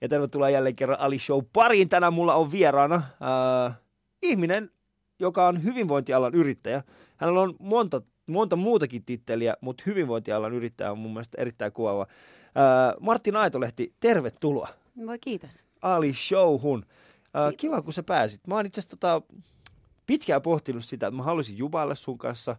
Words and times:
Ja 0.00 0.08
tervetuloa 0.08 0.50
jälleen 0.50 0.76
kerran 0.76 1.00
Ali 1.00 1.18
Show 1.18 1.44
pariin. 1.52 1.88
Tänään 1.88 2.12
mulla 2.12 2.34
on 2.34 2.52
vieraana 2.52 2.96
äh, 3.66 3.78
ihminen, 4.22 4.70
joka 5.18 5.48
on 5.48 5.64
hyvinvointialan 5.64 6.34
yrittäjä. 6.34 6.82
Hänellä 7.16 7.40
on 7.40 7.54
monta, 7.58 8.02
monta 8.26 8.56
muutakin 8.56 9.04
titteliä, 9.04 9.54
mutta 9.60 9.82
hyvinvointialan 9.86 10.52
yrittäjä 10.52 10.92
on 10.92 10.98
mun 10.98 11.12
mielestä 11.12 11.40
erittäin 11.40 11.72
kuvaava. 11.72 12.02
Äh, 12.02 12.94
Martti 13.00 13.30
Naitolehti, 13.30 13.94
tervetuloa. 14.00 14.68
Voi 15.06 15.18
kiitos. 15.18 15.64
Ali 15.82 16.14
Showhun. 16.14 16.86
Äh, 17.36 17.54
kiva, 17.56 17.82
kun 17.82 17.92
sä 17.92 18.02
pääsit. 18.02 18.46
Mä 18.46 18.54
oon 18.54 18.66
itse 18.66 18.80
asiassa 18.80 18.96
tota, 18.96 19.22
pitkään 20.06 20.42
pohtinut 20.42 20.84
sitä, 20.84 21.06
että 21.06 21.16
mä 21.16 21.22
haluaisin 21.22 21.58
jubailla 21.58 21.94
sun 21.94 22.18
kanssa, 22.18 22.56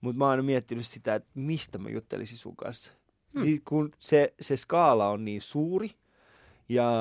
mutta 0.00 0.18
mä 0.18 0.28
oon 0.28 0.44
miettinyt 0.44 0.86
sitä, 0.86 1.14
että 1.14 1.28
mistä 1.34 1.78
mä 1.78 1.88
juttelisin 1.88 2.38
sun 2.38 2.56
kanssa. 2.56 2.92
Hmm. 3.34 3.42
Hmm. 3.42 3.60
Kun 3.68 3.92
se, 3.98 4.34
se 4.40 4.56
skaala 4.56 5.08
on 5.08 5.24
niin 5.24 5.42
suuri, 5.42 5.90
ja, 6.70 6.92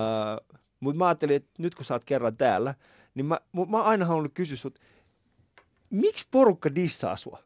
mutta 0.79 0.97
mä 0.97 1.07
ajattelin, 1.07 1.35
että 1.35 1.49
nyt 1.57 1.75
kun 1.75 1.85
sä 1.85 1.93
oot 1.93 2.05
kerran 2.05 2.37
täällä, 2.37 2.75
niin 3.15 3.25
mä, 3.25 3.39
mä 3.53 3.77
oon 3.77 3.85
aina 3.85 4.05
halunnut 4.05 4.33
kysyä 4.33 4.57
sut, 4.57 4.79
miksi 5.89 6.27
porukka 6.31 6.75
dissaa 6.75 7.17
sua? 7.17 7.43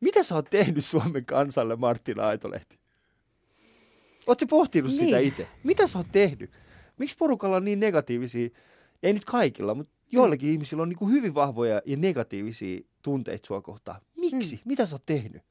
Mitä 0.00 0.22
sä 0.22 0.34
oot 0.34 0.50
tehnyt 0.50 0.84
Suomen 0.84 1.24
kansalle, 1.24 1.76
Martin 1.76 2.20
Aitolehti? 2.20 2.78
Ootko 4.26 4.46
pohtinut 4.46 4.90
niin. 4.90 4.98
sitä 4.98 5.18
itse? 5.18 5.48
Mitä 5.64 5.86
sä 5.86 5.98
oot 5.98 6.06
tehnyt? 6.12 6.50
Miksi 6.98 7.16
porukalla 7.16 7.56
on 7.56 7.64
niin 7.64 7.80
negatiivisia, 7.80 8.48
ei 9.02 9.12
nyt 9.12 9.24
kaikilla, 9.24 9.74
mutta 9.74 9.92
joillakin 10.12 10.48
mm. 10.48 10.52
ihmisillä 10.52 10.82
on 10.82 10.88
niin 10.88 10.98
kuin 10.98 11.12
hyvin 11.12 11.34
vahvoja 11.34 11.82
ja 11.86 11.96
negatiivisia 11.96 12.80
tunteita 13.02 13.46
sua 13.46 13.60
kohtaan. 13.60 14.00
Miksi? 14.16 14.56
Mm. 14.56 14.62
Mitä 14.64 14.86
sä 14.86 14.94
oot 14.94 15.06
tehnyt? 15.06 15.42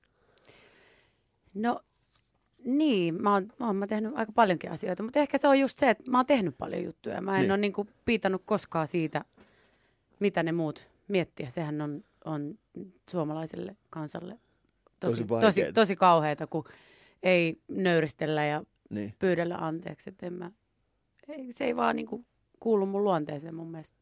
No 1.53 1.81
niin, 2.67 3.21
mä 3.21 3.33
oon, 3.33 3.47
mä 3.59 3.67
oon 3.67 3.75
mä 3.75 3.87
tehnyt 3.87 4.11
aika 4.15 4.31
paljonkin 4.31 4.71
asioita, 4.71 5.03
mutta 5.03 5.19
ehkä 5.19 5.37
se 5.37 5.47
on 5.47 5.59
just 5.59 5.79
se, 5.79 5.89
että 5.89 6.11
mä 6.11 6.17
oon 6.17 6.25
tehnyt 6.25 6.57
paljon 6.57 6.83
juttuja. 6.83 7.21
Mä 7.21 7.35
en 7.35 7.41
Niin. 7.41 7.51
ole 7.51 7.57
niinku 7.57 7.87
piitannut 8.05 8.41
koskaan 8.45 8.87
siitä, 8.87 9.25
mitä 10.19 10.43
ne 10.43 10.51
muut 10.51 10.87
miettiä. 11.07 11.49
Sehän 11.49 11.81
on, 11.81 12.03
on 12.25 12.57
suomalaiselle 13.09 13.75
kansalle 13.89 14.39
Tosi 14.99 15.23
tosi, 15.25 15.45
tosi, 15.45 15.73
tosi 15.73 15.95
kauheata, 15.95 16.47
kun 16.47 16.63
ei 17.23 17.61
nöyristellä 17.67 18.45
ja 18.45 18.63
Niin. 18.89 19.13
pyydellä 19.19 19.55
anteeksi. 19.55 20.09
Et 20.09 20.23
en 20.23 20.33
mä, 20.33 20.51
ei, 21.27 21.51
se 21.51 21.65
ei 21.65 21.75
vaan 21.75 21.95
niinku 21.95 22.25
kuulu 22.59 22.85
mun 22.85 23.03
luonteeseen 23.03 23.55
mun 23.55 23.71
mielestä. 23.71 23.97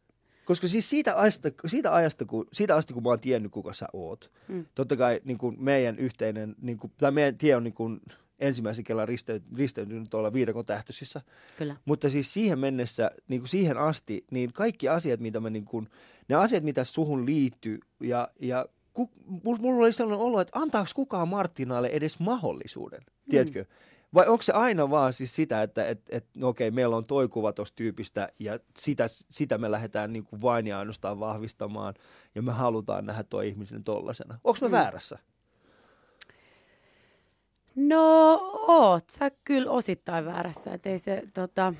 Koska 0.45 0.67
siis 0.67 0.89
siitä 0.89 1.19
ajasta, 1.19 1.49
siitä 1.67 1.93
ajasta 1.95 2.25
kun, 2.25 2.47
siitä 2.53 2.75
asti, 2.75 2.93
kun 2.93 3.03
mä 3.03 3.09
oon 3.09 3.19
tiennyt, 3.19 3.51
kuka 3.51 3.73
sä 3.73 3.87
oot. 3.93 4.31
Mm. 4.47 4.65
totta 4.75 4.95
kai 4.97 5.21
niin 5.23 5.37
kuin 5.37 5.55
meidän 5.63 5.99
yhteinen, 5.99 6.55
niin 6.61 6.77
kuin, 6.77 6.93
tai 6.97 7.11
meidän 7.11 7.37
tie 7.37 7.55
on 7.55 7.63
niin 7.63 7.73
kuin 7.73 8.01
ensimmäisen 8.39 8.83
kerran 8.83 9.07
risteytynyt 9.55 10.09
tuolla 10.09 10.33
viidakon 10.33 10.65
tähtöisissä. 10.65 11.21
Kyllä. 11.57 11.75
Mutta 11.85 12.09
siis 12.09 12.33
siihen 12.33 12.59
mennessä, 12.59 13.11
niin 13.27 13.41
kuin 13.41 13.49
siihen 13.49 13.77
asti, 13.77 14.25
niin 14.31 14.53
kaikki 14.53 14.89
asiat, 14.89 15.19
mitä 15.19 15.39
mä 15.39 15.49
niin 15.49 15.65
kuin, 15.65 15.89
ne 16.27 16.35
asiat, 16.35 16.63
mitä 16.63 16.83
suhun 16.83 17.25
liittyy, 17.25 17.79
ja, 17.99 18.27
ja 18.39 18.65
ku, 18.93 19.09
mulla 19.41 19.83
oli 19.83 19.93
sellainen 19.93 20.25
olo, 20.25 20.41
että 20.41 20.59
antaako 20.59 20.89
kukaan 20.95 21.27
Martinalle 21.27 21.87
edes 21.87 22.19
mahdollisuuden, 22.19 23.01
tiedätkö? 23.29 23.63
Mm. 23.63 23.95
Vai 24.13 24.27
onko 24.27 24.41
se 24.41 24.51
aina 24.51 24.89
vaan 24.89 25.13
siis 25.13 25.35
sitä, 25.35 25.63
että 25.63 25.87
et, 25.87 26.01
et, 26.09 26.25
no 26.35 26.47
okei, 26.47 26.71
meillä 26.71 26.95
on 26.95 27.03
toi 27.03 27.27
kuva 27.27 27.53
tuosta 27.53 27.75
tyypistä 27.75 28.29
ja 28.39 28.59
sitä, 28.77 29.05
sitä 29.09 29.57
me 29.57 29.71
lähdetään 29.71 30.13
niin 30.13 30.23
kuin 30.25 30.41
vain 30.41 30.67
ja 30.67 30.79
ainoastaan 30.79 31.19
vahvistamaan 31.19 31.93
ja 32.35 32.41
me 32.41 32.51
halutaan 32.51 33.05
nähdä 33.05 33.23
tuo 33.23 33.41
ihmisen 33.41 33.83
tollasena. 33.83 34.39
Onko 34.43 34.59
mä. 34.61 34.67
Mm. 34.67 34.71
väärässä? 34.71 35.19
No 37.75 38.33
oot 38.67 39.09
sä 39.09 39.31
kyllä 39.43 39.71
osittain 39.71 40.25
väärässä, 40.25 40.73
että 40.73 40.89
ei 40.89 40.99
se 40.99 41.23
tota, 41.33 41.73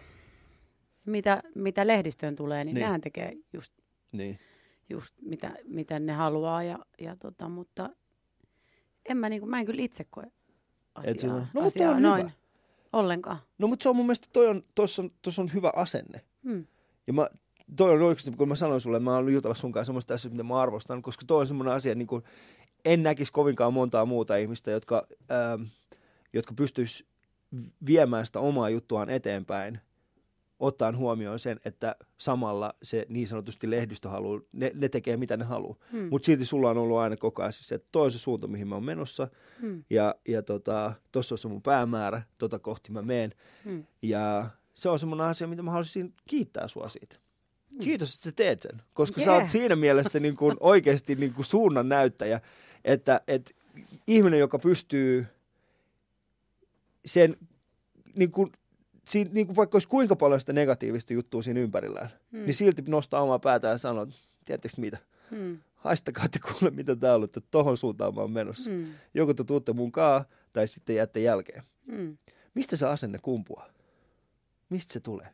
mitä, 1.06 1.44
mitä 1.56 1.88
lehdistöön 1.88 2.36
tulee, 2.36 2.64
niin, 2.64 2.74
Niin. 2.76 2.84
nehän 2.84 3.02
tekee 3.02 3.34
just, 3.54 3.74
Niin. 4.12 4.40
just 4.90 5.16
mitä, 5.22 5.56
mitä 5.64 6.00
ne 6.00 6.14
haluaa 6.14 6.64
ja, 6.64 6.80
ja 7.00 7.16
tota, 7.16 7.50
mutta 7.50 7.90
en 9.10 9.18
mä, 9.18 9.30
niinku, 9.30 9.48
mä 9.48 9.60
en 9.60 9.66
kyllä 9.66 9.82
itse 9.82 10.04
koe 10.10 10.24
Et 11.04 11.18
asiaa, 11.18 11.36
no, 11.36 11.48
mutta 11.54 11.68
asiaa 11.68 11.92
on 11.92 12.02
noin 12.02 12.22
hyvä. 12.22 12.32
ollenkaan. 12.94 13.38
No 13.58 13.68
mutta 13.68 13.84
se 13.84 13.90
on 13.90 13.96
mun 13.96 14.06
mielestä, 14.06 14.28
toi 14.34 14.48
on, 14.48 14.64
tossa 14.76 15.02
on, 15.02 15.12
tossa 15.22 15.42
on 15.42 15.54
hyvä 15.54 15.72
asenne. 15.76 16.22
Hmm. 16.44 16.66
Ja 17.08 17.14
mä, 17.14 17.30
toi 17.76 17.92
on 17.92 18.02
oikeasti, 18.02 18.32
kun 18.32 18.48
mä 18.50 18.56
sanoin 18.56 18.82
sulle, 18.82 19.00
mä 19.00 19.16
oon 19.16 19.34
jutella 19.34 19.56
sun 19.56 19.72
kanssa 19.72 19.86
semmoista 19.86 20.14
asioista, 20.14 20.30
mitä 20.36 20.44
mä 20.44 20.62
arvostan, 20.62 21.02
koska 21.02 21.26
toi 21.28 21.42
on 21.42 21.48
semmoinen 21.48 21.74
asia, 21.74 21.96
niin 21.96 22.08
kuin, 22.08 22.24
en 22.86 23.04
näkisi 23.04 23.32
kovinkaan 23.32 23.74
montaa 23.74 24.06
muuta 24.06 24.36
ihmistä, 24.38 24.72
jotka, 24.72 25.08
ähm, 25.32 25.62
jotka 26.36 26.54
pystyis 26.54 27.06
viemään 27.86 28.26
sitä 28.26 28.40
omaa 28.40 28.70
juttuaan 28.70 29.10
eteenpäin, 29.10 29.80
ottaen 30.60 30.98
huomioon 30.98 31.40
sen, 31.40 31.60
että 31.66 31.96
samalla 32.18 32.74
se 32.84 33.06
niin 33.10 33.28
sanotusti 33.28 33.70
lehdistö 33.70 34.10
haluaa, 34.10 34.42
ne, 34.52 34.72
ne 34.74 34.90
tekee 34.90 35.18
mitä 35.18 35.38
ne 35.38 35.46
haluaa. 35.46 35.76
Hmm. 35.92 36.08
Mutta 36.10 36.26
silti 36.26 36.46
sulla 36.46 36.70
on 36.70 36.78
ollut 36.78 36.98
aina 36.98 37.18
koko 37.18 37.42
ajan 37.42 37.54
siis 37.54 37.68
se, 37.68 37.76
että 37.76 37.88
toi 37.92 38.06
on 38.06 38.12
se 38.12 38.20
suunta, 38.20 38.48
mihin 38.48 38.68
mä 38.68 38.76
oon 38.76 38.86
menossa, 38.86 39.28
Hmm. 39.62 39.84
ja, 39.90 40.16
ja 40.28 40.42
tota, 40.44 40.94
tossa 41.12 41.36
on 41.36 41.40
se 41.40 41.48
mun 41.48 41.62
päämäärä, 41.62 42.22
tota 42.38 42.60
kohti 42.60 42.92
mä 42.92 43.02
meen. 43.02 43.32
Hmm. 43.66 43.84
Ja 44.02 44.50
se 44.76 44.90
on 44.90 45.00
semmoinen 45.00 45.28
asia, 45.28 45.48
mitä 45.48 45.62
mä 45.64 45.72
haluaisin 45.72 46.14
kiittää 46.30 46.68
sua 46.68 46.90
siitä. 46.90 47.16
Kiitos, 47.80 48.16
että 48.16 48.24
sä 48.24 48.32
teet 48.36 48.62
sen, 48.62 48.82
koska 48.94 49.22
sä 49.22 49.32
Jee. 49.32 49.40
oot 49.40 49.50
siinä 49.50 49.76
mielessä 49.76 50.20
niin 50.20 50.36
kuin 50.36 50.58
oikeasti 50.60 51.16
niin 51.16 51.34
kuin 51.34 51.46
suunnan 51.46 51.90
näyttäjä, 51.90 52.42
että, 52.86 53.22
että 53.28 53.52
ihminen, 54.08 54.40
joka 54.40 54.60
pystyy 54.60 55.28
sen, 57.06 57.36
niin 58.16 58.32
kuin, 58.32 58.52
siinä, 59.08 59.30
niin 59.34 59.46
kuin 59.48 59.56
vaikka 59.56 59.76
olisi 59.76 59.88
kuinka 59.88 60.16
paljon 60.16 60.40
sitä 60.40 60.54
negatiivista 60.54 61.14
juttua 61.14 61.42
siinä 61.42 61.60
ympärillään, 61.60 62.10
Hmm. 62.32 62.40
niin 62.40 62.54
silti 62.54 62.82
nostaa 62.88 63.22
omaa 63.22 63.40
päätään 63.40 63.72
ja 63.72 63.78
sanoo, 63.78 64.04
että 64.04 64.16
tiedättekö 64.46 64.74
mitä, 64.78 64.98
Hmm. 65.32 65.58
haistakaa 65.76 66.26
te 66.30 66.40
kuule 66.40 66.72
mitä 66.76 66.96
tää 66.96 67.12
on 67.12 67.16
ollut, 67.16 67.38
että 67.38 67.48
tohon 67.52 67.78
suuntaan 67.78 68.16
mä 68.16 68.22
oon 68.22 68.32
menossa. 68.32 68.70
Hmm. 68.70 68.86
Joko 69.14 69.34
te 69.34 69.44
tuutte 69.44 69.74
mun 69.74 69.92
kaa, 69.92 70.26
tai 70.54 70.68
sitten 70.68 70.96
jäätte 70.96 71.20
jälkeen. 71.20 71.64
Hmm. 71.92 72.18
Mistä 72.54 72.76
se 72.76 72.88
asenne 72.88 73.20
kumpuaa? 73.22 73.68
Mistä 74.70 74.94
se 74.94 75.00
tulee? 75.00 75.28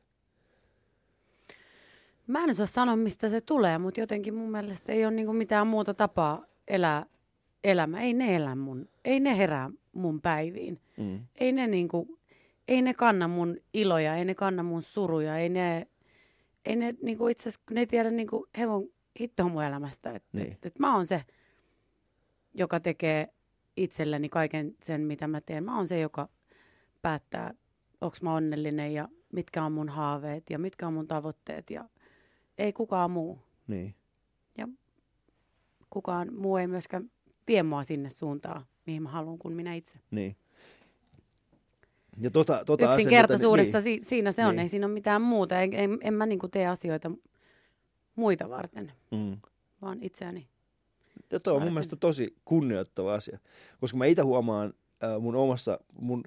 Mä 2.28 2.44
en 2.44 2.50
osaa 2.50 2.66
sanoa, 2.66 2.96
mistä 2.96 3.30
se 3.30 3.42
tulee, 3.42 3.78
mutta 3.78 4.00
jotenkin 4.00 4.34
mun 4.34 4.52
mielestä 4.52 4.92
ei 4.92 5.06
ole 5.06 5.14
niinku 5.14 5.34
mitään 5.34 5.68
muuta 5.68 5.94
tapaa 5.94 6.46
elää 6.68 7.06
elämä. 7.64 8.02
Ei 8.02 8.14
ne 8.14 8.36
elä 8.36 8.56
mun, 8.56 8.90
ei 9.06 9.20
ne 9.20 9.38
herää 9.38 9.70
mun 9.94 10.22
päiviin. 10.22 10.79
Mm. 10.97 11.19
Ei 11.35 11.52
ne 11.52 11.68
niinku, 11.68 12.19
ei 12.68 12.81
ne 12.81 12.94
kanna 12.94 13.28
mun 13.28 13.57
iloja, 13.74 14.16
ei 14.16 14.25
ne 14.25 14.35
kanna 14.35 14.63
mun 14.63 14.81
suruja, 14.81 15.38
ei 15.38 15.50
ne, 15.50 15.88
ei 16.66 16.75
ne 16.75 16.96
niinku 17.02 17.28
itse 17.28 17.50
asiassa, 17.50 17.62
ne 17.72 17.79
ei 17.79 17.88
tiedä 17.88 18.12
niinku 18.12 18.47
hevon 18.57 18.88
hittoa 19.19 19.50
mun 19.50 19.63
elämästä. 19.63 20.12
Et, 20.12 20.24
Niin. 20.34 20.52
et, 20.52 20.66
et 20.66 20.79
mä 20.79 20.96
oon 20.96 21.06
se, 21.07 21.24
joka 22.53 22.79
tekee 22.79 23.28
itselleni 23.78 24.29
kaiken 24.29 24.75
sen, 24.84 25.02
mitä 25.02 25.28
mä 25.28 25.41
teen. 25.41 25.63
Mä 25.63 25.75
oon 25.78 25.88
se, 25.88 26.00
joka 26.00 26.29
päättää, 27.02 27.53
onko 28.02 28.18
mä 28.22 28.34
onnellinen 28.34 28.94
ja 28.94 29.08
mitkä 29.34 29.63
on 29.63 29.72
mun 29.72 29.90
haaveet 29.90 30.50
ja 30.50 30.59
mitkä 30.59 30.88
on 30.88 30.94
mun 30.94 31.08
tavoitteet 31.08 31.69
ja 31.69 31.90
ei 32.58 32.73
kukaan 32.73 33.12
muu. 33.12 33.40
Niin. 33.68 33.96
Kukaan 35.90 36.34
muu 36.34 36.58
ei 36.58 36.68
myöskään 36.68 37.12
vie 37.47 37.63
mua 37.63 37.84
sinne 37.84 38.09
suuntaan, 38.09 38.66
mihin 38.86 39.03
mä 39.03 39.09
haluan, 39.09 39.38
kuin 39.38 39.53
minä 39.53 39.74
itse. 39.74 40.00
Niin. 40.12 40.36
Ja 42.18 42.31
tota, 42.31 42.66
tota 42.66 42.96
Yksinkertaisuudessa 42.96 43.78
asennetta, 43.78 44.03
si- 44.06 44.09
siinä 44.09 44.31
se 44.31 44.46
on, 44.46 44.56
Niin. 44.56 44.59
ei 44.59 44.69
siinä 44.69 44.86
ole 44.86 44.94
mitään 44.94 45.22
muuta. 45.22 45.62
En, 45.62 45.74
en, 45.74 45.97
en 46.02 46.14
mä 46.14 46.25
niinku 46.25 46.47
tee 46.47 46.68
asioita 46.68 47.12
muita 48.16 48.50
varten, 48.50 48.94
niin, 49.12 49.22
mm. 49.30 49.38
vaan 49.81 49.97
itseäni. 50.02 50.47
Ja 51.31 51.40
toi 51.40 51.52
on 51.53 51.56
mun 51.56 51.62
varten. 51.62 51.74
mielestä 51.74 51.96
tosi 51.96 52.36
kunnioittava 52.46 53.14
asia. 53.14 53.40
Koska 53.80 53.97
mä 53.97 54.06
itse 54.06 54.22
huomaan 54.22 54.74
äh, 55.03 55.22
mun 55.22 55.36
omassa, 55.36 55.80
mun, 56.02 56.24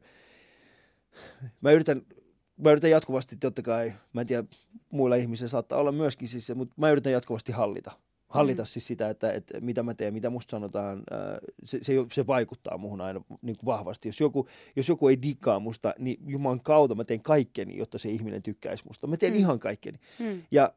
mä 1.60 1.70
yritän, 1.72 2.02
mä 2.56 2.70
yritän 2.70 2.90
jatkuvasti, 2.90 3.36
totta 3.36 3.62
kai, 3.62 3.92
mä 4.12 4.20
en 4.20 4.26
tiedä, 4.26 4.44
muilla 4.90 5.16
ihmisillä 5.16 5.48
saattaa 5.48 5.78
olla 5.78 5.92
myöskin 5.92 6.28
siis, 6.28 6.46
se, 6.46 6.54
mutta 6.54 6.74
mä 6.78 6.90
yritän 6.90 7.12
jatkuvasti 7.12 7.52
hallita. 7.52 7.92
Hallita 8.34 8.62
mm. 8.62 8.66
Siis 8.66 8.86
sitä, 8.86 9.08
että, 9.10 9.32
että 9.32 9.60
mitä 9.60 9.82
mä 9.82 9.94
teen, 9.94 10.14
mitä 10.14 10.30
musta 10.30 10.50
sanotaan, 10.50 10.98
äh, 10.98 11.38
se, 11.64 11.78
se, 11.82 11.92
se 12.12 12.26
vaikuttaa 12.26 12.78
muhun 12.78 13.00
aina 13.00 13.20
niin 13.42 13.56
kuin 13.56 13.66
vahvasti. 13.66 14.08
Jos 14.08 14.20
joku, 14.20 14.48
jos 14.76 14.88
joku 14.88 15.08
ei 15.08 15.22
digaa 15.22 15.58
musta, 15.58 15.94
niin 15.98 16.18
juman 16.26 16.60
kautta 16.60 16.94
mä 16.94 17.04
teen 17.04 17.22
kaikkeni, 17.22 17.76
jotta 17.76 17.98
se 17.98 18.08
ihminen 18.08 18.42
tykkäisi 18.42 18.84
musta. 18.86 19.06
Mä 19.06 19.16
teen 19.16 19.32
mm. 19.32 19.38
Ihan 19.38 19.58
kaikkeni. 19.58 19.98
Mm. 20.18 20.42
Ja 20.50 20.72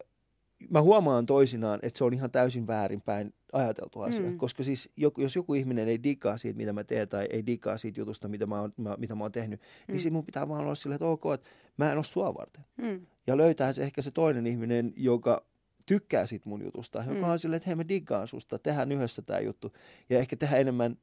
mä 0.69 0.81
huomaan 0.81 1.25
toisinaan, 1.25 1.79
että 1.81 1.97
se 1.97 2.03
on 2.03 2.13
ihan 2.13 2.31
täysin 2.31 2.67
väärinpäin 2.67 3.33
ajateltu 3.53 4.01
asia. 4.01 4.21
Mm. 4.29 4.37
Koska 4.37 4.63
siis 4.63 4.89
joku, 4.97 5.21
jos 5.21 5.35
joku 5.35 5.53
ihminen 5.53 5.87
ei 5.87 6.03
digaa 6.03 6.37
siitä, 6.37 6.57
mitä 6.57 6.73
mä 6.73 6.83
teen, 6.83 7.07
tai 7.07 7.27
ei 7.29 7.45
digaa 7.45 7.77
siitä 7.77 7.99
jutusta, 7.99 8.27
mitä 8.27 8.45
mä 8.45 8.61
oon, 8.61 8.73
mä, 8.77 8.95
mitä 8.99 9.15
mä 9.15 9.23
oon 9.23 9.31
tehnyt, 9.31 9.59
mm. 9.59 9.65
niin 9.87 9.97
Mm. 9.97 10.01
sit 10.01 10.13
mun 10.13 10.25
pitää 10.25 10.47
vaan 10.49 10.63
olla 10.63 10.75
silleen, 10.75 10.95
että 10.95 11.05
ok, 11.05 11.23
että 11.33 11.49
mä 11.77 11.91
en 11.91 11.97
ole 11.97 12.03
sua 12.03 12.33
varten. 12.33 12.65
Mm. 12.77 13.01
Ja 13.27 13.37
löytää 13.37 13.73
se 13.73 13.83
ehkä 13.83 14.01
se 14.01 14.11
toinen 14.11 14.47
ihminen, 14.47 14.93
joka 14.95 15.45
tykkää 15.87 16.25
siitä 16.25 16.49
mun 16.49 16.63
jutusta, 16.65 16.99
joka 17.07 17.13
Mm. 17.25 17.29
on 17.31 17.39
silleen, 17.39 17.57
että 17.57 17.69
hei 17.69 17.75
mä 17.75 17.87
digaan 17.87 18.27
susta, 18.27 18.59
tehdään 18.59 18.91
yhdessä 18.91 19.21
tämä 19.21 19.39
juttu. 19.39 19.73
Ja 20.09 20.19
ehkä 20.19 20.35
tehdään 20.35 20.61
enemmän 20.61 20.97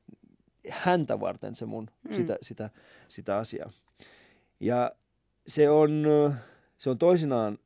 häntä 0.70 1.20
varten 1.20 1.54
se 1.54 1.66
mun, 1.66 1.90
Mm. 2.08 2.14
sitä, 2.14 2.36
sitä, 2.42 2.70
sitä 3.08 3.36
asiaa. 3.36 3.70
Ja 4.60 4.92
se 5.46 5.70
on, 5.70 6.04
se 6.78 6.90
on 6.90 6.98
toisinaan 6.98 7.58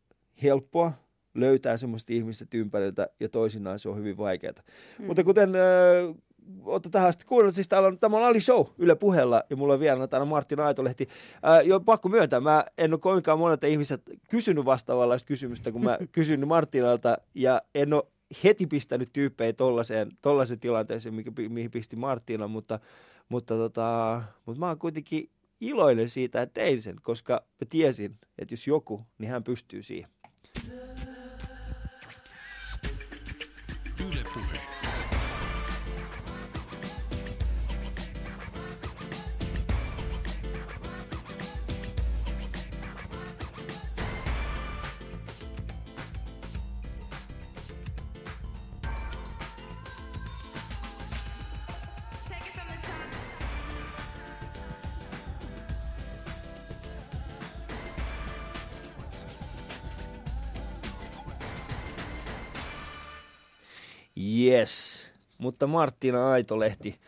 helppoa 0.42 0.92
löytää 1.34 1.76
semmoista 1.76 2.12
ihmistä 2.12 2.46
ympäriltä 2.54 3.08
ja 3.20 3.28
toisinaan 3.28 3.78
se 3.78 3.88
on 3.88 3.96
hyvin 3.98 4.16
vaikeaa. 4.16 4.52
Mm. 4.98 5.06
Mutta 5.06 5.24
kuten 5.24 5.52
äh, 5.54 6.14
olette 6.64 6.88
tähän 6.88 7.08
asti 7.08 7.24
kuunnellut, 7.24 7.54
siis 7.54 7.68
täällä 7.68 7.88
on, 7.88 7.98
tämä 7.98 8.16
on 8.16 8.24
Ali 8.24 8.40
Show 8.40 8.66
Yle 8.78 8.94
puheella 8.94 9.42
ja 9.50 9.56
mulla 9.56 9.74
on 9.74 9.80
vielä 9.80 10.06
täällä 10.06 10.24
Martin 10.24 10.60
Aitolehti. 10.60 11.08
Ää, 11.42 11.62
jo 11.62 11.80
pakko 11.80 12.08
myöntää, 12.08 12.40
mä 12.40 12.64
en 12.78 12.92
ole 12.92 13.00
kovinkaan 13.00 13.38
monelta 13.38 13.66
ihmiset 13.66 14.02
kysynyt 14.30 14.64
vastaavanlaista 14.64 15.26
kysymystä, 15.26 15.72
kun 15.72 15.84
mä 15.84 15.98
kysyn 16.12 16.48
Martinalta 16.48 17.18
ja 17.34 17.62
en 17.74 17.92
ole 17.92 18.02
heti 18.44 18.66
pistänyt 18.66 19.08
tyyppejä 19.12 19.52
tollaiseen, 19.52 20.10
tollaiseen 20.22 20.60
tilanteeseen, 20.60 21.14
mikä, 21.14 21.32
mihin 21.48 21.70
pisti 21.70 21.96
Martina, 21.96 22.48
mutta, 22.48 22.80
mutta, 23.28 23.54
tota, 23.54 24.22
mutta 24.46 24.60
mä 24.60 24.66
oon 24.66 24.78
kuitenkin 24.78 25.30
iloinen 25.60 26.08
siitä, 26.08 26.42
että 26.42 26.60
tein 26.60 26.82
sen, 26.82 26.96
koska 27.02 27.32
mä 27.32 27.66
tiesin, 27.68 28.16
että 28.38 28.52
jos 28.52 28.66
joku, 28.66 29.06
niin 29.18 29.30
hän 29.30 29.44
pystyy 29.44 29.82
siihen. 29.82 30.10
Mutta 65.48 65.66
Martina 65.66 66.30
Aitolehti. 66.30 67.00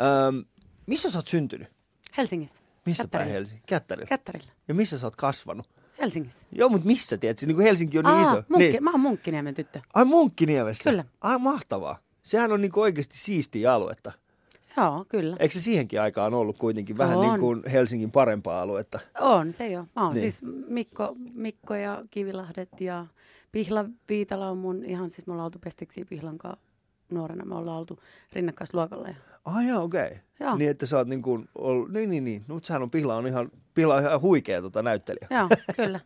Ähm, 0.00 0.38
missä 0.86 1.10
sä 1.10 1.18
oot 1.18 1.28
syntynyt? 1.28 1.68
Helsingissä. 2.16 2.56
Missä 2.86 3.08
päin 3.08 3.28
Helsinki? 3.28 3.62
Kättärillä. 3.66 4.06
Kättärillä. 4.06 4.52
Ja 4.68 4.74
missä 4.74 4.98
sä 4.98 5.06
oot 5.06 5.16
kasvanut? 5.16 5.66
Helsingissä. 6.00 6.46
Joo, 6.52 6.68
mutta 6.68 6.86
missä, 6.86 7.16
tiedätkö? 7.18 7.46
Niin 7.46 7.54
kuin 7.56 7.64
Helsinki 7.64 7.98
on 7.98 8.04
niin 8.04 8.14
Aa, 8.14 8.22
iso. 8.22 8.42
Munkki, 8.48 8.70
niin. 8.70 8.84
Mä 8.84 8.90
oon 8.90 9.00
Munkkiniemen 9.00 9.54
tyttö. 9.54 9.80
Ai 9.94 10.04
Munkkiniemessä? 10.04 10.90
Kyllä. 10.90 11.04
Ai 11.20 11.38
mahtavaa. 11.38 11.98
Sehän 12.22 12.52
on 12.52 12.60
niin 12.60 12.72
kuin 12.72 12.82
oikeasti 12.82 13.18
siistiä 13.18 13.74
aluetta. 13.74 14.12
Joo, 14.76 15.04
kyllä. 15.08 15.36
Eikö 15.40 15.54
se 15.54 15.60
siihenkin 15.60 16.00
aikaan 16.00 16.34
ollut 16.34 16.58
kuitenkin 16.58 16.98
vähän 16.98 17.18
On. 17.18 17.26
niin 17.28 17.40
kuin 17.40 17.62
Helsingin 17.72 18.10
parempaa 18.10 18.62
aluetta? 18.62 19.00
On 19.20 19.52
se 19.52 19.68
jo. 19.68 19.86
Mä 19.96 20.04
oon 20.04 20.14
Niin. 20.14 20.22
niin. 20.22 20.32
siis 20.32 20.52
Mikko, 20.68 21.16
Mikko 21.34 21.74
ja 21.74 22.02
Kivilahdet 22.10 22.80
ja 22.80 23.06
Pihla 23.52 23.84
Viitala 24.08 24.50
on 24.50 24.58
mun 24.58 24.84
ihan, 24.84 25.10
siis 25.10 25.26
me 25.26 25.32
ollaan 25.32 25.44
oltu 25.44 25.58
pestiksi 25.58 26.04
Pihlan 26.04 26.38
kanssa 26.38 26.60
nuorena. 27.12 27.44
Me 27.44 27.54
ollaan 27.54 27.78
oltu 27.78 27.98
rinnakkaisluokalla. 28.32 29.08
Ja... 29.08 29.14
Ai 29.44 29.68
joo, 29.68 29.82
okei. 29.82 30.06
Okay. 30.06 30.18
Joo. 30.40 30.56
Niin, 30.56 30.70
että 30.70 30.86
sä 30.86 30.98
oot 30.98 31.08
niin 31.08 31.22
kuin, 31.22 31.48
ollut, 31.54 31.92
niin, 31.92 32.10
niin, 32.10 32.24
niin. 32.24 32.44
No, 32.48 32.60
sehän 32.62 32.82
on, 32.82 32.90
Pihla 32.90 33.16
on 33.16 33.26
ihan, 33.26 33.50
Pihla 33.74 33.94
on 33.94 34.02
ihan 34.02 34.20
huikea 34.20 34.62
tota, 34.62 34.82
näyttelijä. 34.82 35.26
Joo, 35.30 35.48
kyllä. 35.76 36.00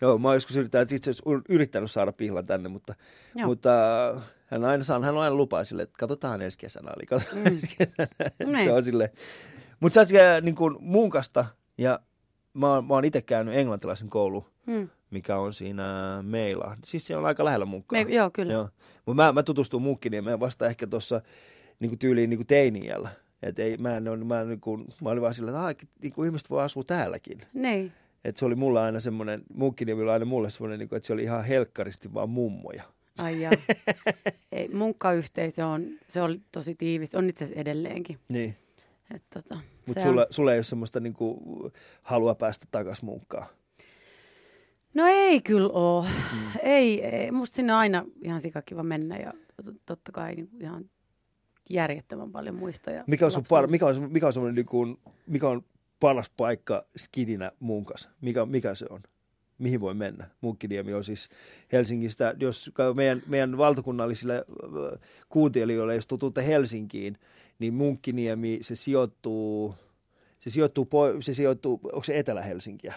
Joo, 0.00 0.18
mä 0.18 0.28
oon 0.28 0.36
joskus 0.36 0.56
yrittänyt, 0.56 0.92
itse 0.92 1.10
yrittänyt 1.48 1.90
saada 1.90 2.12
Pihlan 2.12 2.46
tänne, 2.46 2.68
mutta, 2.68 2.94
Joo. 3.34 3.46
mutta 3.46 3.70
äh, 4.08 4.22
hän, 4.46 4.64
aina 4.64 4.84
saa, 4.84 5.00
hän 5.00 5.14
on 5.14 5.22
aina 5.22 5.34
lupaa 5.34 5.64
sille, 5.64 5.82
että 5.82 5.98
katsotaan 5.98 6.42
ensi 6.42 6.58
kesänä. 6.58 6.90
Eli 6.96 7.06
katsotaan 7.06 7.40
mm. 7.40 7.46
ensi 7.46 7.76
kesänä. 7.78 8.08
Niin. 8.46 8.64
se 8.64 8.72
on 8.72 8.82
sille. 8.82 9.12
Mutta 9.80 9.94
sä 9.94 10.00
oot 10.00 10.44
niin 10.44 10.54
kuin 10.54 10.76
munkasta 10.80 11.44
ja 11.78 12.00
mä 12.54 12.68
oon, 12.74 12.84
mä 12.84 12.94
oon 12.94 13.04
itse 13.04 13.22
käynyt 13.22 13.54
englantilaisen 13.54 14.10
koulu, 14.10 14.46
Hmm. 14.66 14.88
Mikä 15.10 15.36
on 15.38 15.52
siinä 15.52 16.18
Meila. 16.22 16.76
Siis 16.84 17.06
se 17.06 17.16
on 17.16 17.26
aika 17.26 17.44
lähellä 17.44 17.64
munkkaa. 17.66 18.04
Me, 18.04 18.14
joo, 18.14 18.30
kyllä. 18.30 18.52
Joo. 18.52 18.68
Mutta 19.06 19.22
mä, 19.22 19.32
mä 19.32 19.42
tutustuin 19.42 19.82
Munkkiniemeen 19.82 20.40
vasta 20.40 20.66
ehkä 20.66 20.86
tuossa 20.86 21.20
niin 21.80 21.98
tyyliin 21.98 22.30
niin 22.30 22.46
teiniällä. 22.46 23.08
Et 23.42 23.58
ei, 23.58 23.76
mä, 23.76 23.96
en, 23.96 24.08
ole- 24.08 24.24
mä, 24.24 24.40
en, 24.40 24.48
niin 24.48 24.60
kuin, 24.60 24.86
mä 25.02 25.10
olin 25.10 25.22
vaan 25.22 25.34
sillä, 25.34 25.50
että 25.50 25.64
ah, 25.64 25.74
niin 26.02 26.12
kuin 26.12 26.26
ihmiset 26.26 26.50
voi 26.50 26.62
asua 26.62 26.84
täälläkin. 26.84 27.40
Niin. 27.52 27.92
Et 28.24 28.36
se 28.36 28.44
oli 28.44 28.54
mulla 28.54 28.84
aina 28.84 29.00
semmoinen, 29.00 29.42
Munkkiniemi 29.54 30.02
oli 30.02 30.10
aina 30.10 30.24
mulle 30.24 30.50
semmoinen, 30.50 30.78
niin 30.78 30.88
kuin, 30.88 30.96
että 30.96 31.06
se 31.06 31.12
oli 31.12 31.22
ihan 31.22 31.44
helkkaristi 31.44 32.14
vaan 32.14 32.30
mummoja. 32.30 32.82
Ai 33.18 33.40
jaa. 33.40 33.52
Ei, 34.52 34.68
munkkayhteisö 34.68 35.66
on, 35.66 35.86
se 36.08 36.22
oli 36.22 36.40
tosi 36.52 36.74
tiivis, 36.74 37.14
on 37.14 37.28
itse 37.28 37.44
asiassa 37.44 37.60
edelleenkin. 37.60 38.18
Niin. 38.28 38.56
Tota, 39.34 39.60
Mutta 39.86 40.02
sulla, 40.02 40.20
on- 40.20 40.26
sulla 40.30 40.52
ei 40.52 40.58
ole 40.58 40.64
semmoista 40.64 41.00
niin 41.00 41.14
kuin, 41.14 41.38
halua 42.02 42.34
päästä 42.34 42.66
takaisin 42.70 43.04
munkkaan. 43.04 43.46
No 44.98 45.06
ei 45.06 45.40
kyllä 45.40 45.68
oo. 45.72 46.06
Mm. 46.32 46.38
Ei, 46.62 47.04
ei, 47.04 47.30
musta 47.32 47.56
sinne 47.56 47.72
on 47.72 47.78
aina 47.78 48.04
ihan 48.22 48.40
sikakiva 48.40 48.82
mennä 48.82 49.16
ja 49.16 49.32
to- 49.64 49.72
totta 49.86 50.12
kai 50.12 50.34
niin 50.34 50.48
ihan 50.60 50.90
järjettömän 51.70 52.32
paljon 52.32 52.54
muistoja. 52.54 53.04
Mikä 53.06 53.24
on, 53.24 53.32
sun 53.32 53.44
par, 53.48 53.66
mikä 53.66 53.86
on, 53.86 54.12
mikä 54.12 54.26
on 54.26 54.54
niin 54.54 54.66
kuin, 54.66 54.98
mikä 55.26 55.48
on 55.48 55.62
paras 56.00 56.30
paikka 56.36 56.84
skidinä 56.96 57.52
munkas? 57.60 58.08
Mikä, 58.20 58.46
mikä 58.46 58.74
se 58.74 58.86
on? 58.90 59.00
Mihin 59.58 59.80
voi 59.80 59.94
mennä? 59.94 60.26
Munkkiniemi 60.40 60.94
on 60.94 61.04
siis 61.04 61.28
Helsingistä, 61.72 62.34
jos 62.40 62.70
meidän, 62.94 63.22
meidän 63.26 63.58
valtakunnallisille 63.58 64.36
äh, 64.36 65.00
kuuntelijoille, 65.28 65.94
jos 65.94 66.06
tututte 66.06 66.46
Helsinkiin, 66.46 67.18
niin 67.58 67.74
Munkkiniemi, 67.74 68.58
se 68.60 68.76
sijoittuu, 68.76 69.74
se 70.40 70.50
sijoittuu, 70.50 70.88
se 71.20 71.34
sijoittuu 71.34 71.80
onko 71.84 72.04
se 72.04 72.18
Etelä-Helsinkiä? 72.18 72.94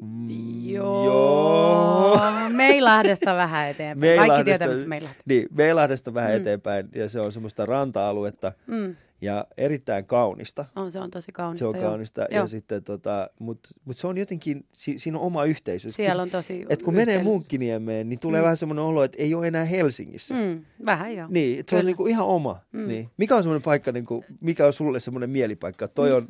Mm, 0.00 0.68
Joo. 0.68 1.04
joo. 1.04 2.20
Meilahdesta 2.52 3.34
vähän 3.36 3.68
eteenpäin. 3.68 4.16
Kaikki 4.16 4.28
Meilahdesta- 4.30 4.44
tietää, 4.44 4.68
missä 4.68 4.86
Meilahti. 4.86 5.22
Niin, 5.26 5.48
Meilahdesta 5.50 6.14
vähän 6.14 6.30
Mm. 6.30 6.34
mm. 6.36 6.40
eteenpäin, 6.40 6.88
ja 6.94 7.08
se 7.08 7.20
on 7.20 7.32
semmoista 7.32 7.66
ranta-aluetta, 7.66 8.52
Mm. 8.66 8.96
ja 9.20 9.44
erittäin 9.56 10.04
kaunista. 10.06 10.64
On, 10.76 10.92
se 10.92 11.00
on 11.00 11.10
tosi 11.10 11.32
kaunista. 11.32 11.58
Se 11.64 11.68
on 11.68 11.74
kaunista, 11.78 12.20
Joo. 12.20 12.28
ja 12.42 12.46
sitten 12.46 12.82
tota, 12.84 13.30
mutta 13.38 13.68
mut 13.84 13.98
se 13.98 14.06
on 14.06 14.18
jotenkin, 14.18 14.64
si, 14.72 14.98
siinä 14.98 15.18
on 15.18 15.24
oma 15.24 15.44
yhteisö. 15.44 15.90
Siellä 15.92 16.22
on 16.22 16.30
tosi... 16.30 16.66
Et 16.68 16.82
kun 16.82 16.94
menee 16.94 17.22
Munkkiniemeen, 17.22 18.08
niin 18.08 18.18
tulee 18.20 18.40
Mm. 18.40 18.42
mm. 18.42 18.44
vähän 18.44 18.56
semmoinen 18.56 18.84
olo, 18.84 19.04
että 19.04 19.18
ei 19.20 19.34
ole 19.34 19.46
enää 19.48 19.64
Helsingissä. 19.64 20.34
Mm. 20.34 20.40
Mm, 20.40 20.64
vähän 20.86 21.16
joo. 21.16 21.26
Niin, 21.30 21.64
se 21.70 21.76
on 21.76 21.86
niinku 21.86 22.06
ihan 22.06 22.26
oma. 22.26 22.60
Mm. 22.72 22.80
Mm. 22.80 22.88
Niin. 22.88 23.08
Mikä 23.16 23.36
on 23.36 23.42
semmoinen 23.42 23.62
paikka, 23.62 23.92
niinku, 23.92 24.24
mikä 24.40 24.66
on 24.66 24.72
sulle 24.72 25.00
semmoinen 25.00 25.30
mielipaikka? 25.30 25.88
Toi 25.88 26.12
on 26.12 26.28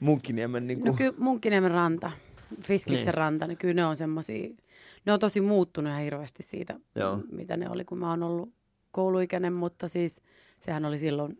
Munkkiniemen 0.00 0.66
niinku... 0.66 0.86
No 0.88 0.94
kyllä 0.94 1.14
Munkkiniemen 1.18 1.70
ranta, 1.70 2.10
Fiskitsen 2.62 3.04
Niin. 3.04 3.14
ranta, 3.14 3.46
niin 3.46 3.58
kyllä 3.58 3.74
ne 3.74 3.84
on 3.86 3.96
semmosia, 3.96 4.48
ne 5.06 5.12
on 5.12 5.20
tosi 5.20 5.40
muuttunut 5.40 5.90
ihan 5.90 6.02
hirveästi 6.02 6.42
siitä, 6.42 6.74
Joo. 6.94 7.18
mitä 7.32 7.56
ne 7.56 7.70
oli, 7.70 7.84
kun 7.84 7.98
mä 7.98 8.10
oon 8.10 8.22
ollut 8.22 8.52
kouluikäinen, 8.90 9.52
mutta 9.52 9.88
siis 9.88 10.22
sehän 10.60 10.84
oli 10.84 10.98
silloin, 10.98 11.38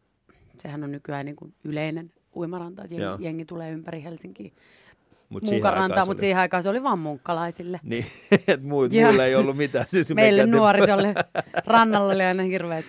sehän 0.58 0.84
on 0.84 0.92
nykyään 0.92 1.26
niin 1.26 1.36
kuin 1.36 1.54
yleinen 1.64 2.12
uimaranta, 2.36 2.84
että 2.84 2.94
jengi, 2.94 3.24
jengi 3.24 3.44
tulee 3.44 3.70
ympäri 3.70 4.02
Helsinkiä 4.02 4.50
mut 5.28 5.42
siihen 5.42 5.54
munkarantaa, 5.56 6.06
mutta 6.06 6.12
oli- 6.12 6.20
siihen 6.20 6.38
aikaan 6.40 6.62
se 6.62 6.68
oli 6.68 6.82
vaan 6.82 6.98
munkkalaisille. 6.98 7.80
Niin, 7.82 8.04
että 8.48 8.66
muut, 8.66 8.92
muilla 8.92 9.24
ei 9.24 9.34
ollut 9.34 9.56
mitään. 9.56 9.84
Siis 9.92 10.08
me 10.08 10.14
Meille 10.14 10.46
nuorisolle 10.46 11.14
rannalla 11.66 12.12
oli 12.14 12.22
aina 12.22 12.42
hirveät 12.42 12.84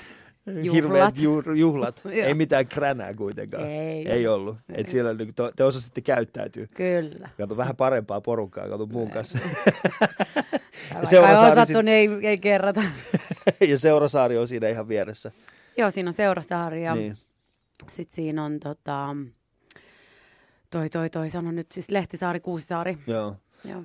juhlat. 0.45 0.73
Hirveät 0.73 1.17
ju- 1.17 1.53
juhlat. 1.55 2.01
Ei 2.25 2.33
mitään 2.33 2.67
kränää 2.67 3.13
kuitenkaan. 3.13 3.69
Ei. 3.69 4.07
ei 4.09 4.27
ollut. 4.27 4.57
Et 4.73 4.89
siellä 4.89 5.13
niinku 5.13 5.33
to, 5.35 5.51
te 5.55 5.63
osasitte 5.63 6.01
käyttäytyä. 6.01 6.67
Kyllä. 6.75 7.29
Kato 7.37 7.57
vähän 7.57 7.75
parempaa 7.75 8.21
porukkaa, 8.21 8.69
kato 8.69 8.85
mun 8.85 9.11
kanssa. 9.11 9.37
Seurasaari 11.03 11.47
ei 11.47 11.51
osattu, 11.51 11.81
niin 11.81 11.87
ei, 12.21 12.27
ei 12.27 12.37
kerrata. 12.37 12.83
ja 13.69 13.77
Seurasaari 13.77 14.37
on 14.37 14.47
siinä 14.47 14.67
ihan 14.69 14.87
vieressä. 14.87 15.31
Joo, 15.77 15.91
siinä 15.91 16.09
on 16.09 16.13
Seurasaari 16.13 16.83
ja 16.83 16.95
Niin. 16.95 17.17
sitten 17.89 18.15
siinä 18.15 18.43
on 18.43 18.59
tota, 18.59 19.15
toi, 20.69 20.89
toi, 20.89 21.09
toi, 21.09 21.29
sano 21.29 21.51
nyt 21.51 21.71
siis 21.71 21.91
Lehtisaari, 21.91 22.39
Kuusisaari. 22.39 22.97
Joo. 23.07 23.35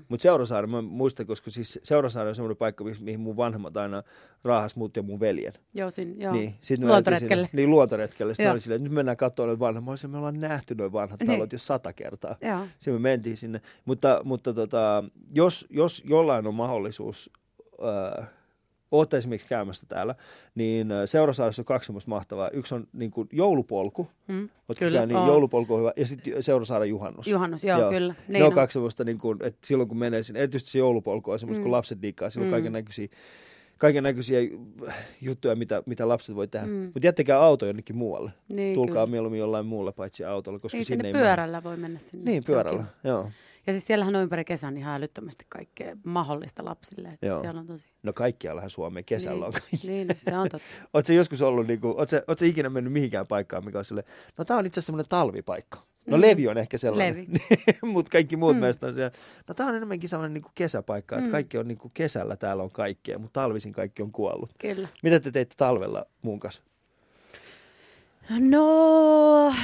Mutta 0.09 0.23
Seurasaari, 0.23 0.67
mä 0.67 0.83
muistan, 0.83 1.27
koska 1.27 1.51
siis 1.51 1.81
Seurasaari 1.83 2.29
on 2.29 2.35
semmoinen 2.35 2.57
paikka, 2.57 2.85
mihin- 3.01 3.21
mun 3.21 3.37
vanhemmat 3.37 3.77
aina 3.77 4.03
raahas 4.45 4.77
mut 4.77 4.97
ja 4.97 5.03
mun 5.03 5.21
veljen. 5.21 5.53
Joo, 5.75 5.91
siinä, 5.91 6.15
joo. 6.25 6.33
Niin, 6.33 6.55
sit 6.61 6.83
Luontoretkelle. 6.83 7.47
Sinne, 7.47 7.63
niin, 7.63 7.71
luontoretkelle. 7.71 8.35
Sitten 8.35 8.53
oli 8.53 8.61
silleen, 8.61 8.83
nyt 8.83 8.93
mennään 8.93 9.17
katsomaan 9.17 9.49
noita 9.49 9.61
vanhoja. 9.61 9.81
Mä 9.85 9.91
olisin, 9.91 10.11
me 10.11 10.17
ollaan 10.19 10.41
nähty 10.41 10.75
noin 10.75 10.93
vanhat 10.93 11.21
Niin. 11.21 11.31
talot 11.31 11.53
jo 11.53 11.59
sata 11.59 11.93
kertaa. 11.93 12.37
Joo. 12.43 12.61
Sitten 12.79 12.95
me 12.95 12.99
mentiin 12.99 13.37
sinne. 13.37 13.61
Mutta, 13.85 14.21
mutta 14.25 14.55
tota, 14.55 15.05
jos, 15.35 15.67
jos 15.71 16.03
jollain 16.07 16.47
on 16.47 16.55
mahdollisuus, 16.55 17.31
äh, 18.19 18.29
ootte 18.93 19.17
esimerkiksi 19.17 19.49
käymässä 19.49 19.87
täällä, 19.89 20.15
niin 20.55 20.93
äh, 20.93 20.99
Seurasaaressa 21.05 21.63
on 21.63 21.67
kaksi 21.67 21.87
semmoista 21.87 22.09
mahtavaa. 22.09 22.51
Yksi 22.51 22.75
on 22.75 22.87
niin 22.93 23.11
kuin 23.11 23.29
joulupolku. 23.33 24.09
Mm. 24.29 24.49
Kyllä, 24.79 24.99
käynyt? 24.99 25.17
oon. 25.17 25.27
joulupolku 25.27 25.75
on 25.75 25.81
hyvä. 25.81 25.93
Ja 25.97 26.07
sitten 26.07 26.43
Seurasaaren 26.43 26.89
juhannus. 26.89 27.27
Juhannus, 27.27 27.65
joo, 27.65 27.81
Joo. 27.81 27.91
kyllä. 27.91 28.15
Ne 28.29 28.45
on 28.45 28.53
kaksi 28.53 28.73
semmoista, 28.73 29.05
niin 29.05 29.19
kuin, 29.19 29.39
että 29.43 29.67
silloin 29.67 29.89
kun 29.89 29.99
menee 29.99 30.23
sinne, 30.23 30.41
erityisesti 30.41 30.71
se 30.73 30.79
joulupolku 30.79 31.31
on 31.31 31.39
semmoista, 31.39 31.61
mm. 31.61 31.63
Kun 31.63 31.73
lapset 31.73 32.03
diikkaa, 32.03 32.31
silloin 32.31 32.51
Mm. 32.51 32.53
kaiken 32.53 32.73
näköisiä 32.73 33.09
kaiken 33.79 34.03
näköisiä 34.03 34.39
juttuja, 35.21 35.57
mitä, 35.57 35.83
mitä 35.87 36.09
lapset 36.09 36.35
voi 36.37 36.49
tehdä. 36.49 36.67
Mm. 36.67 36.73
Mutta 36.95 37.07
jättäkää 37.07 37.41
auto 37.41 37.67
jonnekin 37.67 37.97
muualle. 37.97 38.31
niin, 38.49 38.75
Tulkaa 38.75 38.93
kyllä. 38.95 39.07
mieluummin 39.07 39.41
jollain 39.41 39.67
muulla 39.67 39.93
paitsi 39.93 40.25
autolla, 40.25 40.59
koska 40.59 40.79
Ei 40.79 40.85
sinne 40.85 41.05
sinne 41.05 41.19
ei 41.19 41.25
pyörällä 41.25 41.63
voi 41.63 41.77
mennä 41.77 41.99
sinne. 41.99 42.25
Niin, 42.31 42.39
on 42.39 42.45
pyörällä, 42.45 42.85
joo. 43.05 43.31
Ja 43.69 43.73
siis 43.73 43.87
siellähän 43.87 44.17
on 44.17 44.23
ympäri 44.23 44.45
kesän 44.45 44.77
ihan 44.77 44.95
älyttömästi 44.95 45.47
kaikkea 45.49 45.97
mahdollista 46.05 46.65
lapsille. 46.65 47.09
Että 47.09 47.27
Joo. 47.27 47.41
siellä 47.41 47.61
on 47.61 47.67
tosi... 47.67 47.85
No 48.03 48.13
kaikkiallahan 48.13 48.71
Suomeen 48.71 49.05
kesällä 49.05 49.35
niin, 49.35 49.45
on 49.47 49.53
kaikki. 49.53 49.87
Niin, 49.89 50.09
no, 50.09 50.15
se 50.25 50.37
on 50.39 50.49
totta. 50.49 50.69
Oletko 50.95 51.13
joskus 51.13 51.43
ollut, 51.43 51.67
niin 51.67 51.81
kuin, 51.81 51.97
ootko, 51.99 52.17
ootko 52.29 52.45
ikinä 52.45 52.71
mennyt 52.71 52.93
mihinkään 52.93 53.27
paikkaan, 53.27 53.65
mikä 53.65 53.79
on 53.79 53.85
sille, 53.85 54.05
no 54.39 54.45
tämä 54.45 54.59
on 54.59 54.67
itse 54.67 54.81
asiassa 54.81 54.87
semmoinen 54.87 55.09
talvipaikka. 55.09 55.79
No 56.07 56.17
Mm. 56.17 56.21
Levi 56.21 56.49
on 56.49 56.59
ehkä 56.59 56.79
sellainen, 56.79 57.27
Levi. 57.29 57.79
mutta 57.93 58.11
kaikki 58.11 58.37
muut 58.37 58.57
Mm. 58.57 58.61
meistä 58.61 58.87
on 58.87 58.95
siellä. 58.95 59.11
No 59.49 59.55
tämä 59.55 59.69
on 59.69 59.77
enemmänkin 59.77 60.09
sellainen 60.09 60.35
niin 60.35 60.43
kuin 60.43 60.53
kesäpaikka, 60.55 61.17
että 61.17 61.29
Mm. 61.29 61.33
kaikki 61.33 61.59
on 61.59 61.69
niin 61.69 61.79
kuin 61.79 61.91
kesällä 61.95 62.37
täällä 62.37 62.63
on 62.63 62.71
kaikkea, 62.71 63.19
mutta 63.19 63.41
talvisin 63.41 63.73
kaikki 63.73 64.03
on 64.03 64.13
kuollut. 64.13 64.51
Kyllä. 64.61 64.89
Mitä 65.03 65.21
te 65.21 65.31
teitte 65.31 65.55
talvella 65.59 66.07
mun 66.23 66.41
kanssa? 66.41 66.63
No, 68.41 69.55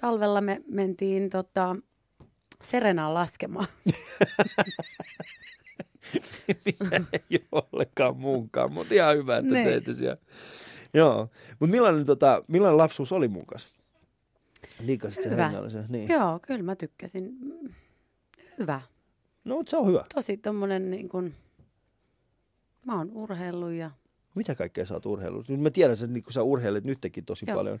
talvella 0.00 0.40
me 0.40 0.60
mentiin 0.68 1.30
tota, 1.30 1.76
Serenaan 2.62 3.14
laskemaan. 3.14 3.66
Ei 7.30 7.44
ole 7.52 7.62
ollenkaan 7.72 8.16
munkaan, 8.16 8.72
mutta 8.72 8.94
ihan 8.94 9.16
hyvä, 9.16 9.36
että 9.36 9.52
Niin. 9.52 9.66
teitte 9.66 9.94
siellä. 9.94 10.16
Joo, 10.94 11.28
mutta 11.60 11.70
millainen, 11.70 12.04
tota, 12.04 12.44
millainen 12.48 12.76
lapsuus 12.78 13.12
oli 13.12 13.28
mun 13.28 13.46
kanssa? 13.46 13.68
Niin, 14.80 15.00
se 15.10 15.30
Hyvä. 15.30 15.52
niin. 15.88 16.08
Joo, 16.08 16.38
kyllä 16.46 16.62
mä 16.62 16.76
tykkäsin. 16.76 17.32
Hyvä. 18.58 18.80
No, 19.44 19.62
se 19.68 19.76
on 19.76 19.86
hyvä. 19.88 20.04
Tosi 20.14 20.36
tommonen 20.36 20.90
niin 20.90 21.08
kuin, 21.08 21.34
mä 22.86 22.96
oon 22.98 23.10
urheillut 23.12 23.72
ja 23.72 23.90
Mitä 24.34 24.54
kaikkea 24.54 24.86
sä 24.86 24.94
oot 24.94 25.06
urheillut? 25.06 25.48
Nyt 25.48 25.60
mä 25.60 25.70
tiedän, 25.70 25.94
että 25.94 26.06
niin 26.06 26.24
sä 26.30 26.42
urheilet 26.42 26.84
nytkin 26.84 27.24
tosi 27.24 27.44
Joo. 27.48 27.56
paljon. 27.56 27.74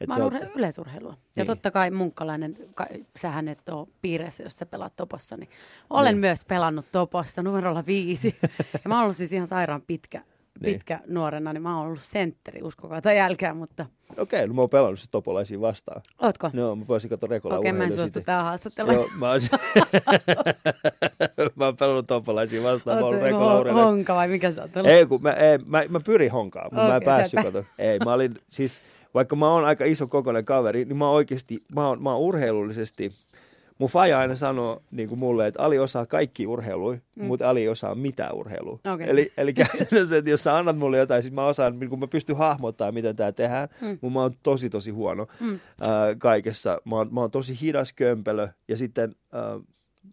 Että 0.00 0.06
mä 0.06 0.14
oon 0.24 0.32
oot- 0.32 0.36
urhe- 0.42 0.50
yleisurheilua. 0.54 1.10
Ja 1.12 1.16
Niin. 1.36 1.46
totta 1.46 1.70
kai 1.70 1.90
munkkalainen, 1.90 2.56
ka, 2.74 2.86
sähän 3.16 3.48
et 3.48 3.68
ole 3.68 3.88
piireissä, 4.02 4.42
jos 4.42 4.52
sä 4.52 4.66
pelaat 4.66 4.96
topossa, 4.96 5.36
niin 5.36 5.48
olen 5.90 6.14
Niin. 6.14 6.20
myös 6.20 6.44
pelannut 6.44 6.86
topossa 6.92 7.42
numerolla 7.42 7.86
viisi. 7.86 8.36
ja 8.84 8.88
mä 8.88 8.94
oon 8.94 9.02
ollut 9.02 9.16
siis 9.16 9.32
ihan 9.32 9.46
sairaan 9.46 9.82
pitkä, 9.82 10.22
Niin. 10.60 10.72
pitkä 10.74 11.00
nuorena, 11.06 11.52
niin 11.52 11.62
mä 11.62 11.76
oon 11.76 11.86
ollut 11.86 12.00
sentteri, 12.00 12.62
uskokaa 12.62 13.02
tai 13.02 13.16
jälkeen, 13.16 13.56
mutta 13.56 13.86
Okei, 14.18 14.48
no 14.48 14.54
mä 14.54 14.60
oon 14.60 14.70
pelannut 14.70 14.98
sit 15.00 15.10
topolaisia 15.10 15.60
vastaan. 15.60 16.02
ootko? 16.22 16.50
No, 16.52 16.76
mä 16.76 16.84
pääsin 16.88 17.10
katsoa 17.10 17.28
Rekola 17.28 17.58
Okei, 17.58 17.72
mä 17.72 17.84
en 17.84 17.96
suostu 17.96 18.20
tähän 18.20 18.44
haastatteluun. 18.44 18.94
Joo, 18.94 19.08
mä 19.18 19.30
oon, 19.30 19.40
mä 21.56 21.64
oon 21.64 21.76
pelannut 21.76 22.06
topolaisia 22.06 22.62
vastaan. 22.62 22.96
Mä 22.98 23.04
oon 23.04 23.04
Oot 23.04 23.12
ollut 23.14 23.24
se 23.24 23.30
Rekola 23.30 23.60
urheilija. 23.60 23.84
honka 23.84 24.14
vai 24.14 24.28
mikä 24.28 24.52
sä 24.52 24.62
oot 24.62 24.76
ollut? 24.76 24.90
Ei, 24.90 25.06
kun 25.06 25.22
mä, 25.22 25.32
ei, 25.32 25.58
mä, 25.58 25.82
mä 25.88 26.00
pyrin 26.00 26.30
honkaan, 26.32 26.68
mutta 26.72 26.88
mä 26.88 26.96
en 26.96 27.02
päässyt, 27.02 27.36
pää- 27.36 27.44
kato. 27.44 27.64
Ei, 27.78 27.98
mä 27.98 28.12
olin 28.12 28.34
siis, 28.50 28.82
vaikka 29.14 29.36
mä 29.36 29.52
oon 29.52 29.64
aika 29.64 29.84
iso 29.84 30.06
kokoinen 30.06 30.44
kaveri, 30.44 30.84
niin 30.84 30.96
mä 30.96 31.06
oon 31.06 31.14
oikeasti, 31.16 31.64
mä 31.74 31.88
oon, 31.88 32.02
mä 32.02 32.12
oon 32.12 32.20
urheilullisesti, 32.20 33.12
mun 33.78 33.88
faija 33.90 34.18
aina 34.18 34.34
sanoo 34.34 34.82
niin 34.90 35.08
kuin 35.08 35.18
mulle, 35.18 35.46
että 35.46 35.62
Ali 35.62 35.78
osaa 35.78 36.06
kaikki 36.06 36.46
urheilui, 36.46 37.00
mm. 37.14 37.24
mutta 37.24 37.48
Ali 37.48 37.60
ei 37.60 37.68
osaa 37.68 37.94
mitään 37.94 38.34
urheilua. 38.34 38.78
Okei. 38.94 39.10
Eli, 39.10 39.32
eli 39.36 39.52
käytännössä, 39.52 40.16
että 40.16 40.30
jos 40.30 40.42
sä 40.42 40.56
annat 40.56 40.78
mulle 40.78 40.98
jotain, 40.98 41.22
siis 41.22 41.34
mä 41.34 41.46
osaan, 41.46 41.78
niin 41.78 41.90
kun 41.90 41.98
mä 41.98 42.06
pystyn 42.06 42.36
hahmottaa, 42.36 42.92
miten 42.92 43.16
tää 43.16 43.32
tehdään, 43.32 43.68
mm. 43.80 43.88
mutta 43.88 44.10
mä 44.10 44.20
oon 44.22 44.34
tosi 44.42 44.70
tosi 44.70 44.90
huono 44.90 45.26
Mm. 45.40 45.58
ää, 45.80 46.14
kaikessa. 46.18 46.80
Mä 46.84 46.96
oon, 46.96 47.14
mä 47.14 47.20
oon 47.20 47.30
tosi 47.30 47.58
hidas 47.60 47.92
kömpelö 47.92 48.48
ja 48.68 48.76
sitten 48.76 49.14
ää, 49.32 49.60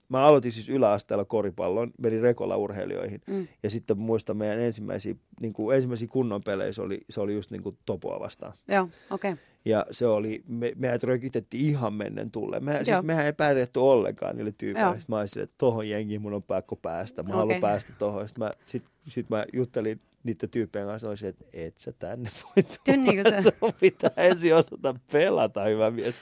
mä 0.10 0.26
aloitin 0.26 0.52
siis 0.52 0.70
yläasteella 0.70 1.26
koripallon, 1.26 1.92
menin 1.98 2.22
Rekola 2.22 2.58
urheilijoihin 2.58 3.22
Mm. 3.28 3.48
ja 3.64 3.70
sitten 3.70 3.98
muistan 3.98 4.38
meidän 4.38 4.60
ensimmäisiä, 4.60 5.16
niin 5.42 5.54
kuin 5.54 5.76
ensimmäisiä 5.76 6.08
kunnon 6.08 6.42
pelejä, 6.44 6.72
se 6.74 6.82
oli, 6.82 7.02
se 7.10 7.22
oli 7.22 7.34
just 7.34 7.52
niin 7.52 7.64
kuin 7.64 7.78
Topoa 7.86 8.20
vastaan. 8.20 8.54
Joo, 8.68 8.90
okei. 9.12 9.32
Okay. 9.32 9.44
Ja 9.66 9.86
se 9.92 10.08
oli, 10.08 10.44
me, 10.48 10.72
meidät 10.76 11.04
rökitettiin 11.04 11.66
ihan 11.66 11.94
mennen 11.94 12.32
tulle. 12.32 12.60
Me, 12.60 12.80
siis 12.84 13.04
mehän 13.04 13.26
ei 13.26 13.34
pärjätty 13.34 13.80
ollenkaan 13.80 14.36
niille 14.38 14.52
tyypeille. 14.58 15.00
Mä 15.08 15.20
olisin, 15.20 15.44
että 15.44 15.56
tohon 15.58 15.90
jengiin 15.90 16.22
mun 16.22 16.34
on 16.34 16.44
pakko 16.44 16.76
päästä. 16.76 17.24
Mä 17.24 17.28
Okei. 17.30 17.38
haluan 17.40 17.62
päästä 17.62 17.94
tohon. 18.00 18.28
Sitten 18.30 18.44
mä, 18.44 18.52
sit, 18.66 18.84
sit 19.08 19.30
mä 19.30 19.46
juttelin 19.54 20.02
niiden 20.24 20.50
tyyppien 20.50 20.86
kanssa, 20.88 21.10
olisin, 21.10 21.30
että 21.30 21.46
et 21.54 21.78
sä 21.78 21.92
tänne 22.00 22.30
voi 22.56 22.64
tulla. 22.86 23.42
se- 23.42 23.52
Sun 23.60 23.74
pitää 23.80 24.12
ensin 24.18 24.56
osata 24.56 24.96
pelata, 25.12 25.64
hyvä 25.64 25.92
mies. 25.92 26.16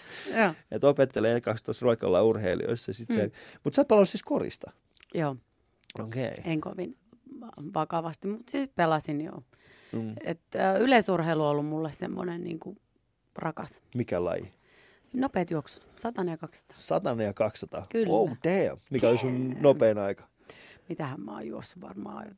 Että 0.71 0.87
opettelee 0.87 1.35
ekaksi 1.35 1.63
tuossa 1.63 1.85
roikalla 1.85 2.23
urheilijoissa. 2.23 2.93
Sit 2.93 3.09
Mm. 3.09 3.31
Mutta 3.63 3.75
sä 3.75 3.85
palasit 3.85 4.11
siis 4.11 4.23
korista. 4.23 4.71
Joo, 5.13 5.35
Okei. 5.99 6.27
Okay. 6.27 6.51
en 6.51 6.61
kovin 6.61 6.97
vakavasti, 7.73 8.27
mutta 8.27 8.51
siis 8.51 8.69
pelasin 8.75 9.21
joo. 9.21 9.43
Mm. 9.91 10.15
Et, 10.23 10.39
ä, 10.55 10.77
yleisurheilu 10.77 11.43
on 11.43 11.49
ollut 11.49 11.65
mulle 11.65 11.91
semmoinen 11.93 12.43
niin 12.43 12.59
kuin 12.59 12.77
rakas. 13.35 13.81
Mikä 13.95 14.23
laji? 14.23 14.53
Nopeat 15.13 15.51
juoksut, 15.51 15.87
100 15.95 16.23
ja 16.23 16.37
200. 16.37 16.77
100 16.79 17.23
ja 17.23 17.33
200. 17.33 17.87
Kyllä. 17.89 18.13
Oh 18.13 18.29
damn. 18.29 18.81
Mikä 18.91 19.09
oli 19.09 19.17
sun 19.17 19.55
nopein 19.59 19.97
aika? 19.97 20.23
Mitähän 20.89 21.21
mä 21.21 21.31
oon 21.31 21.47
juossut 21.47 21.81
varmaan, 21.81 22.37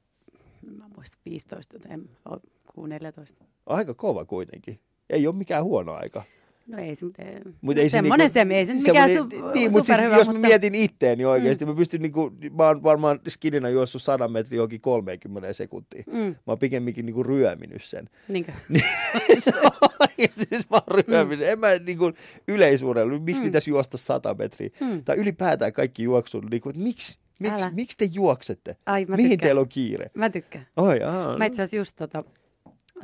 mä 0.77 0.85
muista 0.95 1.17
15, 1.25 1.77
en, 1.89 2.09
oo, 2.25 2.39
ku 2.75 2.85
14. 2.85 3.45
Aika 3.65 3.93
kova 3.93 4.25
kuitenkin. 4.25 4.79
Ei 5.09 5.27
ole 5.27 5.35
mikään 5.35 5.63
huono 5.63 5.93
aika. 5.93 6.23
No 6.67 6.77
ei 6.77 6.95
se, 6.95 7.05
mutta 7.05 7.21
Mut 7.61 7.77
ei 7.77 7.89
se 7.89 7.91
semmoinen 7.91 8.29
niinku- 8.35 8.49
se, 8.49 8.55
ei 8.55 8.65
se 8.65 8.73
mikään 8.73 9.09
su, 9.13 9.23
niin, 9.23 9.41
mutta 9.43 9.53
siis, 9.59 9.73
superhyvä, 9.87 10.17
jos 10.17 10.27
mutta 10.27 10.47
mietin 10.47 10.75
itteeni 10.75 11.25
oikeasti, 11.25 11.65
mm. 11.65 11.71
mä 11.71 11.75
pystyn 11.77 12.01
niinku, 12.01 12.31
mä 12.57 12.67
oon 12.67 12.83
varmaan 12.83 13.19
skinina 13.27 13.69
juossut 13.69 14.01
100 14.01 14.27
metriä 14.27 14.57
johonkin 14.57 14.81
30 14.81 15.53
sekuntia. 15.53 16.03
Mm, 16.07 16.19
Mä 16.19 16.35
oon 16.47 16.59
pikemminkin 16.59 17.05
niinku 17.05 17.23
ryöminyt 17.23 17.83
sen. 17.83 18.09
niinkö? 18.27 18.51
siis 20.31 20.69
mä 20.69 20.77
oon 20.87 21.03
ryöminyt. 21.07 21.47
En 21.47 21.59
mä 21.59 21.67
niinku 21.85 22.11
yleisurheilu, 22.47 23.19
miksi 23.19 23.41
Mm. 23.41 23.45
pitäisi 23.45 23.69
juosta 23.69 23.97
100 23.97 24.33
metriä? 24.33 24.69
Mm. 24.81 25.03
Tai 25.03 25.17
ylipäätään 25.17 25.73
kaikki 25.73 26.03
juoksun, 26.03 26.45
niinku, 26.51 26.69
että 26.69 26.81
miksi, 26.81 27.19
miksi, 27.39 27.63
Älä. 27.63 27.71
miksi 27.75 27.97
te 27.97 28.05
juoksette? 28.13 28.77
Ai, 28.85 29.05
Mihin 29.05 29.17
tykkään. 29.31 29.39
teillä 29.47 29.61
on 29.61 29.69
kiire? 29.69 30.11
Mä 30.13 30.29
tykkään. 30.29 30.67
Oi, 30.77 31.03
aa, 31.03 31.37
Mä 31.37 31.45
itse 31.45 31.61
asiassa 31.61 31.75
just 31.75 31.95
tota, 31.95 32.23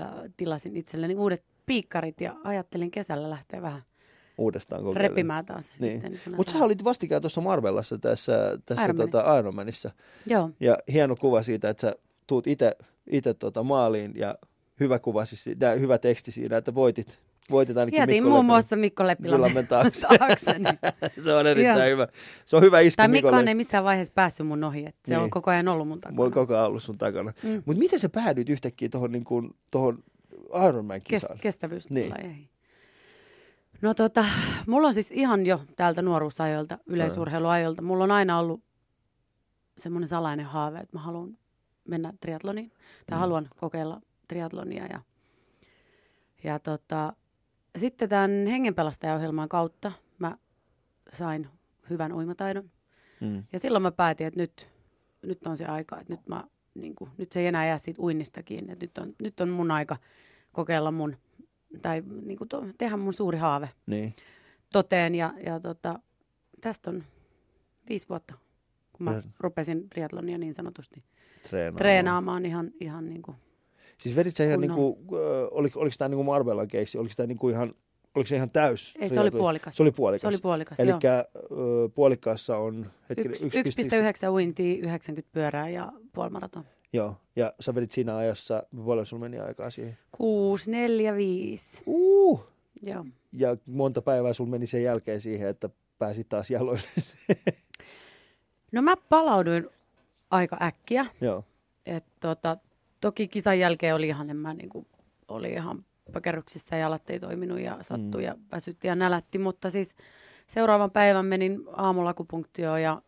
äh, 0.01 0.07
tilasin 0.37 0.77
itselleni 0.77 1.15
uudet 1.15 1.43
piikkarit 1.69 2.21
ja 2.21 2.35
ajattelin 2.43 2.91
kesällä 2.91 3.29
lähteä 3.29 3.61
vähän 3.61 3.81
uudestaan 4.37 4.83
kokeilemaan. 4.83 5.09
repimään 5.11 5.45
taas. 5.45 5.65
Niin. 5.79 6.19
Mutta 6.37 6.53
sä 6.53 6.65
olit 6.65 6.83
vastikään 6.83 7.21
tuossa 7.21 7.41
Marvellassa 7.41 7.97
tässä, 7.97 8.57
tässä 8.65 8.83
Ironmanissa. 8.83 9.17
tota 9.17 9.39
Ironmanissa. 9.39 9.91
Joo, 10.25 10.49
Ja 10.59 10.77
hieno 10.93 11.15
kuva 11.15 11.43
siitä, 11.43 11.69
että 11.69 11.81
sä 11.81 11.95
tuut 12.27 12.47
itse 13.11 13.33
tota 13.39 13.63
maaliin 13.63 14.11
ja 14.15 14.35
hyvä 14.79 14.99
kuva, 14.99 15.25
siis, 15.25 15.45
ja 15.59 15.71
hyvä 15.71 15.97
teksti 15.97 16.31
siinä, 16.31 16.57
että 16.57 16.75
voitit, 16.75 17.19
voitit 17.51 17.77
ainakin 17.77 17.97
jätin 17.97 18.15
Mikko 18.15 18.29
muun 18.29 18.45
muassa 18.45 18.75
Mikko 18.75 19.07
Leppilammen 19.07 19.67
taakse. 19.67 20.07
taakse. 20.19 20.53
niin. 20.59 20.79
Se 21.23 21.33
on 21.33 21.47
erittäin 21.47 21.79
Joo. 21.79 21.89
hyvä. 21.91 22.07
Se 22.45 22.55
on 22.55 22.61
hyvä 22.63 22.79
isku 22.79 22.97
Tai 22.97 23.07
Mikolle. 23.07 23.31
Mikkohan 23.31 23.47
ei 23.47 23.55
missään 23.55 23.83
vaiheessa 23.83 24.13
päässyt 24.15 24.47
mun 24.47 24.63
ohi, 24.63 24.79
että 24.85 25.01
se 25.07 25.13
Niin. 25.13 25.23
on 25.23 25.29
koko 25.29 25.51
ajan 25.51 25.67
ollut 25.67 25.87
mun 25.87 26.01
takana. 26.01 26.29
koko 26.29 26.53
ajan 26.53 26.65
ollut 26.65 26.83
sun 26.83 26.97
takana. 26.97 27.33
Mm. 27.43 27.63
Mutta 27.65 27.79
miten 27.79 27.99
sä 27.99 28.09
päädyit 28.09 28.49
yhtäkkiä 28.49 28.89
tuohon 28.89 29.11
niin 29.11 29.23
kuin, 29.23 29.49
tohon 29.71 30.03
Kes, 30.53 30.63
Ironman-kisaan? 30.69 31.37
kestävyyslajeihin. 31.41 32.49
No 33.81 33.93
tota, 33.93 34.25
mulla 34.67 34.87
on 34.87 34.93
siis 34.93 35.11
ihan 35.11 35.45
jo 35.45 35.61
täältä 35.75 36.01
nuoruusajoilta, 36.01 36.77
yleisurheiluajoilta, 36.85 37.81
mulla 37.81 38.03
on 38.03 38.11
aina 38.11 38.39
ollut 38.39 38.61
semmoinen 39.77 40.07
salainen 40.07 40.45
haave, 40.45 40.79
että 40.79 40.97
mä 40.97 41.01
haluan 41.01 41.37
mennä 41.87 42.13
triatloniin, 42.21 42.71
tai 43.07 43.17
Mm. 43.17 43.19
haluan 43.19 43.47
kokeilla 43.59 44.01
triatlonia. 44.27 44.85
Ja, 44.85 45.01
ja 46.43 46.59
tota, 46.59 47.13
sitten 47.77 48.09
tämän 48.09 48.31
hengenpelastajaohjelman 48.47 49.49
kautta 49.49 49.91
mä 50.19 50.37
sain 51.13 51.47
hyvän 51.89 52.13
uimataidon. 52.13 52.71
Mm. 53.21 53.43
Ja 53.53 53.59
silloin 53.59 53.81
mä 53.81 53.91
päätin, 53.91 54.27
että 54.27 54.39
nyt, 54.39 54.69
nyt 55.21 55.47
on 55.47 55.57
se 55.57 55.65
aika, 55.65 55.99
että 55.99 56.13
nyt, 56.13 56.27
mä, 56.27 56.43
niin 56.73 56.95
kuin, 56.95 57.09
nyt 57.17 57.31
se 57.31 57.39
ei 57.39 57.47
enää 57.47 57.65
jää 57.67 57.77
siitä 57.77 58.01
uinnista 58.01 58.43
kiinni. 58.43 58.73
Että 58.73 58.85
nyt, 58.85 58.97
on, 58.97 59.15
nyt 59.21 59.39
on 59.41 59.49
mun 59.49 59.71
aika 59.71 59.97
kokeilla 60.59 60.91
mun, 60.91 61.15
tai 61.81 62.03
niin 62.25 62.37
kuin 62.37 62.47
to, 62.47 62.65
tehdä 62.77 62.97
mun 62.97 63.13
suuri 63.13 63.37
haave 63.37 63.69
Niin. 63.85 64.13
toteen. 64.73 65.15
Ja, 65.15 65.33
ja 65.45 65.59
tota, 65.59 65.99
tästä 66.61 66.89
on 66.89 67.03
viisi 67.89 68.09
vuotta, 68.09 68.33
kun 68.93 69.03
mä 69.03 69.13
Ja- 69.13 69.23
rupesin 69.39 69.89
triatlonia 69.89 70.37
niin 70.37 70.53
sanotusti 70.53 71.03
Treenaamaan. 71.49 71.77
treenaamaan 71.77 72.45
ihan, 72.45 72.71
ihan 72.79 73.09
niin 73.09 73.21
kuin, 73.21 73.37
Siis 73.97 74.15
vedit 74.15 74.35
sä 74.35 74.43
ihan 74.43 74.61
niinku, 74.61 74.97
äh, 75.13 75.47
oliko, 75.51 75.79
oliko 75.79 75.95
tämä 75.97 76.09
niinku 76.09 76.23
Marvellan 76.23 76.67
keissi, 76.67 76.97
oliko 76.97 77.13
tämä 77.17 77.27
niinku 77.27 77.49
ihan, 77.49 77.73
oliko 78.15 78.27
se 78.27 78.35
ihan 78.35 78.49
täys? 78.49 78.93
ei 78.99 79.09
se 79.09 79.19
oli 79.19 79.31
puolikas. 79.31 79.75
Se 79.77 79.83
oli 79.83 79.91
puolikas. 79.91 80.21
Se 80.21 80.27
oli 80.27 80.37
puolikas, 80.37 80.79
Eli 80.79 80.89
joo. 80.89 80.99
puolikkaassa 81.95 82.57
on 82.57 82.91
hetkinen, 83.09 83.37
Yks- 83.37 83.55
1,9 84.25 84.29
uintia, 84.31 84.77
90 84.83 85.29
pyörää 85.33 85.69
ja 85.69 85.91
puolimaraton. 86.13 86.63
Joo, 86.93 87.15
ja 87.35 87.53
sä 87.59 87.75
vedit 87.75 87.91
siinä 87.91 88.17
ajassa, 88.17 88.63
paljon 88.85 89.05
sulla 89.05 89.21
meni 89.21 89.39
aikaa 89.39 89.69
siihen? 89.69 89.97
6, 90.11 90.71
4, 90.71 91.15
5. 91.15 91.83
Uh! 91.85 92.43
Joo. 92.81 93.05
Ja 93.33 93.57
monta 93.65 94.01
päivää 94.01 94.33
sulla 94.33 94.49
meni 94.49 94.67
sen 94.67 94.83
jälkeen 94.83 95.21
siihen, 95.21 95.49
että 95.49 95.69
pääsit 95.97 96.29
taas 96.29 96.51
jaloille. 96.51 96.83
No 98.71 98.81
mä 98.81 98.95
palauduin 99.09 99.69
aika 100.31 100.57
äkkiä. 100.61 101.05
Joo. 101.21 101.43
Et 101.85 102.05
tota, 102.19 102.57
toki 103.01 103.27
kisan 103.27 103.59
jälkeen 103.59 103.95
oli 103.95 104.07
ihan, 104.07 104.29
en 104.29 104.37
mä 104.37 104.53
niinku, 104.53 104.87
oli 105.27 105.49
ihan 105.51 105.85
pakerruksissa 106.13 106.75
ja 106.75 106.79
jalat 106.81 107.09
ei 107.09 107.19
toiminut 107.19 107.59
ja 107.59 107.77
sattui 107.81 108.21
Mm. 108.21 108.27
ja 108.27 108.35
väsytti 108.51 108.87
ja 108.87 108.95
nälätti, 108.95 109.37
mutta 109.37 109.69
siis 109.69 109.95
seuraavan 110.47 110.91
päivän 110.91 111.25
menin 111.25 111.61
aamulla 111.73 112.09
akupunktioon 112.09 112.81
ja 112.81 113.01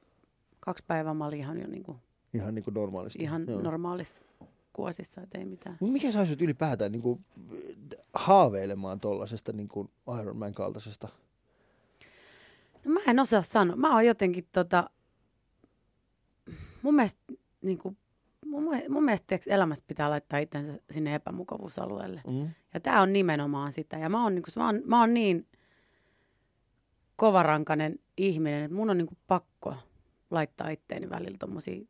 kaksi 0.59 0.83
päivää 0.87 1.13
mä 1.13 1.25
olin 1.25 1.39
ihan 1.39 1.61
jo 1.61 1.67
niin 1.67 1.83
kuin, 1.83 1.97
Ihan 2.33 2.55
niin 2.55 2.63
kuin 2.63 2.73
normaalisti. 2.73 3.23
ihan 3.23 3.45
Joo. 3.47 3.61
normaalissa 3.61 4.21
kuosissa, 4.73 5.21
että 5.21 5.37
ei 5.39 5.45
mitään. 5.45 5.77
Mut 5.79 5.91
mikä 5.91 6.11
saisi 6.11 6.37
ylipäätään 6.39 6.91
niin 6.91 7.01
kuin, 7.01 7.25
haaveilemaan 8.13 8.99
tuollaisesta 8.99 9.51
niin 9.53 9.67
kuin 9.67 9.89
Iron 10.21 10.37
Man 10.37 10.53
kaltaisesta? 10.53 11.07
No 12.85 12.91
mä 12.91 12.99
en 13.07 13.19
osaa 13.19 13.41
sanoa. 13.41 13.75
Mä 13.75 13.93
oon 13.93 14.05
jotenkin 14.05 14.47
tota, 14.51 14.89
mun 16.81 16.95
mielestä, 16.95 17.21
niin 17.61 17.77
kuin, 17.77 17.97
mun, 18.45 18.63
mun 18.89 19.03
mielestä 19.03 19.27
tiiäks, 19.27 19.47
elämässä 19.47 19.83
pitää 19.87 20.09
laittaa 20.09 20.39
itsensä 20.39 20.79
sinne 20.91 21.15
epämukavuusalueelle. 21.15 22.21
Mm. 22.27 22.49
Ja 22.73 22.79
tämä 22.79 23.01
on 23.01 23.13
nimenomaan 23.13 23.71
sitä. 23.71 23.97
Ja 23.97 24.09
mä 24.09 24.23
oon, 24.23 24.35
niin 24.35 24.43
kuin, 24.43 24.53
mä 24.55 24.65
oon, 24.65 24.81
mä 24.85 24.99
oon 24.99 25.13
niin 25.13 25.47
kovarankainen 27.15 27.99
ihminen, 28.17 28.63
että 28.63 28.75
mun 28.75 28.89
on 28.89 28.97
niin 28.97 29.07
kuin, 29.07 29.17
pakko 29.27 29.75
laittaa 30.31 30.69
itteeni 30.69 31.09
välillä 31.09 31.37
tommosiin 31.37 31.87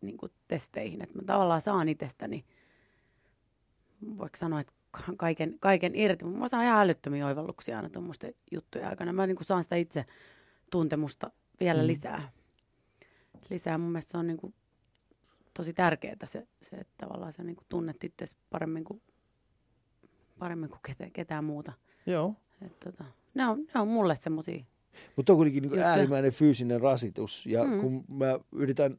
niin 0.00 0.16
kuin, 0.16 0.32
testeihin. 0.48 1.02
Että 1.02 1.16
mä 1.18 1.22
tavallaan 1.26 1.60
saan 1.60 1.88
itsestäni, 1.88 2.44
voiko 4.18 4.36
sanoa, 4.36 4.60
että 4.60 4.72
ka- 4.90 5.12
kaiken, 5.16 5.56
kaiken 5.60 5.94
irti. 5.94 6.24
Mutta 6.24 6.38
mä 6.40 6.48
saan 6.48 6.64
ihan 6.64 6.80
älyttömiä 6.82 7.26
oivalluksia 7.26 7.76
aina 7.76 7.90
tuommoisten 7.90 8.34
juttujen 8.52 8.88
aikana. 8.88 9.12
Mä 9.12 9.26
niin 9.26 9.36
kuin, 9.36 9.46
saan 9.46 9.62
sitä 9.62 9.76
itse 9.76 10.04
tuntemusta 10.70 11.30
vielä 11.60 11.80
Mm. 11.82 11.86
lisää. 11.86 12.30
Lisää. 13.50 13.78
Mun 13.78 13.90
mielestä 13.90 14.10
se 14.10 14.18
on 14.18 14.26
niin 14.26 14.36
kuin, 14.36 14.54
tosi 15.54 15.72
tärkeää 15.72 16.16
se, 16.24 16.46
se, 16.62 16.76
että 16.76 16.94
tavallaan 16.98 17.32
sä 17.32 17.42
niin 17.44 17.56
kuin, 17.56 17.66
tunnet 17.68 18.04
itse 18.04 18.26
paremmin 18.50 18.84
kuin, 18.84 19.02
paremmin 20.38 20.68
kuin 20.70 20.80
ketä, 20.86 21.10
ketään 21.12 21.44
muuta. 21.44 21.72
Joo. 22.06 22.34
Et, 22.66 22.80
tota, 22.80 23.04
ne, 23.34 23.46
on, 23.46 23.58
ne 23.74 23.80
on 23.80 23.88
mulle 23.88 24.16
semmosia. 24.16 24.64
Mutta 25.16 25.32
on 25.32 25.36
kuitenkin 25.36 25.62
niin 25.62 25.78
äärimmäinen 25.78 26.32
fyysinen 26.32 26.80
rasitus. 26.80 27.46
Ja. 27.46 27.64
Mm. 27.64 27.80
kun 27.80 28.04
mä 28.08 28.38
yritän, 28.52 28.98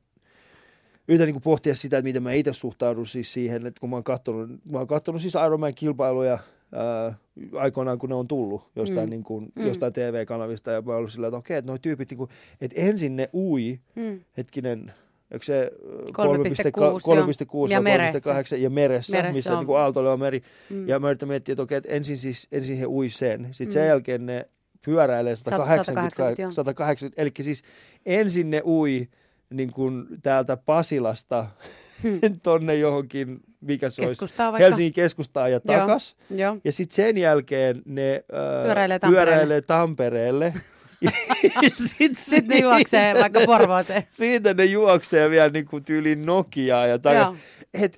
yritän 1.07 1.27
niin 1.27 1.41
pohtia 1.41 1.75
sitä, 1.75 1.97
että 1.97 2.03
miten 2.07 2.23
mä 2.23 2.31
itse 2.33 2.53
suhtaudun 2.53 3.07
siis 3.07 3.33
siihen, 3.33 3.65
että 3.67 3.79
kun 3.79 3.89
mä 3.89 3.95
oon 3.95 4.03
katsonut, 4.03 4.49
mä 4.71 4.77
oon 4.77 4.87
katsonut 4.87 5.21
siis 5.21 5.33
Iron 5.45 5.59
Man 5.59 5.75
kilpailuja 5.75 6.37
ää, 6.71 7.13
aikoinaan, 7.53 7.97
kun 7.97 8.09
ne 8.09 8.15
on 8.15 8.27
tullut 8.27 8.69
jostain, 8.75 9.05
mm. 9.05 9.09
Niin 9.09 9.23
kuin, 9.23 9.51
Mm. 9.55 9.67
jostain 9.67 9.93
TV-kanavista. 9.93 10.71
Ja 10.71 10.81
mä 10.81 10.91
oon 10.91 10.97
ollut 10.97 11.11
sillä, 11.11 11.27
että 11.27 11.37
okei, 11.37 11.57
että 11.57 11.71
noi 11.71 11.79
tyypit, 11.79 12.09
niin 12.09 12.17
kuin, 12.17 12.29
että 12.61 12.81
ensin 12.81 13.15
ne 13.15 13.29
ui, 13.33 13.79
Mm. 13.95 14.19
hetkinen, 14.37 14.93
Eikö 15.31 15.45
se 15.45 15.71
3,6 16.11 17.03
3,6 17.03 17.73
ja 17.73 17.81
meressä. 17.81 18.19
3,8 18.21 18.57
ja 18.61 18.69
meressä, 18.69 19.17
Meressä 19.17 19.33
missä 19.33 19.53
on. 19.53 19.59
niin 19.59 19.65
kuin 19.67 19.77
aalto 19.79 19.99
oleva 19.99 20.17
meri. 20.17 20.41
Mm. 20.69 20.87
Ja 20.87 20.99
mä 20.99 21.07
yritän 21.09 21.29
miettiä, 21.29 21.53
että 21.53 21.63
okei, 21.63 21.77
että 21.77 21.89
ensin, 21.93 22.17
siis, 22.17 22.47
ensin 22.51 22.77
he 22.77 22.85
ui 22.87 23.09
sen, 23.09 23.47
sitten 23.51 23.73
sen 23.73 23.81
Mm. 23.83 23.87
jälkeen 23.87 24.25
ne 24.25 24.49
pyöräilee 24.85 25.35
180, 25.35 26.15
180, 26.15 26.41
joo. 26.41 26.51
180 26.51 27.21
eli 27.21 27.31
siis 27.41 27.63
ensin 28.05 28.49
ne 28.49 28.61
ui 28.65 29.07
niin 29.49 29.71
kuin 29.71 30.05
täältä 30.21 30.57
Pasilasta 30.57 31.45
tonne 32.43 32.75
johonkin, 32.75 33.39
mikä 33.61 33.89
se 33.89 34.01
olisi, 34.01 34.11
Keskustaa 34.15 34.51
vaikka. 34.51 34.63
Helsingin 34.63 34.93
keskustaan 34.93 35.51
ja 35.51 35.59
takas. 35.59 36.15
Joo. 36.29 36.57
Ja 36.63 36.71
sitten 36.71 36.95
sen 36.95 37.17
jälkeen 37.17 37.81
ne 37.85 38.23
ää, 38.31 38.63
Pyöräilee 38.63 38.99
Tampereelle. 38.99 39.31
pyöräilee 39.31 39.61
Tampereelle. 39.61 40.53
sitten 41.73 42.15
Sitten 42.15 42.47
ne 42.47 42.57
juoksee 42.57 43.13
vaikka 43.13 43.39
Porvooseen. 43.45 44.03
siitä 44.09 44.53
ne 44.53 44.65
juoksee 44.65 45.29
vielä 45.29 45.49
niin 45.49 45.65
kuin 45.65 45.83
tyyliin 45.83 46.25
Nokiaa 46.25 46.87
ja 46.87 46.99
takaisin. 46.99 47.33
Joo. 47.73 47.83
Et, 47.83 47.97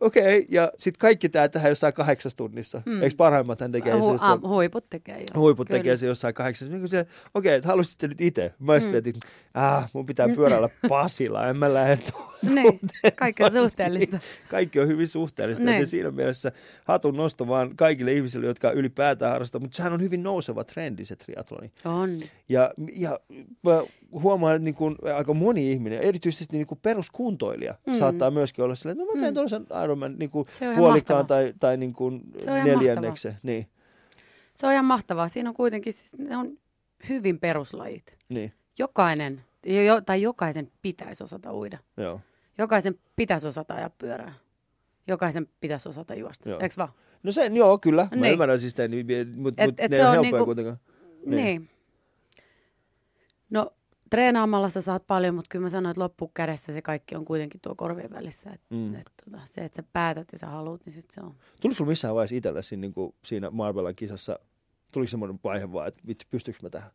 okei, 0.00 0.38
okay, 0.38 0.46
ja 0.48 0.72
sitten 0.78 0.98
kaikki 0.98 1.28
tämä 1.28 1.48
tehdään 1.48 1.70
jossain 1.70 1.94
kahdeksassa 1.94 2.36
tunnissa. 2.36 2.82
Mm. 2.86 2.92
Mm. 2.92 3.02
Eikö 3.02 3.14
parhaimmat 3.16 3.60
hän 3.60 3.72
tekee 3.72 3.94
Hu- 3.94 4.12
jossain, 4.12 4.40
ah, 4.44 4.50
huiput 4.50 4.90
tekee 4.90 5.18
jo. 5.18 5.40
huiput 5.40 5.68
Kyllä. 5.68 5.78
tekee 5.78 5.96
se 5.96 6.06
jossain 6.06 6.34
kahdeksassa. 6.34 6.74
Niin 6.74 6.84
okei, 6.84 7.06
okay, 7.34 7.52
että 7.52 7.68
haluaisit 7.68 8.00
se 8.00 8.08
nyt 8.08 8.20
itse. 8.20 8.54
Mä 8.58 8.78
mm. 8.78 8.88
mietin, 8.88 9.14
ah, 9.54 9.90
mun 9.92 10.06
pitää 10.06 10.28
pyöräillä 10.28 10.68
Pasila, 10.88 11.48
en 11.48 11.56
mä 11.56 11.74
lähde. 11.74 11.98
Niin, 12.42 12.80
kaikki 13.16 13.44
on 13.44 13.52
suhteellista. 13.52 14.18
Kaikki 14.48 14.80
on 14.80 14.88
hyvin 14.88 15.08
suhteellista. 15.08 15.64
Niin. 15.64 15.80
Ja 15.80 15.86
siinä 15.86 16.10
mielessä 16.10 16.52
hatun 16.84 17.16
nosto 17.16 17.48
vaan 17.48 17.76
kaikille 17.76 18.12
ihmisille, 18.12 18.46
jotka 18.46 18.70
ylipäätään 18.70 19.32
harrastavat. 19.32 19.62
Mutta 19.62 19.76
sehän 19.76 19.92
on 19.92 20.00
hyvin 20.00 20.22
nouseva 20.22 20.64
trendi 20.64 21.04
se 21.04 21.16
triatloni. 21.16 21.72
On. 21.84 22.20
Ja, 22.48 22.70
ja 22.92 23.20
mä 23.62 23.82
huomaan, 24.22 24.56
että 24.56 24.64
niin 24.64 24.74
kuin 24.74 24.96
aika 25.16 25.34
moni 25.34 25.70
ihminen, 25.72 26.00
erityisesti 26.00 26.56
niin 26.56 26.66
kuin 26.66 26.78
peruskuntoilija, 26.82 27.74
mm. 27.86 27.94
Saattaa 27.94 28.30
myöskin 28.30 28.64
olla 28.64 28.74
silleen, 28.74 28.92
että 29.00 29.04
no 29.04 29.06
mä 29.14 29.20
teen 29.20 29.32
Mm. 29.32 29.34
tuollaisen 29.34 29.66
Ironman 29.84 30.14
niin 30.18 30.30
kuin 30.30 30.46
Se 30.48 30.72
puolikkaan 30.76 31.18
mahtavaa. 31.20 31.42
tai, 31.42 31.52
tai 31.60 31.76
niin 31.76 31.92
kuin 31.92 32.22
Se 32.40 32.64
neljänneksen. 32.64 33.34
Niin, 33.42 33.66
Se 34.54 34.66
on 34.66 34.72
ihan 34.72 34.84
mahtavaa. 34.84 35.28
Siinä 35.28 35.48
on 35.50 35.54
kuitenkin, 35.54 35.92
siis 35.92 36.12
ne 36.18 36.36
on 36.36 36.58
hyvin 37.08 37.40
peruslajit. 37.40 38.16
niin, 38.28 38.52
Jokainen, 38.78 39.40
jo, 39.66 40.00
tai 40.00 40.22
jokaisen 40.22 40.70
pitäisi 40.82 41.24
osata 41.24 41.52
uida. 41.54 41.78
joo. 41.96 42.20
Jokaisen 42.58 42.98
pitäisi 43.16 43.46
osata 43.46 43.74
ajaa 43.74 43.90
pyörää. 43.90 44.34
Jokaisen 45.08 45.48
pitäisi 45.60 45.88
osata 45.88 46.14
juosta. 46.14 46.48
Joo. 46.48 46.60
Eikö 46.60 46.74
vaan? 46.78 46.88
No 47.22 47.32
sen, 47.32 47.56
joo, 47.56 47.78
kyllä. 47.78 48.08
Mä 48.10 48.20
Niin. 48.20 48.32
ymmärrän 48.32 48.60
siis 48.60 48.76
niin, 48.88 49.06
mutta 49.36 49.62
Et- 49.62 49.68
mut 49.70 49.80
et 49.80 49.90
ne 49.90 49.96
se 49.96 50.06
on 50.06 50.12
helppoja 50.12 50.32
niinku- 50.32 50.44
kuitenkaan. 50.44 50.76
Niin. 51.26 51.44
niin. 51.44 51.68
No, 53.50 53.72
treenaamalla 54.14 54.68
sä 54.68 54.80
saat 54.80 55.06
paljon, 55.06 55.34
mutta 55.34 55.48
kyllä 55.48 55.62
mä 55.62 55.70
sanoin, 55.70 55.90
että 55.90 56.00
loppukädessä 56.00 56.72
se 56.72 56.82
kaikki 56.82 57.14
on 57.16 57.24
kuitenkin 57.24 57.60
tuo 57.60 57.74
korvien 57.74 58.10
välissä. 58.10 58.50
Et, 58.50 58.60
Mm. 58.70 58.94
et, 58.94 59.10
tota, 59.24 59.38
se, 59.44 59.60
että 59.64 59.76
sä 59.76 59.88
päätät 59.92 60.28
ja 60.32 60.38
sä 60.38 60.46
haluat, 60.46 60.80
niin 60.86 60.92
sit 60.92 61.10
se 61.10 61.20
on. 61.20 61.34
Tuliko 61.60 61.76
sulla 61.78 61.88
missään 61.88 62.14
vaiheessa 62.14 62.36
itsellesi 62.36 62.76
niin 62.76 62.92
kuin 62.92 63.14
siinä 63.24 63.50
Marvelan 63.50 63.94
kisassa, 63.94 64.38
tuliko 64.92 65.10
semmoinen 65.10 65.40
vaihe 65.44 65.72
vaan, 65.72 65.88
että 65.88 66.02
vittu, 66.06 66.24
pystyykö 66.30 66.58
mä 66.62 66.70
tähän? 66.70 66.90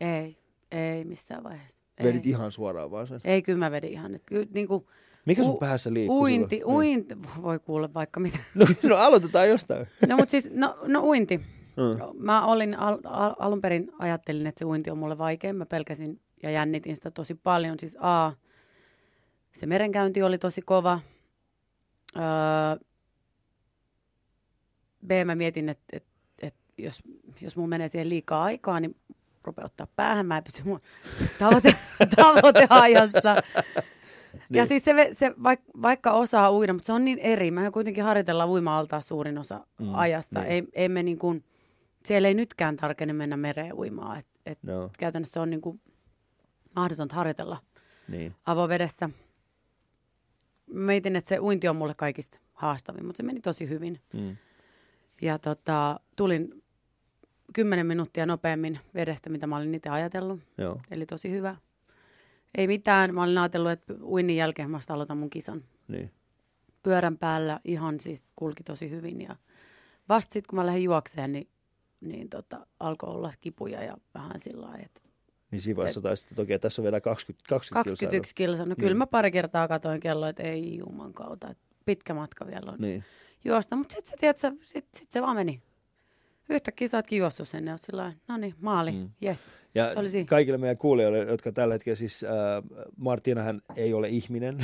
Ei, 0.00 0.36
ei 0.70 1.04
missään 1.04 1.44
vaiheessa. 1.44 1.78
Ei. 1.98 2.06
Vedit 2.06 2.26
ihan 2.26 2.52
suoraan 2.52 2.90
vaan 2.90 3.06
sen. 3.06 3.20
ei, 3.24 3.42
kyllä 3.42 3.58
mä 3.58 3.70
vedin 3.70 3.90
ihan. 3.92 4.14
Et, 4.14 4.22
kyllä, 4.26 4.46
niin 4.54 4.68
kuin, 4.68 4.86
Mikä 5.26 5.44
sun 5.44 5.54
U- 5.54 5.58
päässä 5.58 5.92
liikkuu 5.92 6.20
uinti, 6.22 6.56
silloin? 6.56 6.76
uinti, 6.76 7.16
voi 7.42 7.58
kuulla 7.58 7.94
vaikka 7.94 8.20
mitä. 8.20 8.38
Niin. 8.54 8.68
No, 8.82 8.88
no 8.88 8.96
aloitetaan 8.96 9.48
jostain. 9.48 9.86
No, 10.08 10.16
mutta 10.16 10.30
siis, 10.30 10.50
no, 10.54 10.78
no 10.86 11.02
uinti. 11.02 11.36
Mm. 11.76 12.18
Mä 12.24 12.46
olin 12.46 12.74
al, 12.78 12.98
al, 13.04 13.34
alun 13.38 13.60
perin 13.60 13.92
ajattelin, 13.98 14.46
että 14.46 14.58
se 14.58 14.64
uinti 14.64 14.90
on 14.90 14.98
mulle 14.98 15.18
vaikea. 15.18 15.52
Mä 15.54 15.66
pelkäsin 15.66 16.20
ja 16.42 16.50
jännitin 16.50 16.96
sitä 16.96 17.10
tosi 17.10 17.34
paljon. 17.34 17.78
Siis 17.78 17.96
A, 18.00 18.32
se 19.52 19.66
merenkäynti 19.66 20.22
oli 20.22 20.38
tosi 20.38 20.62
kova. 20.62 21.00
Öö, 22.16 22.22
B, 25.06 25.10
mä 25.24 25.34
mietin, 25.34 25.68
että, 25.68 25.84
että, 25.92 26.08
että 26.42 26.60
jos, 26.78 27.02
jos 27.40 27.56
mun 27.56 27.68
menee 27.68 27.88
siihen 27.88 28.08
liikaa 28.08 28.42
aikaa, 28.44 28.80
niin 28.80 28.96
rupeaa 29.44 29.66
ottaa 29.66 29.86
päähän. 29.96 30.26
Mä 30.26 30.36
en 30.36 30.44
pysy 30.44 30.62
mun 30.64 30.80
tavoite, 31.38 31.74
tavoiteajassa. 32.16 33.34
Niin. 34.32 34.58
Ja 34.58 34.64
siis 34.66 34.84
se, 34.84 35.08
se 35.12 35.34
vaik, 35.42 35.60
vaikka 35.82 36.12
osaa 36.12 36.52
uida, 36.52 36.72
mutta 36.72 36.86
se 36.86 36.92
on 36.92 37.04
niin 37.04 37.18
eri. 37.18 37.50
Mehän 37.50 37.72
kuitenkin 37.72 38.04
harjoitellaan 38.04 38.48
uima-altaa 38.48 39.00
suurin 39.00 39.38
osa 39.38 39.66
Mm, 39.80 39.94
ajasta. 39.94 40.40
niin. 40.40 40.50
Ei, 40.52 40.62
ei 40.72 40.88
me 40.88 41.02
niin 41.02 41.18
kuin, 41.18 41.44
siellä 42.04 42.28
ei 42.28 42.34
nytkään 42.34 42.76
tarkene 42.76 43.12
mennä 43.12 43.36
mereen 43.36 43.74
uimaan. 43.74 44.18
Et, 44.18 44.26
et 44.46 44.58
No, 44.62 44.90
Käytännössä 44.98 45.42
on 45.42 45.50
niin 45.50 45.60
kuin 45.60 45.80
mahdotonta 46.76 47.14
harjoitella 47.14 47.58
niin. 48.08 48.34
avovedessä. 48.46 49.10
Mietin, 50.66 51.16
että 51.16 51.28
se 51.28 51.38
uinti 51.38 51.68
on 51.68 51.76
mulle 51.76 51.94
kaikista 51.94 52.38
haastavin, 52.52 53.06
mutta 53.06 53.16
se 53.16 53.22
meni 53.22 53.40
tosi 53.40 53.68
hyvin. 53.68 54.00
Mm. 54.12 54.36
Ja 55.22 55.38
tota, 55.38 56.00
tulin 56.16 56.62
kymmenen 57.52 57.86
minuuttia 57.86 58.26
nopeammin 58.26 58.78
vedestä, 58.94 59.30
mitä 59.30 59.46
mä 59.46 59.56
olin 59.56 59.74
itse 59.74 59.88
ajatellut. 59.88 60.40
Joo. 60.58 60.80
Eli 60.90 61.06
tosi 61.06 61.30
hyvä. 61.30 61.56
Ei 62.54 62.66
mitään. 62.66 63.14
Mä 63.14 63.22
olin 63.22 63.38
ajatellut, 63.38 63.70
että 63.70 63.94
uinnin 64.02 64.36
jälkeen 64.36 64.70
mä 64.70 64.78
aloitan 64.88 65.18
mun 65.18 65.30
kisan. 65.30 65.64
Niin. 65.88 66.10
Pyörän 66.82 67.18
päällä 67.18 67.60
ihan 67.64 68.00
siis 68.00 68.24
kulki 68.36 68.62
tosi 68.62 68.90
hyvin. 68.90 69.20
Ja 69.20 69.36
vasta 70.08 70.32
sitten, 70.32 70.50
kun 70.50 70.58
mä 70.58 70.66
lähdin 70.66 70.82
juokseen, 70.82 71.32
niin, 71.32 71.48
niin 72.00 72.28
tota, 72.28 72.66
alkoi 72.80 73.10
olla 73.10 73.32
kipuja 73.40 73.82
ja 73.82 73.96
vähän 74.14 74.40
sillä 74.40 74.66
lailla, 74.66 74.84
että 74.84 75.00
Niin 75.52 75.62
siinä 75.62 75.76
vaiheessa 75.76 76.00
taisit, 76.00 76.30
että 76.30 76.42
okei, 76.42 76.58
tässä 76.58 76.82
on 76.82 76.84
vielä 76.84 77.00
20, 77.00 77.48
20 77.48 77.84
kilsaa. 77.84 78.06
21 78.06 78.34
kilsa. 78.34 78.66
No 78.66 78.74
kyllä 78.78 78.94
mä 78.94 79.06
pari 79.06 79.30
kertaa 79.30 79.68
katoin 79.68 80.00
kelloa, 80.00 80.28
että 80.28 80.42
ei 80.42 80.78
juman 80.78 81.12
kautta. 81.12 81.54
Pitkä 81.84 82.14
matka 82.14 82.46
vielä 82.46 82.72
on 82.72 82.78
Niin. 82.78 83.04
juosta. 83.44 83.76
Mutta 83.76 83.94
sitten 83.94 84.10
sä 84.10 84.16
tiedät, 84.20 84.38
sit, 84.64 84.86
sit 84.94 85.12
se 85.12 85.22
vaan 85.22 85.36
meni. 85.36 85.62
Yhtäkkiä 86.52 86.88
sä 86.88 86.96
ootkin 86.98 87.18
juossut 87.18 87.48
sinne, 87.48 87.72
oot 87.72 87.82
sillä 87.82 88.12
no 88.28 88.36
niin, 88.36 88.54
maali, 88.60 88.92
Mm. 88.92 88.98
mm. 88.98 89.10
yes. 89.24 89.38
Ja 89.74 89.92
Se 89.92 89.98
oli 89.98 90.08
siinä. 90.08 90.26
kaikille 90.28 90.58
meidän 90.58 90.76
kuulijoille, 90.78 91.18
jotka 91.18 91.52
tällä 91.52 91.74
hetkellä 91.74 91.96
siis, 91.96 92.24
äh, 92.24 92.30
Martinahan 92.96 93.62
ei 93.76 93.94
ole 93.94 94.08
ihminen. 94.08 94.54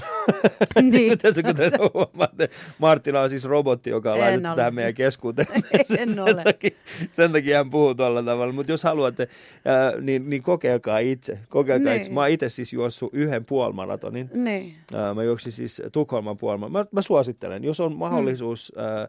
niin. 0.92 1.18
Tässä 1.22 1.42
kuten 1.42 1.72
huomaatte, 1.94 2.48
Martina 2.79 3.20
on 3.20 3.31
siis 3.31 3.44
robotti, 3.44 3.90
joka 3.90 4.12
on 4.12 4.16
En 4.18 4.22
laitettu 4.24 4.48
ole. 4.48 4.57
tähän 4.57 4.74
meidän 4.74 4.94
keskuuteen. 4.94 5.48
En 5.79 5.85
sen, 6.14 6.22
ole. 6.22 6.44
Takia, 6.44 6.70
sen 7.12 7.33
takia 7.33 7.57
hän 7.57 7.70
puhuu 7.70 7.94
tuolla 7.94 8.22
tavalla. 8.22 8.53
Mutta 8.53 8.72
jos 8.72 8.83
haluatte, 8.85 9.29
ää, 9.64 9.92
niin, 10.01 10.31
niin 10.31 10.42
kokeilkaa 10.42 10.98
itse. 10.98 11.38
Kokeilkaa 11.48 11.92
Niin. 11.92 12.01
itse. 12.03 12.12
Mä 12.12 12.20
oon 12.20 12.29
itse 12.31 12.48
siis 12.48 12.72
juossut 12.72 13.11
yhden 13.14 13.42
puolimaratonin. 13.48 14.31
niin. 14.35 14.74
Ää, 14.94 15.14
mä 15.14 15.22
juoksin 15.22 15.53
siis 15.53 15.83
Tukholman 15.92 16.38
puolimaratonin. 16.38 16.87
Mä, 16.92 16.98
mä 16.98 17.03
suosittelen, 17.03 17.64
jos 17.64 17.81
on 17.81 17.96
mahdollisuus, 17.96 18.72
Mm. 18.77 18.83
ää, 18.85 19.09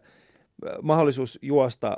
mahdollisuus 0.82 1.38
juosta 1.42 1.96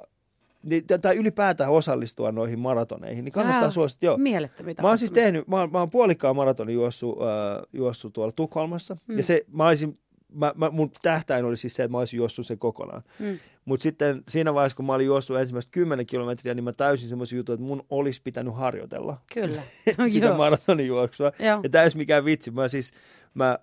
niin, 0.62 0.84
tai 1.02 1.16
ylipäätään 1.16 1.70
osallistua 1.70 2.32
noihin 2.32 2.58
maratoneihin, 2.58 3.24
niin 3.24 3.32
kannattaa 3.32 3.62
Jaa, 3.62 3.70
suosittaa. 3.70 4.06
Joo. 4.06 4.16
Mielettömiä 4.16 4.74
Mä 4.82 4.88
oon 4.88 4.98
siis 4.98 5.12
tehnyt, 5.12 5.48
mä 5.48 5.60
oon, 5.60 5.72
mä 5.72 5.78
oon 5.78 5.90
puolikkaan 5.90 6.36
maratonin 6.36 6.74
juossut, 6.74 7.18
äh, 7.22 7.62
juossut 7.72 8.12
tuolla 8.12 8.32
Tukholmassa. 8.32 8.96
Mm. 9.06 9.16
Ja 9.16 9.22
se, 9.22 9.42
mä 9.52 9.68
olisin, 9.68 9.94
mä, 10.34 10.52
mä, 10.56 10.70
mun 10.70 10.90
tähtäin 11.02 11.44
oli 11.44 11.56
siis 11.56 11.74
se, 11.74 11.82
että 11.82 11.92
mä 11.92 11.98
olisin 11.98 12.18
juossut 12.18 12.46
sen 12.46 12.58
kokonaan. 12.58 13.02
Mm. 13.18 13.38
Mutta 13.64 13.82
sitten 13.82 14.22
siinä 14.28 14.54
vaiheessa, 14.54 14.76
kun 14.76 14.86
mä 14.86 14.94
olin 14.94 15.06
juossut 15.06 15.38
ensimmäistä 15.38 15.70
10 15.70 16.06
kilometriä, 16.06 16.54
niin 16.54 16.64
mä 16.64 16.72
täysin 16.72 17.08
semmoisen 17.08 17.36
jutun, 17.36 17.54
että 17.54 17.66
mun 17.66 17.82
olisi 17.90 18.22
pitänyt 18.22 18.56
harjoitella 18.56 19.16
Kyllä. 19.34 19.62
sitä 20.12 20.34
maratonin 20.34 20.86
juoksua. 20.86 21.32
Ja 21.62 21.68
täys 21.70 21.96
mikään 21.96 22.24
vitsi. 22.24 22.50
Mä 22.50 22.68
siis, 22.68 22.92
mä 23.34 23.58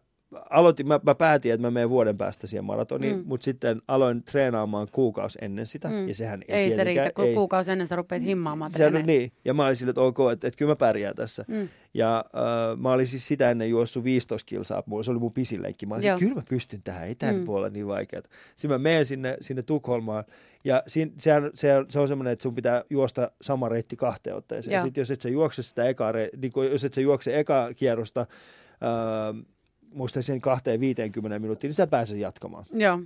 aloitin, 0.50 0.88
mä, 0.88 1.00
mä 1.04 1.16
päätin, 1.16 1.54
että 1.54 1.68
mä 1.68 1.72
menen 1.72 1.90
vuoden 1.90 2.18
päästä 2.18 2.48
siihen 2.48 2.64
maratoniin, 2.66 3.16
Mm. 3.18 3.24
mutta 3.26 3.44
sitten 3.44 3.82
aloin 3.88 4.24
treenaamaan 4.24 4.88
kuukausi 4.92 5.40
ennen 5.42 5.66
sitä. 5.66 5.88
Mm. 5.88 6.08
Ja 6.08 6.16
sehän 6.16 6.42
ei, 6.48 6.56
Ei 6.64 6.72
se 6.72 6.84
riitä, 6.84 7.12
kun 7.16 7.34
kuukausi 7.34 7.72
ennen 7.72 7.88
sä 7.88 7.96
rupeat 7.96 8.24
himmaamaan 8.24 8.72
se 8.72 8.86
on 8.86 8.94
niin. 9.06 9.32
Ja 9.46 9.54
mä 9.54 9.66
olin 9.66 9.76
sille, 9.76 9.90
että 9.90 10.02
ok, 10.02 10.18
että, 10.34 10.48
että 10.48 10.58
kyllä 10.58 10.72
mä 10.72 10.76
pärjään 10.76 11.16
tässä. 11.16 11.46
Mm. 11.48 11.68
Ja 11.94 12.18
äh, 12.36 12.78
mä 12.78 12.92
olin 12.92 13.08
siis 13.08 13.28
sitä 13.28 13.52
ennen 13.52 13.70
juossut 13.70 14.04
15 14.04 14.46
kilsaa, 14.46 14.84
se 15.04 15.12
oli 15.12 15.20
mun 15.20 15.34
pisin 15.34 15.62
lenkki. 15.64 15.86
Mä 15.86 15.96
olin, 15.96 16.20
kyllä 16.20 16.36
mä 16.36 16.44
pystyn 16.50 16.82
tähän, 16.84 17.08
ei 17.08 17.16
tämä 17.16 17.34
Mm. 17.34 17.46
voi 17.46 17.56
olla 17.58 17.70
niin 17.70 17.88
vaikeaa. 17.88 18.24
Sitten 18.56 18.72
mä 18.72 18.78
menen 18.78 19.06
sinne, 19.06 19.38
sinne 19.42 19.62
Tukholmaan 19.64 20.24
ja 20.64 20.84
siinä, 20.88 21.12
sehän, 21.18 21.52
se, 21.54 21.76
on, 21.78 21.86
se 21.90 22.00
on 22.00 22.08
semmoinen, 22.08 22.34
että 22.34 22.44
sun 22.44 22.56
pitää 22.56 22.84
juosta 22.90 23.32
sama 23.42 23.70
reitti 23.70 23.96
kahteen 23.96 24.36
otteeseen. 24.36 24.74
Ja 24.74 24.82
sitten 24.84 25.02
jos 25.02 25.12
et 25.12 25.22
sä 25.22 25.30
juokse 25.30 25.64
sitä 25.64 25.84
eka, 25.86 26.12
niin 26.38 26.52
kun, 26.52 26.66
jos 26.72 26.84
et 26.84 26.94
sä 26.94 27.02
juokse 27.02 27.40
eka 27.40 27.70
kierrosta, 27.74 28.22
äh, 28.22 29.46
muistaakseni 29.94 30.40
kahteen 30.40 30.80
50 30.80 31.40
minuuttia, 31.40 31.68
niin 31.68 31.76
sä 31.76 31.88
pääse 31.88 32.18
jatkamaan. 32.18 32.66
Joo. 32.74 33.00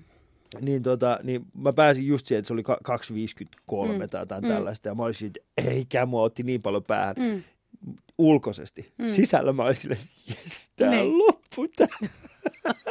Niin, 0.62 0.84
tota, 0.84 1.20
niin 1.24 1.46
mä 1.54 1.74
pääsin 1.74 2.08
just 2.08 2.26
siihen, 2.28 2.40
että 2.40 2.48
se 2.48 2.54
oli 2.54 2.64
ka- 2.64 2.80
2.53 2.84 3.98
Mm. 4.04 4.10
tai 4.10 4.22
jotain 4.22 4.44
Mm. 4.44 4.48
tällaista. 4.48 4.88
Ja 4.90 4.96
mä 4.96 5.04
olisin, 5.04 5.28
että 5.28 5.72
eikä 5.72 6.06
mua 6.06 6.24
otti 6.24 6.44
niin 6.44 6.62
paljon 6.62 6.84
päähän 6.84 7.16
Mm. 7.20 7.44
ulkoisesti. 8.18 8.94
Mm. 8.98 9.10
Sisällä 9.10 9.54
mä 9.54 9.64
olin 9.64 9.76
silleen, 9.76 10.02
jes, 10.30 10.72
tää 10.76 10.90
Niin. 10.90 11.18
niin. 11.18 11.34
Tää. 11.76 11.88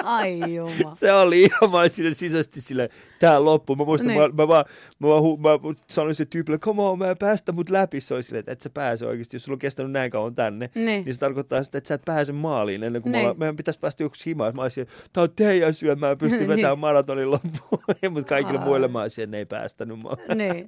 Ai 0.04 0.54
juma. 0.54 0.94
Se 0.94 1.12
oli 1.12 1.42
ihan, 1.42 1.70
mä 1.70 1.78
olin 1.78 1.90
silleen 1.90 2.14
sisäisesti 2.14 2.60
silleen, 2.60 2.88
tää 3.18 3.44
loppu. 3.44 3.76
Mä 3.76 3.84
muistan, 3.84 4.08
Niin. 4.08 4.20
mä, 4.20 4.28
mä, 4.28 4.48
vaan, 4.48 4.64
mä, 4.98 5.08
vaan, 5.08 5.22
hu- 5.22 5.38
mä 5.40 5.74
sanoin 5.90 6.14
se 6.14 6.24
tyypille, 6.24 6.58
come 6.58 6.82
on, 6.82 6.98
mä 6.98 7.14
päästä 7.18 7.52
mut 7.52 7.70
läpi. 7.70 8.00
Se 8.00 8.14
oli 8.14 8.22
silleen, 8.22 8.40
että 8.40 8.52
et 8.52 8.60
sä 8.60 8.70
pääse 8.70 9.06
oikeasti, 9.06 9.36
jos 9.36 9.44
sulla 9.44 9.54
on 9.56 9.58
kestänyt 9.58 9.92
näin 9.92 10.10
kauan 10.10 10.34
tänne. 10.34 10.70
Niin. 10.74 11.04
Niin 11.04 11.14
se 11.14 11.20
tarkoittaa 11.20 11.62
sitä, 11.62 11.78
että 11.78 11.88
sä 11.88 11.94
et 11.94 12.02
pääse 12.04 12.32
maaliin 12.32 12.82
ennen 12.82 13.02
kuin 13.02 13.12
Niin. 13.12 13.38
meidän 13.38 13.56
pitäisi 13.56 13.80
päästä 13.80 14.02
joku 14.02 14.14
himaan. 14.26 14.56
Mä 14.56 14.62
olisin, 14.62 14.86
tää 15.12 15.22
on 15.22 15.30
teidän 15.36 15.68
että 15.92 16.06
mä 16.06 16.16
pystyn 16.16 16.38
Niin. 16.40 16.48
vetämään 16.48 16.78
maratonin 16.78 17.30
loppuun. 17.30 17.82
Mutta 18.10 18.28
kaikille 18.28 18.58
Ai. 18.58 18.64
muille 18.64 18.88
mä 18.88 19.00
olisin, 19.02 19.24
että 19.24 19.30
ne 19.30 19.38
ei 19.38 19.46
päästänyt 19.46 19.98
mua. 19.98 20.16
niin. 20.34 20.66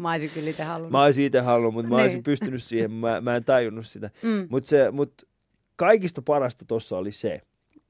Mä 0.00 0.10
olisin 0.12 0.30
kyllä 0.34 0.50
itse 0.50 0.62
halunnut. 0.64 0.92
Mä 0.92 1.02
olisin 1.02 1.24
itse 1.24 1.40
halunnut, 1.40 1.74
mutta 1.74 1.88
mä 1.88 1.96
Niin. 1.96 2.02
olisin 2.02 2.22
pystynyt 2.22 2.62
siihen, 2.62 2.92
mä, 2.92 3.20
mä 3.20 3.36
en 3.36 3.44
tajunnut 3.44 3.86
sitä. 3.86 4.10
Mm. 4.22 4.46
Mutta 4.50 4.76
mut 4.92 5.12
kaikista 5.76 6.22
parasta 6.22 6.64
tuossa 6.64 6.98
oli 6.98 7.12
se, 7.12 7.38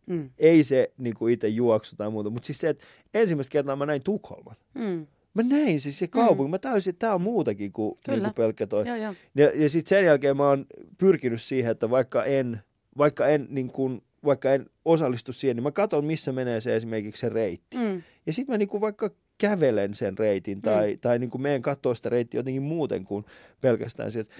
Mm. 0.07 0.31
ei 0.39 0.65
se 0.65 0.93
niinku 0.99 1.27
itse 1.29 1.49
juoksu 1.49 1.97
tai 1.97 2.11
muuta, 2.11 2.31
mutta 2.31 2.47
siis 2.47 2.59
se, 2.59 2.69
että 2.69 2.85
ensimmäistä 3.15 3.53
kertaa 3.53 3.77
mä 3.77 3.87
näin 3.87 4.03
Tukholman. 4.03 4.57
Mm. 4.75 5.07
Mä 5.35 5.43
näin 5.43 5.81
siis 5.81 5.99
se 5.99 6.07
kaupunki, 6.09 6.51
mä 6.51 6.59
täysin, 6.59 6.91
että 6.91 7.07
tää 7.07 7.15
on 7.15 7.21
muutakin 7.21 7.73
kuin, 7.73 7.99
Kyllä. 8.05 8.19
niinku 8.19 8.35
pelkkä 8.35 8.67
toi. 8.67 8.87
Joo, 8.89 8.97
joo. 8.97 9.15
Ja, 9.35 9.51
ja 9.55 9.69
sitten 9.69 9.89
sen 9.99 10.05
jälkeen 10.05 10.37
mä 10.37 10.49
oon 10.49 10.67
pyrkinyt 10.99 11.43
siihen, 11.43 11.71
että 11.71 11.91
vaikka 11.91 12.25
en, 12.25 12.61
vaikka 12.99 13.27
en, 13.27 13.47
niin 13.51 13.69
kun, 13.71 14.03
vaikka 14.25 14.53
en 14.55 14.67
osallistu 14.85 15.33
siihen, 15.33 15.57
niin 15.57 15.63
mä 15.65 15.71
katson, 15.73 16.05
missä 16.05 16.33
menee 16.33 16.61
se 16.61 16.77
esimerkiksi 16.77 17.21
se 17.21 17.29
reitti. 17.29 17.77
Mm. 17.77 18.03
Ja 18.27 18.33
sitten 18.33 18.53
mä 18.53 18.59
niinku 18.59 18.81
vaikka 18.81 19.11
kävelen 19.39 19.95
sen 19.95 20.19
reitin 20.19 20.63
tai, 20.63 20.93
mm. 20.93 20.99
tai 20.99 21.19
niinku 21.19 21.39
meen 21.39 21.63
katsoa 21.63 21.95
sitä 21.95 22.09
reittiä 22.09 22.39
jotenkin 22.39 22.63
muuten 22.63 23.05
kuin 23.05 23.25
pelkästään 23.61 24.13
sieltä. 24.13 24.31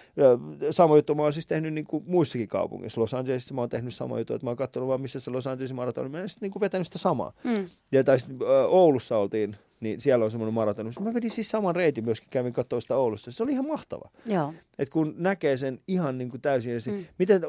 Sama 0.71 0.97
juttu 0.97 1.15
mä 1.15 1.23
oon 1.23 1.33
siis 1.33 1.47
tehnyt 1.47 1.75
niinku 1.75 2.03
muissakin 2.07 2.49
kaupungeissa. 2.49 3.01
Los 3.01 3.15
Angelesissa 3.15 3.55
mä 3.55 3.61
oon 3.61 3.69
tehnyt 3.69 3.95
sama 3.95 4.19
juttu, 4.19 4.35
että 4.35 4.47
mä 4.47 4.51
oon 4.51 4.57
katsonut 4.57 4.89
vaan 4.89 5.01
missä 5.01 5.21
se 5.21 5.31
Los 5.31 5.47
Angelesin 5.47 5.77
maraton 5.77 6.05
on. 6.05 6.11
Mä 6.11 6.19
oon 6.19 6.29
sitten 6.29 6.47
niinku 6.47 6.61
vetänyt 6.61 6.87
sitä 6.87 6.99
samaa. 6.99 7.33
Mm. 7.45 7.69
Ja 7.93 8.05
tai 8.05 8.21
sit, 8.21 8.43
ö, 8.43 8.67
Oulussa 8.67 9.19
oltiin, 9.19 9.57
niin 9.81 10.01
siellä 10.01 10.25
on 10.25 10.31
semmoinen 10.31 10.55
maraton. 10.55 10.93
Mä 11.01 11.15
vedin 11.15 11.31
siis 11.31 11.51
saman 11.51 11.77
reitin 11.77 12.05
myöskin, 12.05 12.29
kävin 12.31 12.53
katsoa 12.53 12.81
sitä 12.81 12.97
Oulussa. 12.97 13.33
Se 13.33 13.43
oli 13.43 13.53
ihan 13.53 13.67
mahtava. 13.67 14.11
Joo. 14.27 14.55
Et 14.79 14.89
kun 14.89 15.15
näkee 15.19 15.57
sen 15.57 15.81
ihan 15.89 16.19
niin 16.19 16.31
kuin 16.31 16.41
täysin. 16.41 16.73
Mm. 16.87 16.93
Mm. 16.93 17.05
Miten, 17.19 17.43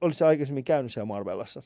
olit 0.00 0.16
sä 0.16 0.26
aikaisemmin 0.26 0.64
käynyt 0.64 0.92
siellä 0.92 1.06
Marvelassa? 1.06 1.62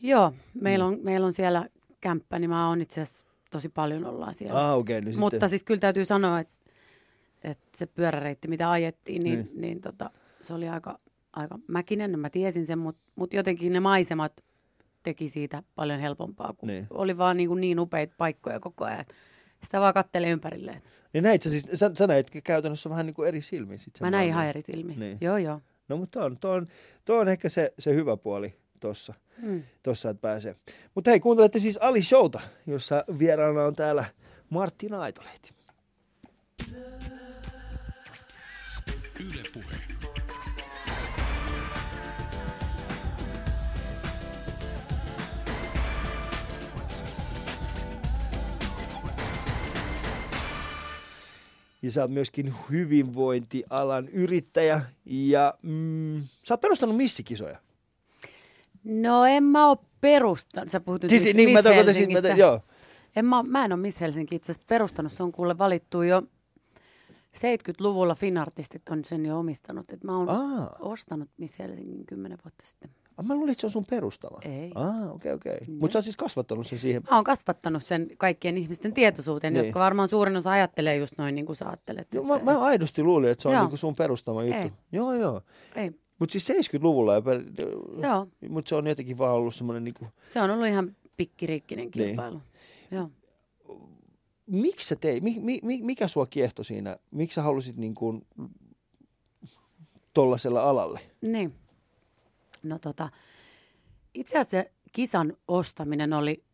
Joo, 0.00 0.32
meillä 0.54 0.84
on, 0.84 0.98
meillä 1.02 1.26
on 1.26 1.32
siellä 1.32 1.68
kämppä, 2.00 2.38
niin 2.38 2.50
mä 2.50 2.68
oon 2.68 2.80
itse 2.80 3.00
asiassa 3.00 3.27
tosi 3.50 3.68
paljon 3.68 4.04
ollaan 4.04 4.34
siellä. 4.34 4.70
Ah. 4.72 4.78
Okay, 4.78 5.00
niin 5.00 5.18
Mutta 5.18 5.34
sitten, 5.34 5.48
siis 5.48 5.64
kyllä 5.64 5.80
täytyy 5.80 6.04
sanoa, 6.04 6.38
että, 6.40 6.54
että 7.44 7.78
se 7.78 7.86
pyöräreitti, 7.86 8.48
mitä 8.48 8.70
ajettiin, 8.70 9.22
niin, 9.24 9.38
Niin. 9.38 9.60
niin. 9.60 9.80
tota, 9.80 10.10
se 10.42 10.54
oli 10.54 10.68
aika, 10.68 10.98
aika 11.32 11.58
mäkinen, 11.66 12.18
mä 12.18 12.30
tiesin 12.30 12.66
sen, 12.66 12.78
mutta 12.78 13.02
mut 13.16 13.34
jotenkin 13.34 13.72
ne 13.72 13.80
maisemat 13.80 14.44
teki 15.02 15.28
siitä 15.28 15.62
paljon 15.74 16.00
helpompaa, 16.00 16.52
kun 16.56 16.66
Niin. 16.66 16.86
oli 16.90 17.18
vaan 17.18 17.36
niin, 17.36 17.48
kuin 17.48 17.60
niin 17.60 17.80
upeita 17.80 18.14
paikkoja 18.18 18.60
koko 18.60 18.84
ajan. 18.84 19.04
Sitä 19.62 19.80
vaan 19.80 19.94
kattelee 19.94 20.30
ympärille. 20.30 20.82
niin 21.12 21.24
näit 21.24 21.42
sä, 21.42 21.50
siis, 21.50 21.68
sä, 21.74 21.90
sä 21.94 22.06
näit 22.06 22.30
käytännössä 22.44 22.90
vähän 22.90 23.06
niin 23.06 23.14
kuin 23.14 23.28
eri 23.28 23.42
silmin. 23.42 23.78
Sit 23.78 24.00
Mä 24.00 24.10
näin 24.10 24.28
ihan 24.28 24.46
eri 24.46 24.62
silmin. 24.62 25.00
Niin. 25.00 25.18
Joo, 25.20 25.36
joo. 25.36 25.60
No 25.88 25.96
mutta 25.96 26.24
on, 26.24 26.36
on, 26.44 26.66
on 27.08 27.28
ehkä 27.28 27.48
se, 27.48 27.72
se 27.78 27.94
hyvä 27.94 28.16
puoli 28.16 28.54
tossa, 28.80 29.14
Mm. 29.42 29.62
tossa 29.82 30.10
että 30.10 30.20
pääsee. 30.20 30.56
Mutta 30.94 31.10
hei, 31.10 31.20
kuuntelette 31.20 31.58
siis 31.58 31.76
Ali 31.76 32.02
Showta, 32.02 32.40
jossa 32.66 33.04
vieraana 33.18 33.64
on 33.64 33.74
täällä 33.74 34.04
Martti 34.50 34.88
Naitolehti. 34.88 35.50
Yle 39.20 39.42
Puhe. 39.54 39.76
Ja 51.82 51.92
sä 51.92 52.02
oot 52.02 52.10
myöskin 52.10 52.54
hyvinvointialan 52.70 54.08
yrittäjä 54.08 54.80
ja 55.06 55.54
mm, 55.62 56.22
sä 56.42 56.54
oot 56.54 56.60
perustanut 56.60 56.96
missikisoja. 56.96 57.58
No 58.88 59.24
en 59.24 59.44
mä 59.44 59.68
oo 59.68 59.76
perustanut. 60.00 60.70
Sä 60.70 60.80
puhut 60.80 61.02
nyt 61.02 61.10
Siis, 61.10 61.36
niin 61.36 61.50
mä 61.50 61.62
tarkoitan, 61.62 61.94
siis, 61.94 62.08
mä, 62.22 62.28
joo. 62.28 62.60
En 63.16 63.24
mä, 63.24 63.42
mä 63.42 63.64
en 63.64 63.72
ole 63.72 63.80
Miss 63.80 64.00
Helsinki 64.00 64.34
itse 64.36 64.52
asiassa 64.52 64.66
perustanut. 64.68 65.12
Se 65.12 65.22
on 65.22 65.32
kuule 65.32 65.58
valittu 65.58 66.02
jo 66.02 66.22
70-luvulla 67.36 68.14
Finartistit 68.14 68.88
on 68.88 69.04
sen 69.04 69.26
jo 69.26 69.38
omistanut. 69.38 69.92
Et 69.92 70.04
mä 70.04 70.16
oon 70.16 70.28
Aa, 70.30 70.76
ostanut 70.80 71.28
Miss 71.38 71.58
Helsingin 71.58 72.06
kymmenen 72.06 72.38
vuotta 72.44 72.66
sitten. 72.66 72.90
ah, 73.16 73.24
mä 73.24 73.34
luulin, 73.34 73.52
että 73.52 73.60
se 73.60 73.66
on 73.66 73.70
sun 73.70 73.84
perustama. 73.90 74.38
Ei. 74.44 74.72
Ah, 74.74 75.10
okei, 75.14 75.32
okei. 75.32 75.52
Joo. 75.68 75.76
Mutta 75.80 75.92
sä 75.92 75.98
oot 75.98 76.04
siis 76.04 76.16
kasvattanut 76.16 76.66
sen 76.66 76.78
siihen. 76.78 77.02
Mä 77.10 77.16
oon 77.16 77.24
kasvattanut 77.24 77.82
sen 77.82 78.08
kaikkien 78.18 78.58
ihmisten 78.58 78.92
tietoisuuteen, 78.92 79.52
Niin. 79.52 79.60
niin. 79.60 79.68
jotka 79.68 79.80
varmaan 79.80 80.08
suurin 80.08 80.36
osa 80.36 80.50
ajattelee 80.50 80.96
just 80.96 81.18
noin 81.18 81.34
niin 81.34 81.46
kuin 81.46 81.56
sä 81.56 81.66
ajattelet. 81.68 82.14
Joo, 82.14 82.34
että- 82.34 82.44
mä, 82.44 82.52
mä 82.52 82.60
aidosti 82.60 83.02
luulin, 83.02 83.30
että 83.30 83.42
se 83.42 83.48
on 83.48 83.54
Joo. 83.54 83.62
niinku 83.62 83.76
sun 83.76 83.94
perustama 83.96 84.44
juttu. 84.44 84.62
Ei. 84.62 84.72
Joo, 84.92 85.12
joo. 85.14 85.42
Ei, 85.76 85.90
Mutta 86.18 86.32
siis 86.38 86.50
70-luvulla, 86.74 87.14
ja 87.14 87.22
per... 87.22 87.42
joo. 88.02 88.26
mutta 88.48 88.68
se 88.68 88.74
on 88.74 88.86
jotenkin 88.86 89.18
vaan 89.18 89.34
ollut 89.34 89.54
semmoinen, 89.54 89.84
niinku... 89.84 90.06
Se 90.28 90.40
on 90.40 90.50
ollut 90.50 90.66
ihan 90.66 90.96
pikkiriikkinen 91.16 91.82
Niin. 91.82 91.90
kilpailu. 91.90 92.40
Joo. 92.90 93.10
miksi 94.46 94.88
sä 94.88 94.96
teit, 94.96 95.22
mi, 95.22 95.36
mi, 95.40 95.60
mi, 95.62 95.80
mikä 95.82 96.08
sua 96.08 96.26
kiehtoi 96.26 96.64
siinä? 96.64 96.96
Miksi 97.10 97.34
sä 97.34 97.42
halusit 97.42 97.76
niinku 97.76 98.26
tollasella 100.14 100.60
alalle? 100.62 101.00
Niin. 101.20 101.50
No 102.62 102.78
tota, 102.78 103.10
itse 104.14 104.38
asiassa 104.38 104.70
kisan 104.92 105.36
ostaminen 105.48 106.12
oli 106.12 106.44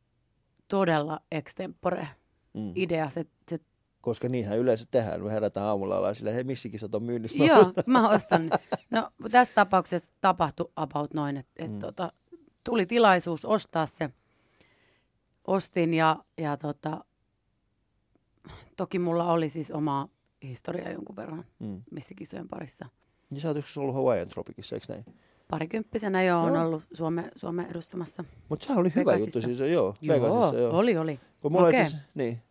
todella 0.68 1.20
extempore 1.32 2.08
Mm. 2.54 2.72
idea. 2.74 3.10
Se, 3.10 3.26
se, 3.50 3.58
Koska 4.04 4.28
niinhän 4.28 4.58
yleensä 4.58 4.84
tehdään, 4.90 5.22
me 5.22 5.32
herätään 5.32 5.66
aamulla 5.66 5.96
alas 5.96 6.16
silleen, 6.16 6.34
hei 6.34 6.44
missä 6.44 6.68
kisat 6.68 6.94
on 6.94 7.02
myynnissä? 7.02 7.38
Mä 7.38 7.44
joo, 7.44 7.60
ostan. 7.60 7.84
mä 7.86 8.08
ostan. 8.08 8.50
No 8.90 9.10
tässä 9.30 9.54
tapauksessa 9.54 10.12
tapahtui 10.20 10.70
about 10.76 11.14
noin, 11.14 11.36
että 11.36 11.64
et, 11.64 11.70
Mm. 11.72 11.78
tota, 11.78 12.12
tuli 12.64 12.86
tilaisuus 12.86 13.44
ostaa 13.44 13.86
se. 13.86 14.10
Ostin 15.46 15.94
ja, 15.94 16.16
ja 16.38 16.56
tota, 16.56 17.04
toki 18.76 18.98
mulla 18.98 19.32
oli 19.32 19.50
siis 19.50 19.70
oma 19.70 20.08
historia 20.42 20.90
jonkun 20.92 21.16
verran 21.16 21.44
Mm. 21.58 21.82
missikisojen 21.90 22.48
parissa. 22.48 22.86
Ja 23.34 23.40
sä 23.40 23.48
oot 23.48 23.56
joskus 23.56 23.78
ollut 23.78 23.94
Hawaiian 23.94 24.28
Tropicissa, 24.28 24.76
eikö 24.76 24.86
näin? 24.88 25.04
Parikymppisenä 25.50 26.22
jo 26.22 26.40
on 26.40 26.54
Joo. 26.54 26.64
ollut 26.66 26.82
Suome, 26.92 27.30
Suomen 27.36 27.66
edustamassa. 27.70 28.24
Mutta 28.48 28.66
sehän 28.66 28.80
oli 28.80 28.92
hyvä 28.94 29.12
Vegasissa. 29.12 29.38
juttu 29.38 29.56
siis, 29.56 29.72
joo. 29.72 29.94
Vegasissa, 30.08 30.58
joo. 30.58 30.78
oli, 30.78 30.96
oli. 30.96 31.20
Kun 31.40 31.52
mulla 31.52 31.68
Okei. 31.68 31.80
okay. 31.80 31.90
siis, 31.90 32.02
niin. 32.14 32.42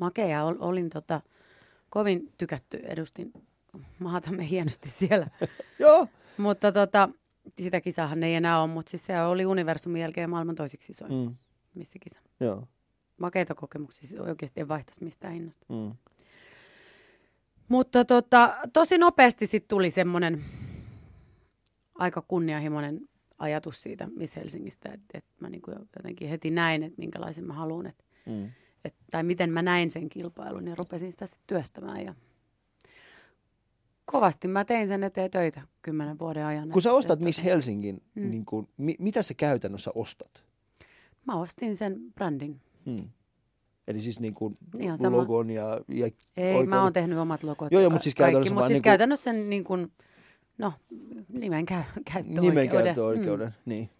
Makea. 0.00 0.44
Ol, 0.44 0.54
olin 0.58 0.90
tota, 0.90 1.20
kovin 1.90 2.32
tykätty, 2.38 2.76
edustin 2.76 3.32
maatamme 3.98 4.48
hienosti 4.48 4.88
siellä. 4.88 5.26
Joo. 5.78 6.08
mutta 6.36 6.72
tota, 6.72 7.08
sitä 7.60 7.80
kisahan 7.80 8.22
ei 8.22 8.34
enää 8.34 8.62
ole, 8.62 8.70
mutta 8.70 8.90
siis 8.90 9.06
se 9.06 9.22
oli 9.22 9.46
universumin 9.46 10.00
jälkeen 10.00 10.30
maailman 10.30 10.54
toisiksi 10.54 10.92
isoin 10.92 11.12
mm. 11.12 11.18
Mm. 11.18 11.36
missikisa. 11.74 12.20
Joo. 12.40 12.68
Makeita 13.18 13.54
kokemuksia, 13.54 14.08
siis 14.08 14.20
oikeasti 14.20 14.60
en 14.60 14.68
vaihtaisi 14.68 15.04
mistään 15.04 15.32
hinnasta. 15.32 15.66
Mm. 15.68 15.92
Mutta 17.68 18.04
tota, 18.04 18.56
tosi 18.72 18.98
nopeasti 18.98 19.46
sitten 19.46 19.68
tuli 19.68 19.90
semmoinen 19.90 20.44
aika 21.94 22.22
kunnianhimoinen 22.22 23.08
ajatus 23.38 23.82
siitä 23.82 24.08
Miss 24.16 24.36
Helsingistä, 24.36 24.88
että, 24.92 25.18
että 25.18 25.30
mä 25.40 25.50
niin 25.50 25.62
kuin 25.62 25.76
jotenkin 25.96 26.28
heti 26.28 26.50
näin, 26.50 26.82
että 26.82 26.98
minkälaisen 26.98 27.44
mä 27.44 27.52
haluan, 27.52 27.86
että, 27.86 28.04
Mm. 28.26 28.50
Että, 28.84 29.04
tai 29.10 29.22
miten 29.22 29.50
mä 29.50 29.62
näin 29.62 29.90
sen 29.90 30.08
kilpailun 30.08 30.66
ja 30.68 30.74
rupesin 30.74 31.12
sitä 31.12 31.26
sitten 31.26 31.44
työstämään 31.46 32.04
ja 32.04 32.14
kovasti 34.04 34.48
mä 34.48 34.64
tein 34.64 34.88
sen 34.88 35.04
eteen 35.04 35.30
töitä 35.30 35.60
kymmenen 35.82 36.18
vuoden 36.18 36.46
ajan. 36.46 36.68
Kun 36.68 36.82
sä 36.82 36.92
ostat 36.92 37.12
että 37.12 37.24
Miss 37.24 37.44
Helsingin, 37.44 38.02
Mm. 38.14 38.30
niin 38.30 38.44
kuin, 38.44 38.68
mi, 38.76 38.94
mitä 38.98 39.22
sä 39.22 39.34
käytännössä 39.34 39.90
ostat? 39.94 40.44
Mä 41.26 41.40
ostin 41.40 41.76
sen 41.76 41.96
brändin. 42.14 42.60
Hmm. 42.86 43.08
Eli 43.88 44.02
siis 44.02 44.20
niin 44.20 44.34
kuin 44.34 44.58
Ihan 44.78 44.98
sama. 44.98 45.16
logon 45.16 45.50
ja, 45.50 45.80
ja 45.88 46.06
Ei, 46.06 46.44
oikeuden- 46.46 46.68
mä 46.68 46.82
oon 46.82 46.92
tehnyt 46.92 47.18
omat 47.18 47.42
logot. 47.42 47.72
Joo, 47.72 47.82
joo, 47.82 47.90
ka- 47.90 47.94
mut 47.94 48.02
siis 48.02 48.14
käytännössä 48.14 48.54
mut 48.54 48.58
vaan 48.60 48.68
siis 48.68 48.74
niinku- 48.74 48.84
käytännössä 48.84 49.32
niin 49.32 49.64
kuin, 49.64 49.92
no, 50.58 50.72
nimen 51.28 51.66
käy, 51.66 51.82
käyttöoikeuden. 52.12 52.42
nimenkäyttöoikeuden. 52.50 53.48
Mm. 53.48 53.52
Niin, 53.64 53.90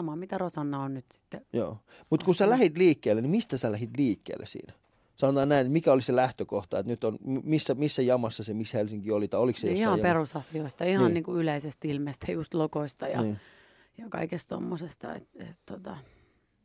Sama, 0.00 0.16
mitä 0.16 0.38
Rosanna 0.38 0.82
on 0.82 0.94
nyt 0.94 1.04
sitten. 1.12 1.46
joo. 1.52 1.78
Mutta 2.10 2.26
kun 2.26 2.34
sä 2.34 2.50
lähit 2.50 2.76
liikkeelle, 2.78 3.22
niin 3.22 3.30
mistä 3.30 3.56
sä 3.58 3.72
lähit 3.72 3.90
liikkeelle 3.96 4.46
siinä? 4.46 4.72
Sanotaan 5.16 5.48
näin, 5.48 5.60
että 5.60 5.72
mikä 5.72 5.92
oli 5.92 6.02
se 6.02 6.16
lähtökohta, 6.16 6.78
että 6.78 6.90
nyt 6.92 7.04
on, 7.04 7.18
missä, 7.44 7.74
missä 7.74 8.02
jamassa 8.02 8.44
se 8.44 8.54
Miss 8.54 8.74
Helsinki 8.74 9.10
oli, 9.10 9.28
tai 9.28 9.40
oliko 9.40 9.58
se 9.58 9.66
jossain 9.66 9.80
Ihan 9.82 9.98
jam- 9.98 10.02
perusasioista, 10.02 10.84
ihan 10.84 10.98
Niin. 10.98 11.06
niin. 11.08 11.14
Niin 11.14 11.24
kuin 11.24 11.38
yleisestä 11.40 11.88
ilmeestä, 11.88 12.32
just 12.32 12.54
logoista 12.54 13.08
ja, 13.08 13.22
Niin. 13.22 13.38
ja 13.98 14.06
kaikesta 14.08 14.48
tommosesta. 14.54 15.14
Et, 15.14 15.28
et, 15.38 15.56
tota, 15.66 15.96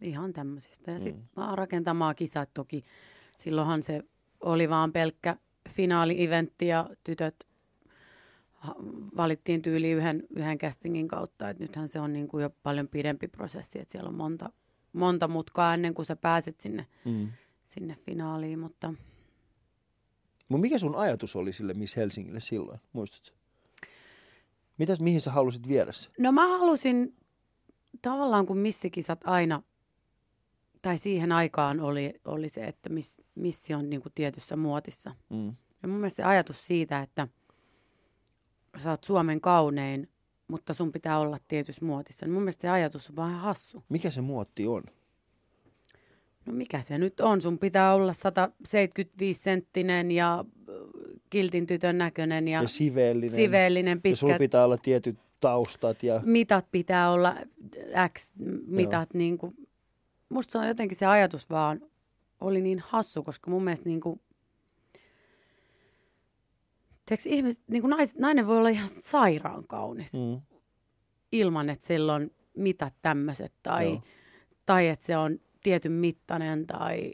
ihan 0.01 0.33
tämmöisistä. 0.33 0.91
Ja 0.91 0.97
Mm. 0.97 1.03
sitten 1.03 1.23
vaan 1.35 1.57
rakentamaan 1.57 2.15
kisat 2.15 2.49
toki. 2.53 2.83
Silloinhan 3.37 3.83
se 3.83 4.01
oli 4.39 4.69
vaan 4.69 4.91
pelkkä 4.93 5.35
finaali-eventti 5.69 6.67
ja 6.67 6.89
tytöt 7.03 7.35
valittiin 9.17 9.61
tyyli 9.61 9.91
yhden, 9.91 10.23
yhden 10.35 10.57
castingin 10.57 11.07
kautta. 11.07 11.49
Et 11.49 11.59
nythän 11.59 11.87
se 11.89 11.99
on 11.99 12.13
niin 12.13 12.27
kuin 12.27 12.41
jo 12.41 12.49
paljon 12.63 12.87
pidempi 12.87 13.27
prosessi, 13.27 13.79
että 13.79 13.91
siellä 13.91 14.07
on 14.09 14.15
monta, 14.15 14.49
monta 14.93 15.27
mutkaa 15.27 15.73
ennen 15.73 15.93
kuin 15.93 16.05
sä 16.05 16.15
pääset 16.15 16.61
sinne, 16.61 16.87
Mm. 17.05 17.27
sinne 17.65 17.95
finaaliin. 18.05 18.59
Mutta 18.59 18.93
Mut 20.49 20.61
mikä 20.61 20.79
sun 20.79 20.95
ajatus 20.95 21.35
oli 21.35 21.53
sille 21.53 21.73
Miss 21.73 21.95
Helsingille 21.95 22.39
silloin, 22.39 22.79
muistatko? 22.93 23.35
Mitäs, 24.77 24.99
mihin 24.99 25.21
sä 25.21 25.31
halusit 25.31 25.67
viedä 25.67 25.91
se? 25.91 26.09
No 26.19 26.31
mä 26.31 26.47
halusin 26.47 27.15
tavallaan 28.01 28.45
kun 28.45 28.57
missikisat 28.57 29.19
aina, 29.23 29.61
tai 30.81 30.97
siihen 30.97 31.31
aikaan 31.31 31.79
oli, 31.79 32.13
oli 32.25 32.49
se, 32.49 32.63
että 32.65 32.89
miss, 32.89 33.21
missi 33.35 33.73
on 33.73 33.89
niin 33.89 34.01
kuin 34.01 34.11
tietyssä 34.15 34.55
muotissa. 34.55 35.11
Mm. 35.29 35.55
Ja 35.81 35.87
mun 35.87 35.97
mielestä 35.97 36.15
se 36.15 36.23
ajatus 36.23 36.67
siitä, 36.67 37.01
että 37.01 37.27
sä 38.77 38.89
oot 38.91 39.03
Suomen 39.03 39.41
kaunein, 39.41 40.09
mutta 40.47 40.73
sun 40.73 40.91
pitää 40.91 41.19
olla 41.19 41.37
tietyssä 41.47 41.85
muotissa. 41.85 42.25
Niin 42.25 42.33
mun 42.33 42.41
mielestä 42.41 42.61
se 42.61 42.69
ajatus 42.69 43.09
on 43.09 43.15
vähän 43.15 43.39
hassu. 43.39 43.83
Mikä 43.89 44.09
se 44.09 44.21
muotti 44.21 44.67
on? 44.67 44.83
No 46.45 46.53
mikä 46.53 46.81
se 46.81 46.97
nyt 46.97 47.19
on? 47.19 47.41
Sun 47.41 47.59
pitää 47.59 47.93
olla 47.93 48.13
175 48.13 49.41
senttinen 49.41 50.11
ja 50.11 50.45
äh, 50.69 50.75
kiltin 51.29 51.67
tytön 51.67 51.97
näköinen 51.97 52.47
ja, 52.47 52.61
Ja 52.61 52.67
siveellinen. 52.67 53.35
siveellinen, 53.35 54.01
Ja 54.03 54.15
sulla 54.15 54.37
pitää 54.37 54.65
olla 54.65 54.77
tietyt 54.77 55.17
taustat 55.39 56.03
ja... 56.03 56.21
mitat 56.25 56.65
pitää 56.71 57.11
olla 57.11 57.35
X-mitat. 58.13 59.13
Niin 59.13 59.37
kuin, 59.37 59.55
musta 60.29 60.51
se 60.51 60.57
on 60.57 60.67
jotenkin 60.67 60.97
se 60.97 61.05
ajatus 61.05 61.49
vaan 61.49 61.81
oli 62.41 62.61
niin 62.61 62.79
hassu, 62.79 63.23
koska 63.23 63.51
mun 63.51 63.63
mielestä 63.63 63.89
niin 63.89 64.01
kuin, 64.01 64.21
tiedätkö, 67.05 67.29
ihmiset, 67.29 67.63
niin 67.67 67.81
kuin 67.81 67.89
nais, 67.89 68.15
nainen 68.15 68.47
voi 68.47 68.57
olla 68.57 68.69
ihan 68.69 68.89
sairaan 68.89 69.67
kaunis 69.67 70.13
mm. 70.13 70.41
Ilman, 71.31 71.69
että 71.69 71.87
sillä 71.87 72.13
on 72.13 72.31
mitat 72.57 72.95
tämmöiset 73.01 73.53
tai, 73.63 73.85
Joo. 73.89 74.01
tai 74.65 74.87
että 74.87 75.05
se 75.05 75.17
on 75.17 75.39
tietyn 75.63 75.91
mittainen 75.91 76.67
tai, 76.67 77.13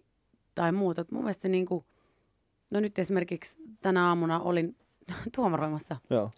tai 0.56 0.71
muuta. 0.71 1.01
Et 1.01 1.12
Mun 1.12 1.23
mielestä 1.23 1.41
se 1.41 1.49
niin 1.49 1.65
kuin, 1.65 1.86
no 2.71 2.80
nyt 2.80 2.99
esimerkiksi 2.99 3.58
tänä 3.82 4.08
aamuna 4.08 4.39
olin 4.39 4.75
tuomaroimassa 5.36 5.95
Joo. 6.10 6.32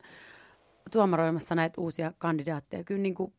tuomaroimassa 0.91 1.55
näitä 1.55 1.81
uusia 1.81 2.13
kandidaatteja. 2.17 2.83
Kyllä 2.83 3.01
niin 3.01 3.15
kuin 3.15 3.33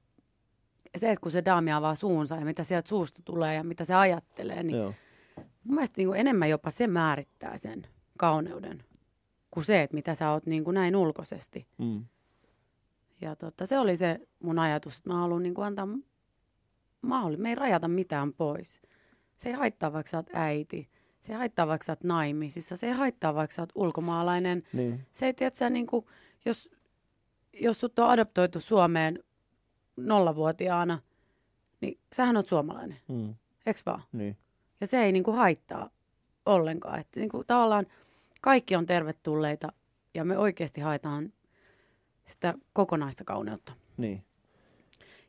se, 0.96 1.10
että 1.10 1.20
kun 1.22 1.32
se 1.32 1.44
daami 1.44 1.72
avaa 1.72 1.94
suunsa 1.94 2.36
ja 2.36 2.44
mitä 2.44 2.64
sieltä 2.64 2.88
suusta 2.88 3.22
tulee 3.24 3.54
ja 3.54 3.64
mitä 3.64 3.84
se 3.84 3.94
ajattelee, 3.94 4.62
niin 4.62 4.78
Joo. 4.78 4.94
mun 5.36 5.74
mielestä 5.74 5.94
niin 5.96 6.08
kuin 6.08 6.20
enemmän 6.20 6.50
jopa 6.50 6.70
se 6.70 6.86
määrittää 6.86 7.58
sen 7.58 7.86
kauneuden 8.18 8.84
kuin 9.54 9.64
se, 9.64 9.82
että 9.82 9.94
mitä 9.94 10.14
sä 10.14 10.30
oot 10.30 10.46
niin 10.46 10.64
kuin 10.64 10.74
näin 10.74 10.96
ulkoisesti. 10.96 11.66
Mm. 11.78 12.04
Ja 13.20 13.36
tota, 13.36 13.66
se 13.66 13.78
oli 13.78 13.96
se 13.96 14.20
mun 14.42 14.58
ajatus, 14.58 14.98
että 14.98 15.10
mä 15.10 15.16
haluan 15.18 15.42
niin 15.42 15.54
kuin 15.54 15.66
antaa 15.66 15.88
mahdollisuus. 17.02 17.42
Me 17.42 17.48
ei 17.48 17.54
rajata 17.54 17.88
mitään 17.88 18.32
pois. 18.32 18.80
Se 19.36 19.48
ei 19.48 19.54
haittaa, 19.54 19.92
vaikka 19.92 20.10
sä 20.10 20.16
oot 20.16 20.30
äiti. 20.32 20.88
Se 21.20 21.32
ei 21.32 21.38
haittaa, 21.38 21.66
vaikka 21.66 21.84
sä 21.84 21.92
oot 21.92 22.04
naimisissa. 22.04 22.76
Se 22.76 22.86
ei 22.86 22.92
haittaa, 22.92 23.34
vaikka 23.34 23.54
sä 23.54 23.62
oot 23.62 23.72
ulkomaalainen. 23.74 24.62
Niin. 24.72 25.06
Se 25.12 25.26
ei, 25.26 25.34
tiedä, 25.34 25.56
sä, 25.56 25.70
niin 25.70 25.86
kuin, 25.86 26.06
jos, 26.44 26.70
jos 27.52 27.80
sut 27.80 27.98
on 27.98 28.08
adoptoitu 28.08 28.60
Suomeen 28.60 29.24
nollavuotiaana, 29.96 30.98
niin 31.80 31.98
sähän 32.12 32.36
oot 32.36 32.46
suomalainen, 32.46 32.98
Mm. 33.08 33.34
eks 33.66 33.86
vaan? 33.86 34.02
Niin. 34.12 34.36
Ja 34.80 34.86
se 34.86 35.02
ei 35.02 35.12
niin 35.12 35.24
kuin, 35.24 35.36
haittaa 35.36 35.90
ollenkaan. 36.46 37.00
Että, 37.00 37.20
niin 37.20 37.28
kuin, 37.30 37.46
tavallaan 37.46 37.86
kaikki 38.44 38.76
on 38.76 38.86
tervetulleita 38.86 39.72
ja 40.14 40.24
me 40.24 40.38
oikeasti 40.38 40.80
haetaan 40.80 41.32
sitä 42.26 42.54
kokonaista 42.72 43.24
kauneutta. 43.24 43.72
Niin. 43.96 44.24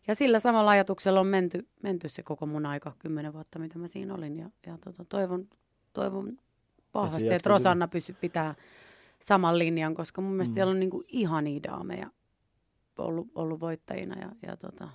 Ja 0.07 0.15
sillä 0.15 0.39
samalla 0.39 0.71
ajatuksella 0.71 1.19
on 1.19 1.27
menty, 1.27 1.67
menty 1.83 2.09
se 2.09 2.23
koko 2.23 2.45
mun 2.45 2.65
aika, 2.65 2.93
kymmenen 2.99 3.33
vuotta, 3.33 3.59
mitä 3.59 3.79
mä 3.79 3.87
siinä 3.87 4.13
olin. 4.15 4.37
Ja, 4.37 4.49
ja 4.65 4.77
tota, 4.83 5.05
toivon, 5.05 5.47
toivon 5.93 6.37
vahvasti, 6.93 7.29
että 7.33 7.49
Rosanna 7.49 7.87
pysy, 7.87 8.13
pitää 8.13 8.55
saman 9.19 9.59
linjan, 9.59 9.95
koska 9.95 10.21
mun 10.21 10.31
mielestä 10.31 10.51
Mm. 10.51 10.55
siellä 10.55 10.71
on 10.71 10.79
niinku 10.79 11.03
ihania 11.07 11.63
daameja 11.63 12.09
ollut, 12.97 13.27
ollut 13.35 13.59
voittajina. 13.59 14.19
Ja, 14.21 14.31
ja 14.41 14.57
tota, 14.57 14.89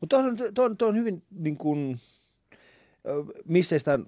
Mutta 0.00 0.18
on, 0.18 0.36
on, 0.58 0.76
tuo 0.76 0.88
on 0.88 0.96
hyvin 0.96 1.22
niin 1.30 1.56
kuin, 1.56 1.98
missä 3.44 3.78
sitä, 3.78 3.98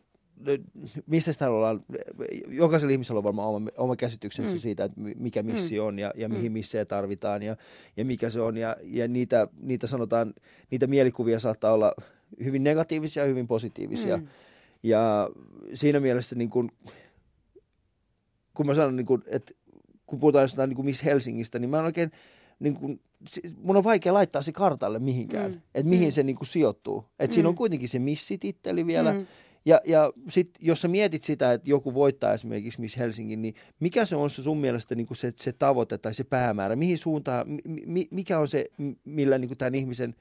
missä 1.07 1.33
sitä 1.33 1.51
ollaan, 1.51 1.85
jokaisella 2.49 2.93
ihmisellä 2.93 3.19
on 3.19 3.25
varmaan 3.25 3.49
oma, 3.49 3.71
oma 3.77 3.97
käsityksensä 3.97 4.51
mm. 4.51 4.57
Mm. 4.57 4.61
siitä, 4.61 4.85
että 4.85 5.01
mi- 5.01 5.15
mikä 5.19 5.43
missi 5.43 5.81
on 5.81 5.99
ja, 5.99 6.13
ja 6.17 6.29
mihin 6.29 6.53
Mm. 6.53 6.59
missejä 6.59 6.85
tarvitaan 6.85 7.43
ja, 7.43 7.57
ja 7.97 8.05
mikä 8.05 8.31
se 8.31 8.41
on. 8.41 8.57
Ja, 8.57 8.77
ja 8.83 9.09
niitä, 9.09 9.49
niitä 9.61 9.87
sanotaan, 9.87 10.35
niitä 10.71 10.87
mielikuvia 10.87 11.39
saattaa 11.39 11.73
olla 11.73 11.93
hyvin 12.45 12.65
negatiivisia 12.65 13.23
ja 13.23 13.29
hyvin 13.29 13.47
positiivisia. 13.47 14.17
mm, 14.17 14.27
Ja 14.83 15.31
siinä 15.75 16.01
mielessä, 16.01 16.37
niin 16.37 16.51
kun, 16.51 16.71
kun 18.55 18.67
mä 18.67 18.75
sanon, 18.75 18.97
niin 18.97 19.07
kun, 19.07 19.23
että 19.27 19.53
kun 20.07 20.21
puhutaan 20.21 20.43
jostain 20.45 20.71
niin 20.71 20.85
Miss 20.85 21.05
Helsingistä, 21.05 21.59
niin 21.59 21.71
mä 21.71 21.79
en 21.79 21.85
oikein, 21.85 22.11
niin 22.59 22.75
kun, 22.75 23.01
mun 23.63 23.77
on 23.77 23.85
vaikea 23.85 24.15
laittaa 24.15 24.43
se 24.43 24.53
kartalle 24.53 24.99
mihinkään, 24.99 25.51
mm. 25.51 25.57
Mm. 25.57 25.63
että 25.75 25.89
mihin 25.89 26.09
Mm. 26.09 26.13
se 26.13 26.23
niin 26.23 26.37
sijoittuu. 26.43 27.05
Että 27.19 27.35
siinä 27.35 27.49
on 27.49 27.55
Mm. 27.55 27.59
kuitenkin 27.59 27.89
se 27.89 27.99
missititteli 27.99 28.87
vielä. 28.87 29.13
mm, 29.13 29.27
Ja, 29.65 29.81
ja 29.85 30.13
sitten 30.29 30.67
jos 30.67 30.81
sä 30.81 30.89
mietit 30.89 31.23
sitä, 31.23 31.53
että 31.53 31.71
joku 31.71 31.95
voittaa 31.95 32.35
esimerkiksi 32.35 32.81
Miss 32.81 32.97
Helsingin, 32.97 33.43
niin 33.43 33.55
mikä 33.81 34.05
se 34.05 34.17
on 34.17 34.31
se 34.31 34.43
sun 34.43 34.59
mielestä 34.59 34.95
niin 34.95 35.07
kuin 35.07 35.17
se, 35.17 35.33
se 35.37 35.53
tavoite 35.53 35.99
tai 35.99 36.15
se 36.15 36.25
päämäärä? 36.25 36.77
Mihin 36.77 36.99
suuntaan, 36.99 37.49
mi, 37.49 37.83
mi- 37.87 38.09
mikä 38.11 38.39
on 38.39 38.49
se, 38.49 38.67
millä 39.05 39.39
niin 39.39 39.49
kuin 39.49 39.59
tämän 39.59 39.75
ihmisen, 39.75 40.15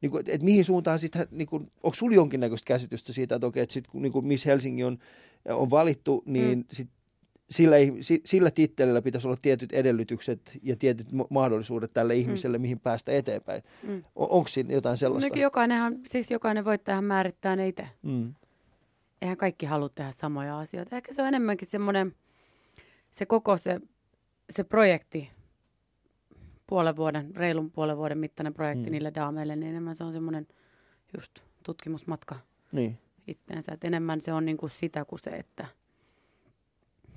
niin 0.00 0.10
kuin, 0.10 0.24
että 0.26 0.44
mihin 0.44 0.64
suuntaan 0.64 0.98
sitten, 0.98 1.28
niin 1.30 1.48
kuin, 1.48 1.70
onko 1.82 1.94
sulla 1.94 2.14
jonkinnäköistä 2.14 2.66
käsitystä 2.66 3.12
siitä, 3.12 3.34
että 3.34 3.46
okei, 3.46 3.62
että 3.62 3.72
sit, 3.72 3.86
kun 3.86 4.02
niin 4.02 4.12
kuin 4.12 4.26
Miss 4.26 4.46
Helsinki 4.46 4.84
on, 4.84 4.98
on 5.48 5.70
valittu, 5.70 6.22
niin 6.26 6.58
mm. 6.58 6.64
sit 6.72 6.88
sillä, 7.50 7.76
ih- 7.76 7.98
si- 8.02 8.20
sillä 8.24 8.50
tittelillä 8.50 9.02
pitäisi 9.02 9.28
olla 9.28 9.36
tietyt 9.42 9.72
edellytykset 9.72 10.58
ja 10.62 10.76
tietyt 10.76 11.12
ma- 11.12 11.26
mahdollisuudet 11.30 11.92
tälle 11.92 12.14
ihmiselle, 12.14 12.58
mihin 12.58 12.80
päästä 12.80 13.12
eteenpäin. 13.12 13.62
mm. 13.82 14.04
On, 14.14 14.30
onko 14.30 14.48
siinä 14.48 14.72
jotain 14.74 14.96
sellaista? 14.96 15.36
No, 15.36 15.42
jokainenhan, 15.42 15.98
siis 16.08 16.30
jokainen 16.30 16.64
voittajahan 16.64 17.04
määrittää 17.04 17.56
ne 17.56 17.68
itse. 17.68 17.88
Mm. 18.02 18.34
eihän 19.22 19.36
kaikki 19.36 19.66
halua 19.66 19.88
tehdä 19.88 20.12
samoja 20.12 20.58
asioita. 20.58 20.96
Ehkä 20.96 21.14
se 21.14 21.22
on 21.22 21.28
enemmänkin 21.28 21.68
semmoinen, 21.68 22.14
se 23.12 23.26
koko 23.26 23.56
se, 23.56 23.80
se 24.50 24.64
projekti, 24.64 25.30
puolen 26.66 26.96
vuoden, 26.96 27.36
reilun 27.36 27.70
puolen 27.70 27.96
vuoden 27.96 28.18
mittainen 28.18 28.54
projekti 28.54 28.82
Mm. 28.82 28.88
mm. 28.88 28.92
niille 28.92 29.12
daameille, 29.14 29.56
niin 29.56 29.70
enemmän 29.70 29.94
se 29.94 30.04
on 30.04 30.12
semmoinen 30.12 30.46
just 31.16 31.32
tutkimusmatka 31.62 32.36
Niin. 32.72 32.98
itteensä. 33.26 33.72
Et 33.72 33.84
enemmän 33.84 34.20
se 34.20 34.32
on 34.32 34.44
niinku 34.44 34.68
sitä 34.68 35.04
kuin 35.04 35.18
se, 35.18 35.30
että 35.30 35.66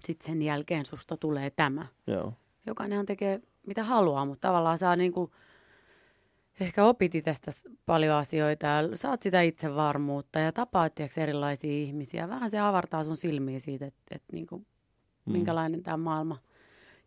sitten 0.06 0.26
sen 0.28 0.42
jälkeen 0.42 0.86
susta 0.86 1.18
tulee 1.18 1.50
tämä. 1.50 1.86
Joo. 2.08 2.34
Jokainenhan 2.66 3.06
tekee 3.06 3.40
mitä 3.68 3.84
haluaa, 3.84 4.26
mutta 4.26 4.48
tavallaan 4.48 4.78
saa 4.78 4.96
niinku, 4.96 5.32
ehkä 6.60 6.86
opit 6.86 7.16
itsestä 7.16 7.52
s- 7.52 7.68
paljon 7.86 8.16
asioita 8.16 8.68
ja 8.68 8.98
saat 8.98 9.22
sitä 9.22 9.42
itsevarmuutta 9.42 10.40
ja 10.40 10.52
tapaat 10.52 10.96
tiiäks, 10.96 11.18
erilaisia 11.18 11.72
ihmisiä. 11.72 12.30
Vähän 12.30 12.52
se 12.52 12.60
avartaa 12.60 13.04
sun 13.04 13.18
silmiä 13.18 13.60
siitä, 13.60 13.86
että 13.86 14.02
et 14.16 14.24
niinku, 14.32 14.58
mm. 14.58 15.32
minkälainen 15.32 15.84
tämä 15.84 15.98
maailma 15.98 16.38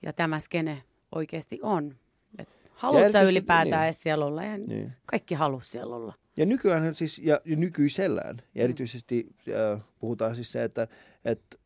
ja 0.03 0.13
tämä 0.13 0.41
skene 0.41 0.83
oikeasti 1.15 1.59
on. 1.63 1.97
Et 2.39 2.49
Ja 2.65 2.71
haluat 2.75 3.01
sä 3.01 3.05
erityisesti- 3.07 3.31
ylipäätään 3.31 3.81
niin. 3.81 3.85
edes 3.89 4.03
siellä 4.03 4.25
olla? 4.25 4.43
Eihän 4.43 4.65
Niin. 4.65 4.93
Kaikki 5.07 5.35
halus 5.35 5.71
siellä 5.71 5.97
olla. 5.97 6.15
Ja 6.37 6.47
nykyään 6.47 6.95
siis, 6.95 7.19
ja, 7.19 7.41
ja 7.45 7.57
nykyisellään, 7.57 8.43
ja 8.55 8.65
erityisesti 8.65 9.27
äh, 9.75 9.81
puhutaan 9.99 10.35
siis 10.35 10.53
se, 10.53 10.65
että, 10.65 10.89
että 11.25 11.57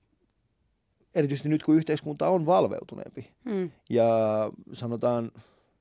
erityisesti 1.16 1.48
nyt 1.48 1.62
kun 1.62 1.76
yhteiskunta 1.76 2.28
on 2.28 2.46
valveutuneempi, 2.46 3.30
Mm. 3.44 3.70
ja 3.90 4.06
sanotaan, 4.72 5.30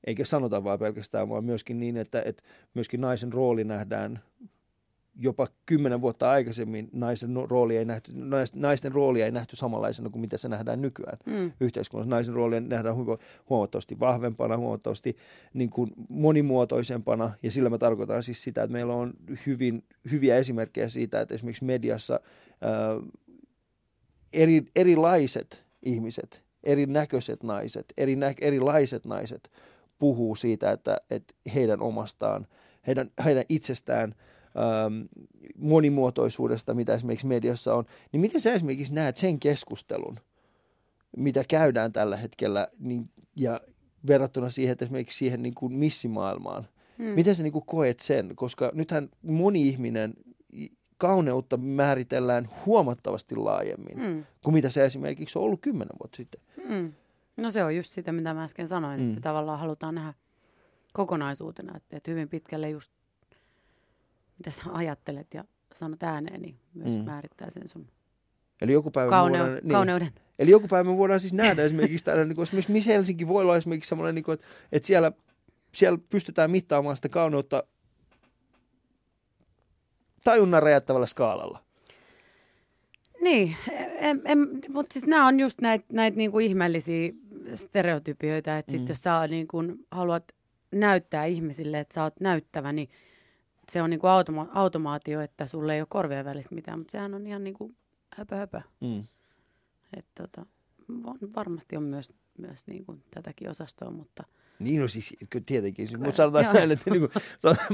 eikä 0.06 0.24
sanota 0.24 0.64
vaan 0.64 0.78
pelkästään, 0.78 1.28
vaan 1.28 1.44
myöskin 1.44 1.80
niin, 1.80 1.96
että, 1.96 2.22
että 2.24 2.42
myöskin 2.74 3.00
naisen 3.00 3.32
rooli 3.32 3.64
nähdään 3.64 4.20
jopa 5.18 5.46
kymmenen 5.66 6.00
vuotta 6.00 6.30
aikaisemmin 6.30 6.88
naisen 6.92 7.34
no- 7.34 7.46
rooli 7.46 7.76
ei 7.76 7.84
nähty, 7.84 8.12
nais- 8.12 8.56
naisten 8.56 8.92
roolia 8.92 9.24
ei 9.24 9.30
nähty 9.30 9.56
samanlaisena 9.56 10.10
kuin 10.10 10.20
mitä 10.20 10.38
se 10.38 10.48
nähdään 10.48 10.82
nykyään 10.82 11.18
Mm. 11.26 11.52
yhteiskunnassa. 11.60 12.10
Naisen 12.10 12.34
rooli 12.34 12.60
nähdään 12.60 12.94
huo- 12.96 13.18
huomattavasti 13.50 14.00
vahvempana, 14.00 14.56
huomattavasti 14.56 15.16
niin 15.54 15.70
kuin 15.70 15.90
monimuotoisempana. 16.08 17.30
Ja 17.42 17.50
sillä 17.50 17.70
mä 17.70 17.78
tarkoitan 17.78 18.22
siis 18.22 18.42
sitä, 18.42 18.62
että 18.62 18.72
meillä 18.72 18.94
on 18.94 19.12
hyvin, 19.46 19.84
hyviä 20.10 20.36
esimerkkejä 20.36 20.88
siitä, 20.88 21.20
että 21.20 21.34
esimerkiksi 21.34 21.64
mediassa 21.64 22.20
ää, 22.60 22.70
eri, 24.36 24.62
erilaiset 24.76 25.64
ihmiset, 25.82 26.42
erinäköiset 26.64 27.42
naiset, 27.42 27.92
eri, 27.96 28.16
erilaiset 28.40 29.04
naiset 29.04 29.50
puhuu 29.98 30.36
siitä, 30.36 30.70
että, 30.70 30.96
että 31.10 31.34
heidän 31.54 31.80
omastaan, 31.80 32.46
heidän, 32.86 33.10
heidän 33.24 33.44
itsestään 33.48 34.14
ähm, 34.56 35.02
monimuotoisuudesta, 35.56 36.74
mitä 36.74 36.94
esimerkiksi 36.94 37.26
mediassa 37.26 37.74
on, 37.74 37.84
niin 38.12 38.20
miten 38.20 38.40
sä 38.40 38.52
esimerkiksi 38.52 38.94
näet 38.94 39.16
sen 39.16 39.40
keskustelun, 39.40 40.20
mitä 41.16 41.44
käydään 41.48 41.92
tällä 41.92 42.16
hetkellä, 42.16 42.68
niin, 42.78 43.10
ja 43.36 43.60
verrattuna 44.06 44.50
siihen, 44.50 44.72
että 44.72 44.84
esimerkiksi 44.84 45.18
siihen 45.18 45.42
niin 45.42 45.54
kuin 45.54 45.72
missimaailmaan. 45.72 46.66
Mm. 46.98 47.04
Miten 47.04 47.34
sä 47.34 47.42
niin 47.42 47.52
kuin 47.52 47.66
koet 47.66 48.00
sen? 48.00 48.36
Koska 48.36 48.70
nythän 48.74 49.08
moni 49.22 49.68
ihminen 49.68 50.14
kauneutta 50.98 51.56
määritellään 51.56 52.48
huomattavasti 52.66 53.36
laajemmin 53.36 53.98
Mm. 53.98 54.24
kuin 54.44 54.54
mitä 54.54 54.70
se 54.70 54.84
esimerkiksi 54.84 55.38
on 55.38 55.44
ollut 55.44 55.60
kymmenen 55.60 55.96
vuotta 56.02 56.16
sitten. 56.16 56.40
Mm. 56.68 56.92
No 57.36 57.50
se 57.50 57.64
on 57.64 57.76
just 57.76 57.92
sitä, 57.92 58.12
mitä 58.12 58.34
mä 58.34 58.44
äsken 58.44 58.68
sanoin, 58.68 59.00
Mm. 59.00 59.04
että 59.04 59.14
se 59.14 59.20
tavallaan 59.20 59.58
halutaan 59.58 59.94
nähdä 59.94 60.14
kokonaisuutena, 60.92 61.76
että, 61.76 61.96
että 61.96 62.10
hyvin 62.10 62.28
pitkälle 62.28 62.70
just 62.70 62.90
mitä 64.38 64.50
sä 64.50 64.62
ajattelet 64.72 65.34
ja 65.34 65.44
sanot 65.74 66.02
ääneen, 66.02 66.42
niin 66.42 66.56
myös 66.74 66.96
Mm. 66.96 67.04
määrittää 67.04 67.50
sen 67.50 67.68
sun 67.68 67.86
Eli 68.60 68.72
joku 68.72 68.90
päivä 68.90 69.10
kauneu- 69.10 69.38
voidaan, 69.42 69.60
niin, 69.62 69.72
kauneuden. 69.72 70.12
Eli 70.38 70.50
joku 70.50 70.68
päivä 70.68 70.90
me 70.90 70.96
voidaan 70.96 71.20
siis 71.20 71.32
nähdä 71.32 71.62
esimerkiksi 71.62 72.04
täällä, 72.04 72.24
niin 72.24 72.34
kuin, 72.36 72.42
esimerkiksi 72.42 72.72
Miss 72.72 72.86
Helsinki 72.86 73.28
voi 73.28 73.42
olla 73.42 73.56
esimerkiksi 73.56 73.88
semmoinen, 73.88 74.14
niin 74.14 74.24
kuin, 74.24 74.34
että, 74.34 74.46
että 74.72 74.86
siellä, 74.86 75.12
siellä 75.74 75.98
pystytään 76.10 76.50
mittaamaan 76.50 76.96
sitä 76.96 77.08
kauneutta 77.08 77.62
tajunnan 80.30 80.62
räjättävällä 80.62 81.06
skaalalla. 81.06 81.58
Niin, 83.20 83.56
en, 83.98 84.22
en, 84.24 84.38
mutta 84.68 84.92
siis 84.92 85.06
nämä 85.06 85.26
on 85.26 85.40
just 85.40 85.60
näitä 85.60 85.84
näit 85.92 86.16
niinku 86.16 86.38
ihmeellisiä 86.38 87.12
stereotypioita, 87.54 88.58
että 88.58 88.72
sit 88.72 88.80
Mm. 88.80 88.88
jos 88.88 89.02
sä 89.02 89.28
niinku 89.28 89.58
haluat 89.90 90.32
näyttää 90.72 91.24
ihmisille, 91.24 91.80
että 91.80 91.94
sä 91.94 92.02
oot 92.02 92.20
näyttävä, 92.20 92.72
niin 92.72 92.88
se 93.72 93.82
on 93.82 93.90
niinku 93.90 94.06
automa- 94.06 94.50
automaatio, 94.54 95.20
että 95.20 95.46
sulle 95.46 95.74
ei 95.74 95.80
ole 95.80 95.86
korvien 95.90 96.24
välissä 96.24 96.54
mitään, 96.54 96.78
mutta 96.78 96.92
sehän 96.92 97.14
on 97.14 97.26
ihan 97.26 97.44
niinku 97.44 97.74
höpö 98.16 98.36
höpö. 98.36 98.60
Mm. 98.80 99.04
Että 99.96 100.22
tota, 100.22 100.46
varmasti 101.36 101.76
on 101.76 101.82
myös, 101.82 102.12
myös 102.38 102.66
niinku 102.66 102.96
tätäkin 103.14 103.50
osastoa, 103.50 103.90
mutta 103.90 104.24
Niin 104.58 104.80
no 104.80 104.88
siis, 104.88 105.14
tietenkin. 105.46 105.86
Siis, 105.86 105.92
Kyllä, 105.96 106.04
mutta 106.04 106.16
sanotaan 106.16 106.54
näin, 106.54 106.70
että 106.70 106.90
niin 106.90 107.00
kuin, 107.00 107.10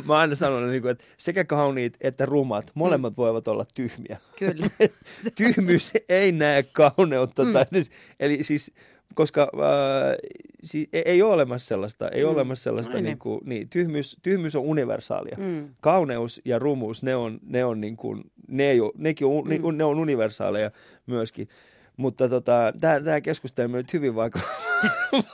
mä 0.04 0.12
oon 0.12 0.20
aina 0.20 0.34
sanonut, 0.34 0.70
niin 0.70 0.82
kuin, 0.82 0.92
että 0.92 1.04
sekä 1.16 1.44
kauniit 1.44 1.96
että 2.00 2.26
rumat, 2.26 2.70
molemmat 2.74 3.16
voivat 3.16 3.48
olla 3.48 3.64
tyhmiä. 3.76 4.16
kyllä. 4.38 4.66
Tyhmyys 5.38 5.92
ei 6.08 6.32
näe 6.32 6.62
kauneutta. 6.62 7.44
Mm. 7.44 7.52
Tai, 7.52 7.64
eli 8.20 8.42
siis, 8.42 8.72
koska 9.14 9.42
äh, 9.42 10.16
siis, 10.64 10.88
ei, 10.92 11.02
ei 11.06 11.22
ole 11.22 11.32
olemassa 11.32 11.68
sellaista, 11.68 12.08
ei 12.08 12.24
ole 12.24 12.32
Mm. 12.32 12.36
olemassa 12.36 12.62
sellaista, 12.64 12.94
Ai 12.94 13.02
niin. 13.02 13.18
kuin, 13.18 13.40
niin, 13.44 13.68
tyhmyys, 13.68 14.16
tyhmyys 14.22 14.56
on 14.56 14.62
universaalia. 14.62 15.36
mm. 15.38 15.68
Kauneus 15.80 16.40
ja 16.44 16.58
rumuus, 16.58 17.02
ne 17.02 17.16
on, 17.16 17.38
ne 17.46 17.64
on 17.64 17.80
niin 17.80 17.96
kuin, 17.96 18.24
ne, 18.48 18.70
ei 18.70 18.80
ole, 18.80 18.92
nekin 18.98 19.26
on, 19.26 19.44
Mm. 19.48 19.66
mm. 19.66 19.76
ne 19.78 19.84
on 19.84 19.98
universaaleja 19.98 20.70
myöskin. 21.06 21.48
Mutta 21.96 22.28
tota, 22.28 22.72
tämä 22.80 23.20
keskustelu 23.20 23.66
on 23.72 23.72
nyt 23.78 23.92
hyvin 23.92 24.14
vaikka 24.14 24.40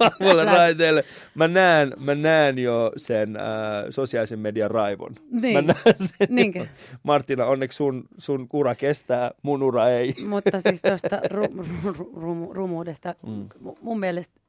vahvoille 0.00 0.44
raiteille. 0.56 1.04
Mä 1.34 1.48
näen, 1.48 1.92
mä 1.96 2.14
näen 2.14 2.58
jo 2.58 2.92
sen 2.96 3.36
äh, 3.36 3.42
sosiaalisen 3.90 4.38
median 4.38 4.70
raivon. 4.70 5.14
Niin. 5.30 5.54
Mä 5.54 5.62
näen 5.62 5.98
sen. 5.98 6.28
Niinkö? 6.30 6.66
Martina, 7.02 7.46
onneksi 7.46 7.76
sun, 7.76 8.04
sun 8.18 8.46
ura 8.52 8.74
kestää, 8.74 9.30
mun 9.42 9.62
ura 9.62 9.88
ei. 9.88 10.14
Mutta 10.28 10.60
siis 10.60 10.82
tuosta 10.82 11.20
ru, 11.30 11.44
ru, 11.84 11.92
ru, 11.92 12.12
ru, 12.16 12.52
rumuudesta, 12.52 13.14
mm. 13.26 13.48
mun 13.80 14.00
mielestä 14.00 14.40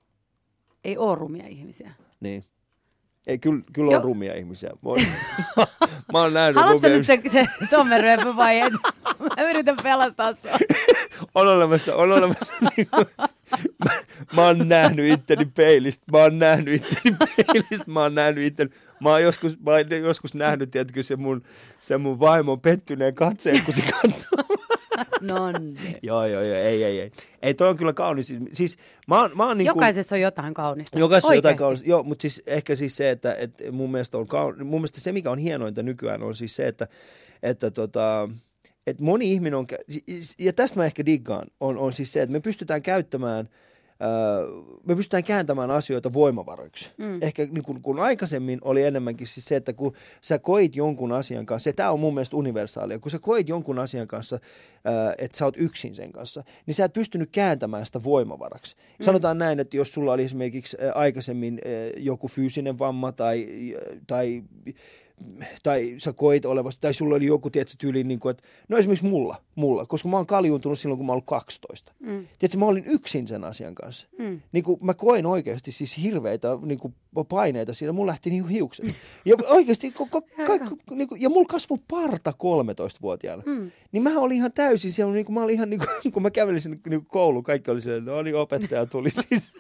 ei 0.83 0.97
ole 0.97 1.15
rumia 1.15 1.47
ihmisiä. 1.47 1.91
Niin. 2.19 2.43
Ei, 3.27 3.38
kyllä, 3.39 3.62
kyllä 3.73 3.97
on 3.97 4.03
rumia 4.03 4.36
ihmisiä. 4.36 4.69
Mä, 4.69 4.75
oon- 4.84 4.99
mä 6.13 6.19
oon 6.21 6.34
nähnyt 6.34 6.55
Haluatko 6.55 6.88
rumia 6.88 6.97
nyt 6.97 7.05
se, 7.05 7.45
se 7.69 8.36
vai 8.36 8.60
et? 8.60 8.73
Mä 9.19 9.49
yritän 9.49 9.77
pelastaa 9.84 10.34
sua. 10.34 10.51
on 11.36 11.47
olemassa, 11.47 11.95
on 11.95 12.12
olemassa. 12.12 12.53
mä, 13.86 13.91
mä 14.34 14.45
oon 14.45 14.67
nähnyt 14.67 15.12
itteni 15.12 15.45
peilistä, 15.45 16.05
mä 16.12 16.17
oon 16.17 16.39
nähnyt 16.39 16.75
itteni 16.75 17.17
peilistä, 17.19 17.91
mä 17.91 18.01
oon 18.01 18.15
nähnyt 18.15 18.45
itteni. 18.45 18.71
Mä 18.99 19.10
oon 19.10 19.23
joskus, 19.23 19.60
mä 19.60 19.71
oon 19.71 19.82
joskus 20.03 20.34
nähnyt, 20.36 20.71
tiedätkö, 20.71 21.03
se 21.03 21.15
mun, 21.15 21.43
se 21.82 21.97
mun 21.97 22.19
vaimon 22.19 22.62
pettyneen 22.62 23.15
katseen, 23.15 23.63
kun 23.63 23.73
se 23.73 23.82
katsoo. 23.82 24.59
No 25.21 25.51
niin. 25.51 25.77
joo, 26.03 26.25
joo, 26.25 26.43
joo, 26.43 26.57
ei, 26.57 26.83
ei, 26.83 26.99
ei. 26.99 27.12
Ei, 27.41 27.53
toi 27.53 27.69
on 27.69 27.77
kyllä 27.77 27.93
kaunis. 27.93 28.33
Siis 28.53 28.77
mä 29.07 29.21
oon, 29.21 29.31
mä 29.35 29.47
oon 29.47 29.57
niin 29.57 29.65
kuin, 29.65 29.75
Jokaisessa 29.75 30.15
on 30.15 30.21
jotain 30.21 30.53
kaunista. 30.53 30.99
Jokaisessa 30.99 31.27
on 31.27 31.35
jotain 31.35 31.51
Oikeasti. 31.51 31.63
kaunista. 31.63 31.89
Joo, 31.89 32.03
mutta 32.03 32.21
siis 32.21 32.43
ehkä 32.47 32.75
siis 32.75 32.97
se, 32.97 33.12
että, 33.12 33.33
että 33.33 33.71
mun, 33.71 33.91
mielestä 33.91 34.17
on 34.17 34.27
kaun... 34.27 34.55
mun 34.65 34.79
mielestä 34.79 35.01
se, 35.01 35.12
mikä 35.12 35.31
on 35.31 35.38
hienointa 35.38 35.83
nykyään, 35.83 36.23
on 36.23 36.35
siis 36.35 36.55
se, 36.55 36.67
että, 36.67 36.88
että 37.43 37.71
tota, 37.71 38.29
että 38.88 39.03
moni 39.03 39.31
ihminen 39.31 39.55
on, 39.55 39.67
ja 40.39 40.53
tästä 40.53 40.79
mä 40.79 40.85
ehkä 40.85 41.05
diggaan, 41.05 41.47
on, 41.59 41.77
on 41.77 41.91
siis 41.91 42.13
se, 42.13 42.21
että 42.21 42.33
me 42.33 42.39
pystytään 42.39 42.81
käyttämään, 42.81 43.38
ää, 43.45 43.68
me 44.85 44.95
pystytään 44.95 45.23
kääntämään 45.23 45.71
asioita 45.71 46.13
voimavaroiksi. 46.13 46.91
Mm. 46.97 47.17
Ehkä 47.21 47.45
niin 47.45 47.63
kun, 47.63 47.81
kun 47.81 47.99
aikaisemmin 47.99 48.59
oli 48.63 48.83
enemmänkin 48.83 49.27
siis 49.27 49.45
se, 49.45 49.55
että 49.55 49.73
kun 49.73 49.93
sä 50.21 50.39
koit 50.39 50.75
jonkun 50.75 51.12
asian 51.12 51.45
kanssa, 51.45 51.69
ja 51.69 51.73
tämä 51.73 51.91
on 51.91 51.99
mun 51.99 52.13
mielestä 52.13 52.38
universaalia, 52.38 52.99
kun 52.99 53.12
sä 53.12 53.19
koit 53.19 53.49
jonkun 53.49 53.79
asian 53.79 54.07
kanssa, 54.07 54.39
ää, 54.85 55.13
että 55.17 55.38
sä 55.38 55.45
oot 55.45 55.57
yksin 55.57 55.95
sen 55.95 56.12
kanssa, 56.12 56.43
niin 56.65 56.75
sä 56.75 56.85
et 56.85 56.93
pystynyt 56.93 57.29
kääntämään 57.31 57.85
sitä 57.85 58.03
voimavaraksi. 58.03 58.75
Mm. 58.75 59.03
Sanotaan 59.05 59.38
näin, 59.38 59.59
että 59.59 59.77
jos 59.77 59.93
sulla 59.93 60.13
oli 60.13 60.23
esimerkiksi 60.23 60.77
aikaisemmin 60.95 61.62
joku 61.97 62.27
fyysinen 62.27 62.79
vamma 62.79 63.12
tai, 63.12 63.47
tai 64.07 64.43
tai 65.63 65.95
sä 65.97 66.13
koit 66.13 66.45
olevasti, 66.45 66.82
tai 66.82 66.93
sulla 66.93 67.15
oli 67.15 67.25
joku, 67.25 67.49
tiedätkö, 67.49 67.75
tyyli, 67.77 68.03
niin 68.03 68.19
kuin, 68.19 68.32
että, 68.32 68.43
no 68.69 68.77
esimerkiksi 68.77 69.05
mulla, 69.05 69.36
mulla, 69.55 69.86
koska 69.86 70.10
mä 70.10 70.17
oon 70.17 70.25
kaljuuntunut 70.25 70.79
silloin, 70.79 70.97
kun 70.97 71.05
mä 71.05 71.12
oon 71.12 71.15
ollut 71.15 71.25
12. 71.25 71.93
Mm. 71.99 72.27
Tiedätkö, 72.39 72.58
mä 72.58 72.65
olin 72.65 72.86
yksin 72.88 73.27
sen 73.27 73.43
asian 73.43 73.75
kanssa. 73.75 74.08
Mm. 74.19 74.41
Niin 74.51 74.63
kuin 74.63 74.79
mä 74.82 74.93
koin 74.93 75.25
oikeasti 75.25 75.71
siis 75.71 76.03
hirveitä 76.03 76.47
niin 76.62 76.79
kuin 76.79 76.95
paineita 77.30 77.74
siinä, 77.74 77.91
mulla 77.93 78.10
lähti 78.10 78.30
niin 78.30 78.43
kuin 78.43 78.52
hiukset. 78.52 78.86
Ja 79.26 79.36
oikeasti, 79.48 79.91
ko, 79.91 80.06
ka, 80.06 80.22
niin 80.91 81.08
kuin, 81.08 81.22
ja 81.22 81.30
mulla 81.30 81.48
kasvoi 81.48 81.78
parta 81.91 82.32
13-vuotiaana. 82.32 83.43
Mm. 83.45 83.72
Niin 83.91 84.04
mä 84.04 84.19
olin 84.19 84.38
ihan 84.38 84.52
täysin 84.52 84.91
siellä, 84.91 85.13
niin 85.13 85.26
kuin, 85.26 85.34
mä 85.34 85.43
olin 85.43 85.56
ihan 85.56 85.69
niin 85.69 85.80
kuin, 85.80 85.89
kun 86.13 86.22
mä 86.22 86.32
kävelin 86.32 86.62
sinne 86.62 86.78
niin 86.89 87.00
kuin 87.00 87.10
kouluun, 87.10 87.43
kaikki 87.43 87.72
oli 87.72 87.82
siellä, 87.82 87.98
että 87.98 88.12
no 88.12 88.22
niin, 88.22 88.36
opettaja 88.36 88.86
tuli 88.86 89.10
siis. 89.10 89.53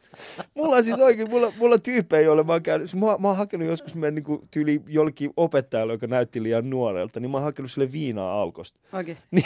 mulla 0.56 0.76
on 0.76 0.84
siis 0.84 1.00
oikein, 1.00 1.30
mulla, 1.30 1.52
mulla 1.58 1.78
tyyppejä, 1.78 2.22
joille 2.22 2.42
mä 2.42 2.52
oon 2.52 2.62
käynyt, 2.62 2.90
siis 2.90 3.02
mä, 3.02 3.16
mä 3.18 3.28
oon 3.28 3.36
hakenut 3.36 3.68
joskus 3.68 3.94
meidän 3.94 4.14
niin 4.14 4.24
kuin, 4.24 4.48
tyyli 4.50 4.82
jollekin 4.86 5.30
opettajalle, 5.36 5.92
joka 5.92 6.06
näytti 6.06 6.42
liian 6.42 6.70
nuorelta, 6.70 7.20
niin 7.20 7.30
mä 7.30 7.36
oon 7.36 7.44
hakenut 7.44 7.70
sille 7.70 7.92
viinaa 7.92 8.42
alkosta. 8.42 8.80
Oikeasti. 8.92 9.26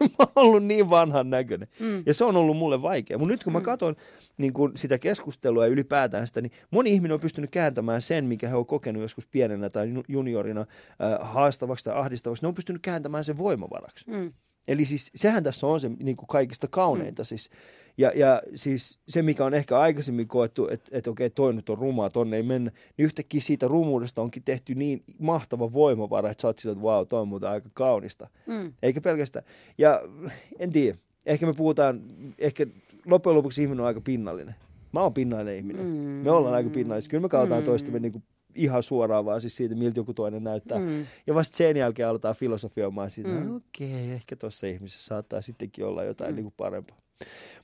Niin, 0.00 0.10
mä 0.18 0.26
oon 0.36 0.46
ollut 0.46 0.64
niin 0.64 0.90
vanhan 0.90 1.30
näköinen. 1.30 1.68
Mm. 1.80 2.02
Ja 2.06 2.14
se 2.14 2.24
on 2.24 2.36
ollut 2.36 2.56
mulle 2.56 2.82
vaikea. 2.82 3.18
Mutta 3.18 3.32
nyt 3.32 3.44
kun 3.44 3.52
mä 3.52 3.60
katson 3.60 3.96
niin 4.38 4.52
kun 4.52 4.72
sitä 4.76 4.98
keskustelua 4.98 5.66
ja 5.66 5.72
ylipäätään 5.72 6.26
sitä, 6.26 6.40
niin 6.40 6.52
moni 6.70 6.90
ihminen 6.90 7.14
on 7.14 7.20
pystynyt 7.20 7.50
kääntämään 7.50 8.02
sen, 8.02 8.24
mikä 8.24 8.48
he 8.48 8.56
on 8.56 8.66
kokenut 8.66 9.02
joskus 9.02 9.26
pienenä 9.26 9.70
tai 9.70 9.92
ju- 9.92 10.04
juniorina 10.08 10.60
äh, 10.60 10.66
haastavaksi 11.20 11.84
tai 11.84 11.94
ahdistavaksi. 11.96 12.44
Ne 12.44 12.48
on 12.48 12.54
pystynyt 12.54 12.82
kääntämään 12.82 13.24
sen 13.24 13.38
voimavaraksi. 13.38 14.10
Mm. 14.10 14.32
Eli 14.68 14.84
siis 14.84 15.10
sehän 15.14 15.44
tässä 15.44 15.66
on 15.66 15.80
se 15.80 15.90
niin 15.98 16.16
kuin 16.16 16.26
kaikista 16.26 16.68
kauneinta. 16.70 17.24
Siis. 17.24 17.50
Ja, 17.98 18.12
ja 18.14 18.42
siis 18.54 18.98
se, 19.08 19.22
mikä 19.22 19.44
on 19.44 19.54
ehkä 19.54 19.78
aikaisemmin 19.78 20.28
koettu, 20.28 20.68
että, 20.68 20.90
että 20.92 21.10
okei, 21.10 21.30
toi 21.30 21.54
nyt 21.54 21.68
on 21.68 21.78
rumaa, 21.78 22.10
tonne 22.10 22.36
ei 22.36 22.42
mennä, 22.42 22.70
niin 22.96 23.04
yhtäkkiä 23.04 23.40
siitä 23.40 23.68
rumuudesta 23.68 24.22
onkin 24.22 24.42
tehty 24.44 24.74
niin 24.74 25.04
mahtava 25.18 25.72
voimavara, 25.72 26.30
että 26.30 26.42
sä 26.42 26.48
oot 26.48 26.58
sillä, 26.58 26.72
että 26.72 26.82
vau, 26.82 27.06
toi 27.06 27.20
on 27.20 27.28
muuten 27.28 27.48
aika 27.48 27.68
kaunista. 27.74 28.28
Mm. 28.46 28.72
Eikä 28.82 29.00
pelkästään. 29.00 29.44
Ja 29.78 30.02
en 30.58 30.72
tiedä, 30.72 30.98
ehkä 31.26 31.46
me 31.46 31.52
puhutaan, 31.54 32.02
ehkä 32.38 32.66
loppujen 33.08 33.36
lopuksi 33.36 33.62
ihminen 33.62 33.80
on 33.80 33.86
aika 33.86 34.00
pinnallinen. 34.00 34.54
Mä 34.92 35.00
oon 35.02 35.14
pinnallinen 35.14 35.56
ihminen. 35.56 35.86
Mm. 35.86 35.92
Me 36.00 36.30
ollaan 36.30 36.54
aika 36.54 36.70
pinnallisia. 36.70 37.10
Kyllä 37.10 37.22
me 37.22 37.28
kautaan 37.28 37.62
Mm. 37.62 37.66
toistemme 37.66 37.98
niin 37.98 38.12
kuin 38.12 38.24
ihan 38.54 38.82
suoraan 38.82 39.24
vaan 39.24 39.40
siis 39.40 39.56
siitä, 39.56 39.74
miltä 39.74 40.00
joku 40.00 40.14
toinen 40.14 40.44
näyttää. 40.44 40.78
Mm. 40.78 41.06
Ja 41.26 41.34
vasta 41.34 41.56
sen 41.56 41.76
jälkeen 41.76 42.08
aletaan 42.08 42.34
filosofioimaan 42.34 43.10
siitä, 43.10 43.28
Mm. 43.30 43.36
mm. 43.46 43.56
okei, 43.56 43.88
okay, 44.04 44.10
ehkä 44.14 44.36
tuossa 44.36 44.66
ihmisessä 44.66 45.06
saattaa 45.06 45.42
sittenkin 45.42 45.84
olla 45.84 46.04
jotain 46.04 46.30
Mm. 46.30 46.32
mm. 46.32 46.36
niin 46.36 46.44
kuin 46.44 46.54
parempaa. 46.56 46.96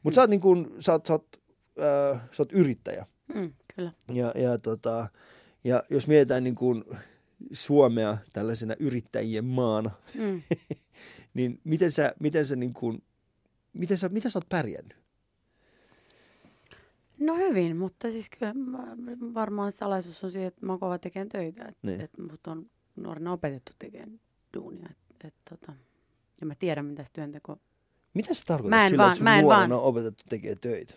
Mutta 0.03 0.15
sä 0.15 0.21
oot, 0.21 0.31
niin 0.31 0.41
kuin, 0.41 0.69
sä 0.81 0.93
oot, 0.93 1.07
sä 1.07 1.13
oot, 1.13 1.27
äh, 2.15 2.21
sä 2.33 2.43
oot 2.43 2.53
yrittäjä. 2.53 3.07
Mm, 3.35 3.53
kyllä. 3.77 3.93
Ja, 4.13 4.33
ja, 4.37 4.59
tota, 4.59 5.07
ja 5.65 5.83
jos 5.91 6.07
mietitään 6.09 6.45
niin 6.45 6.55
kuin 6.55 6.85
Suomea 7.53 8.19
tällaisena 8.33 8.75
yrittäjien 8.79 9.45
maana, 9.45 9.91
Mm. 10.19 10.43
niin 11.35 11.61
miten 11.65 11.91
sä, 11.93 12.15
miten 12.21 12.47
sä, 12.47 12.57
niin 12.57 12.75
kuin, 12.75 13.03
miten 13.73 13.99
sä, 13.99 14.09
miten 14.09 14.31
sä 14.31 14.39
oot 14.39 14.49
pärjännyt? 14.49 15.04
No 17.25 17.37
hyvin, 17.37 17.77
mutta 17.77 18.11
siis 18.11 18.31
kyllä 18.39 18.55
varmaan 19.35 19.73
salaisuus 19.73 20.25
on 20.25 20.31
siihen, 20.33 20.49
että 20.49 20.67
mä 20.67 20.73
oon 20.73 20.81
kova 20.81 20.99
tekemään 20.99 21.29
töitä. 21.29 21.65
Että 21.65 21.87
Niin. 21.87 22.01
et 22.01 22.11
mut 22.31 22.47
on 22.47 22.71
nuorena 22.97 23.33
opetettu 23.33 23.73
tekemään 23.79 24.21
duunia. 24.57 24.89
Et, 24.91 25.25
et, 25.25 25.35
tota, 25.51 25.73
ja 26.41 26.47
mä 26.47 26.55
tiedän, 26.55 26.87
mitä 26.87 27.05
se 27.05 27.13
työnteko... 27.13 27.59
Mitä 28.15 28.35
sä 28.35 28.43
tarkoitat 28.47 28.71
Mä 28.71 28.85
en 28.85 28.89
sillä, 28.91 29.03
vaan- 29.03 29.13
että 29.13 29.19
sun 29.19 29.25
mä 29.25 29.39
en 29.39 29.47
vaan- 29.47 29.73
on 29.73 29.81
opetettu 29.83 30.25
tekemään 30.29 30.59
töitä? 30.61 30.95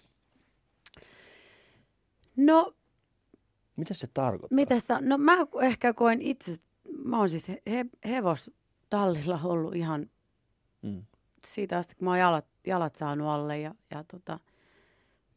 No, 2.35 2.73
Mitä 3.75 3.93
se 3.93 4.07
tarkoittaa? 4.13 4.55
mitä 4.55 4.79
sitä... 4.79 5.01
No 5.01 5.17
mä 5.17 5.37
ehkä 5.61 5.93
koen 5.93 6.21
itse... 6.21 6.57
Mä 7.05 7.17
oon 7.19 7.29
siis 7.29 7.47
he, 7.47 7.85
hevostallilla 8.09 9.39
ollut 9.43 9.75
ihan 9.75 10.09
Mm. 10.81 11.03
siitä 11.47 11.77
asti, 11.77 11.95
kun 11.95 12.05
mä 12.05 12.11
oon 12.11 12.19
jalat, 12.19 12.45
jalat 12.67 12.95
saanut 12.95 13.27
alle 13.27 13.59
ja, 13.59 13.75
ja 13.91 14.03
tota, 14.03 14.39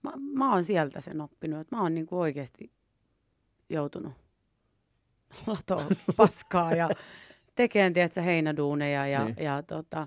mä, 0.02 0.12
mä 0.32 0.52
oon 0.52 0.64
sieltä 0.64 1.00
sen 1.00 1.20
oppinut, 1.20 1.60
että 1.60 1.76
mä 1.76 1.82
oon 1.82 1.94
niinku 1.94 2.18
oikeasti 2.20 2.72
joutunut 3.68 4.12
latoa 5.46 5.84
paskaa 6.16 6.72
ja 6.74 6.88
tekemään, 7.54 7.92
tiedätkö, 7.92 8.20
heinäduuneja 8.22 9.06
ja, 9.06 9.24
Niin. 9.24 9.36
ja 9.40 9.62
tota, 9.62 10.06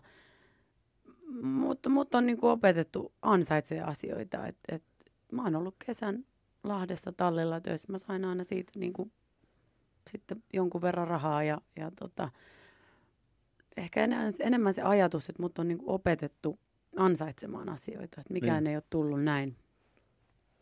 mutta 1.42 1.90
mut 1.90 2.16
on 2.16 2.26
niinku 2.26 2.48
opetettu 2.48 3.14
ansaitsee 3.22 3.82
asioita, 3.82 4.48
et, 4.48 4.58
et, 4.72 4.84
mä 5.32 5.44
oon 5.44 5.56
ollut 5.56 5.76
kesän 5.86 6.26
Lahdessa 6.64 7.12
tallilla 7.12 7.62
töissä, 7.62 7.92
mä 7.92 7.98
sain 7.98 8.26
aina 8.26 8.44
siitä 8.44 8.72
niinku, 8.76 9.12
sitten 10.12 10.44
jonkun 10.54 10.82
verran 10.82 11.08
rahaa 11.08 11.44
ja, 11.44 11.62
ja 11.76 11.92
tota, 11.92 12.30
ehkä 13.78 14.04
enemmän, 14.04 14.34
enemmän 14.40 14.74
se 14.74 14.82
ajatus, 14.82 15.30
että 15.30 15.42
mut 15.42 15.60
on 15.60 15.68
niinku 15.68 15.94
opetettu 15.94 16.60
ansaitsemaan 16.96 17.70
asioita, 17.70 18.22
että 18.22 18.34
mikään 18.34 18.64
Niin. 18.64 18.72
ei 18.72 18.78
ole 18.78 18.84
tullut 18.90 19.24
näin 19.24 19.56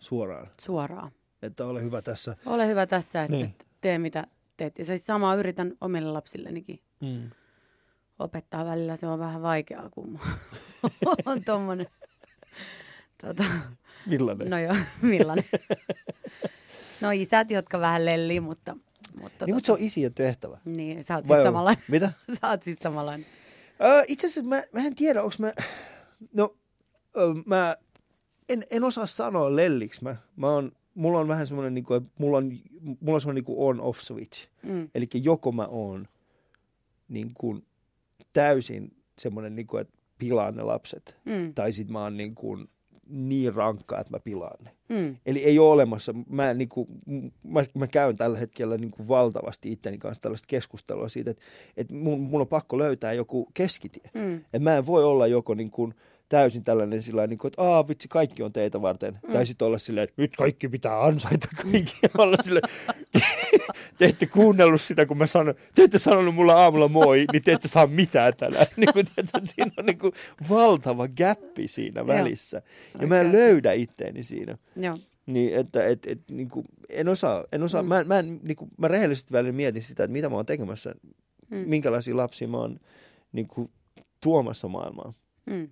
Suoraan. 0.02 0.48
suoraan. 0.62 1.12
Että 1.42 1.66
ole 1.66 1.84
hyvä 1.84 2.02
tässä. 2.02 2.36
Ole 2.46 2.68
hyvä 2.68 2.88
tässä, 2.88 3.22
että 3.24 3.38
Niin. 3.38 3.56
tee 3.82 3.98
mitä 3.98 4.24
teet. 4.58 4.80
Ja 4.80 4.86
se 4.86 4.98
samaa 4.98 5.36
yritän 5.36 5.74
omille 5.82 6.12
lapsillenikin 6.12 6.80
Mm. 7.02 7.30
opettaa 8.20 8.66
välillä. 8.66 8.96
Se 8.96 9.08
on 9.08 9.20
vähän 9.20 9.42
vaikeaa, 9.42 9.90
kun 9.90 10.20
on 11.26 11.44
tommonen. 11.44 11.88
Tota, 13.22 13.44
Millainen? 14.06 14.50
no 14.50 14.60
joo, 14.60 14.76
millainen? 15.02 15.46
No 17.02 17.12
isät, 17.12 17.52
jotka 17.52 17.80
vähän 17.80 18.06
lellii, 18.06 18.40
mutta... 18.40 18.76
mutta, 19.22 19.46
niin, 19.46 19.56
mutta 19.56 19.66
se 19.66 19.72
on 19.72 19.80
isien 19.80 20.14
tehtävä. 20.14 20.58
Niin, 20.66 21.04
sä 21.04 21.16
oot 21.16 21.28
Vai 21.28 21.38
siis 21.38 21.46
samanlainen. 21.48 21.84
Mitä? 21.88 22.12
Sä 22.42 22.50
oot 22.50 22.64
siis 22.64 22.80
samanlainen. 22.80 23.26
Öö, 23.84 24.04
itse 24.08 24.28
asiassa 24.28 24.50
mä, 24.50 24.64
mä 24.74 24.80
en 24.88 24.96
tiedä, 24.96 25.22
onko 25.24 25.36
mä... 25.40 25.54
No, 26.34 26.56
öö, 27.18 27.34
mä 27.46 27.76
en, 28.54 28.64
en 28.70 28.84
osaa 28.84 29.06
sanoa 29.06 29.56
lelliksi. 29.56 30.04
Mä, 30.04 30.16
mä 30.36 30.52
oon, 30.52 30.72
mulla 30.96 31.20
on 31.20 31.28
vähän 31.28 31.48
semmoinen, 31.48 31.74
niin 31.74 31.84
kuin, 31.84 32.12
mulla 32.18 32.38
on, 32.38 32.52
mulla 33.00 33.16
on 33.16 33.22
semmoinen 33.22 33.44
niin 33.48 33.58
on-off 33.58 34.00
switch. 34.00 34.48
Mm. 34.64 34.90
Eli 34.96 35.08
joko 35.14 35.52
mä 35.52 35.66
oon 35.66 36.08
niin 37.10 37.32
kuin 37.34 37.66
täysin 38.34 38.94
semmoinen, 39.20 39.56
niin 39.56 39.68
kuin, 39.68 39.82
että 39.82 39.94
pilaan 40.18 40.56
ne 40.56 40.64
lapset. 40.64 41.18
Mm. 41.26 41.54
Tai 41.54 41.72
sit 41.72 41.90
mä 41.90 42.04
oon 42.04 42.18
niin, 42.18 42.36
kuin 42.36 42.70
niin 43.08 43.54
rankka, 43.56 44.00
että 44.00 44.14
mä 44.14 44.20
pilaan 44.20 44.58
ne. 44.64 44.72
Mm. 44.90 45.18
Eli 45.26 45.44
ei 45.44 45.60
ole 45.60 45.70
olemassa, 45.70 46.14
mä, 46.30 46.54
niin 46.54 46.70
kuin, 46.70 46.88
mä, 47.44 47.64
mä 47.74 47.88
käyn 47.88 48.18
tällä 48.18 48.38
hetkellä 48.38 48.78
niin 48.78 48.92
kuin 48.92 49.08
valtavasti 49.08 49.72
itteni 49.72 49.98
kanssa 49.98 50.22
tällaista 50.22 50.48
keskustelua 50.48 51.10
siitä, 51.10 51.32
että, 51.32 51.44
että 51.78 51.94
mun, 51.94 52.20
mun 52.20 52.42
on 52.42 52.48
pakko 52.48 52.78
löytää 52.78 53.14
joku 53.14 53.52
keskitie. 53.54 54.10
Mm. 54.14 54.36
Että 54.36 54.60
mä 54.60 54.78
en 54.78 54.86
voi 54.86 55.04
olla 55.04 55.28
joko 55.28 55.54
niin 55.54 55.72
kuin 55.72 55.94
täysin 56.32 56.64
tällainen 56.64 57.04
sillä 57.04 57.28
niin 57.28 57.38
kuin, 57.38 57.50
että 57.50 57.62
Aa, 57.62 57.88
vitsi, 57.88 58.08
kaikki 58.08 58.44
on 58.44 58.54
teitä 58.54 58.82
varten. 58.82 59.20
Mm. 59.28 59.34
Tai 59.34 59.46
sitten 59.46 59.66
olla 59.66 59.78
silleen, 59.78 60.04
että 60.04 60.22
nyt 60.22 60.36
kaikki 60.36 60.70
pitää 60.70 61.04
ansaita 61.04 61.48
kaikki. 61.56 61.94
olla 62.18 62.38
silleen, 62.44 62.70
te 63.98 64.06
ette 64.06 64.26
kuunnellut 64.26 64.82
sitä, 64.82 65.06
kun 65.06 65.18
mä 65.18 65.26
sanoin, 65.26 65.56
te 65.76 65.84
ette 65.84 65.98
sanonut 65.98 66.36
mulle 66.36 66.54
aamulla 66.54 66.88
moi, 66.88 67.26
niin 67.32 67.44
te 67.44 67.52
ette 67.52 67.68
saa 67.68 67.88
mitään 67.88 68.34
tänään. 68.38 68.66
Niin 68.78 68.94
kuin, 68.94 69.06
että 69.18 69.42
siinä 69.44 69.72
on 69.78 69.86
niin 69.86 69.98
kuin 69.98 70.14
valtava 70.50 71.08
gappi 71.08 71.68
siinä 71.68 72.08
välissä. 72.08 72.62
Ja 73.02 73.08
mä 73.08 73.20
en 73.20 73.32
löydä 73.32 73.72
itteeni 73.72 74.24
siinä. 74.24 74.58
Joo. 74.76 74.98
Niin, 75.26 75.56
että 75.56 75.88
et, 75.88 76.06
et, 76.06 76.22
niin 76.30 76.50
kuin, 76.50 76.66
en 76.90 77.08
osaa, 77.08 77.44
en 77.52 77.64
osaa. 77.64 77.82
Mm. 77.82 77.88
Mä, 77.88 78.04
mä, 78.04 78.20
en, 78.20 78.40
niin 78.44 78.56
kuin, 78.56 78.72
mä 78.78 78.88
rehellisesti 78.88 79.34
välillä 79.34 79.54
mietin 79.54 79.84
sitä, 79.84 80.04
että 80.04 80.14
mitä 80.14 80.30
mä 80.30 80.36
oon 80.36 80.46
tekemässä, 80.46 80.96
mm. 81.50 81.58
minkälaisia 81.58 82.18
lapsia 82.18 82.48
mä 82.48 82.58
oon 82.58 82.80
niin 83.32 83.48
kuin, 83.48 83.70
tuomassa 84.24 84.68
maailmaan. 84.68 85.14
Mm. 85.46 85.70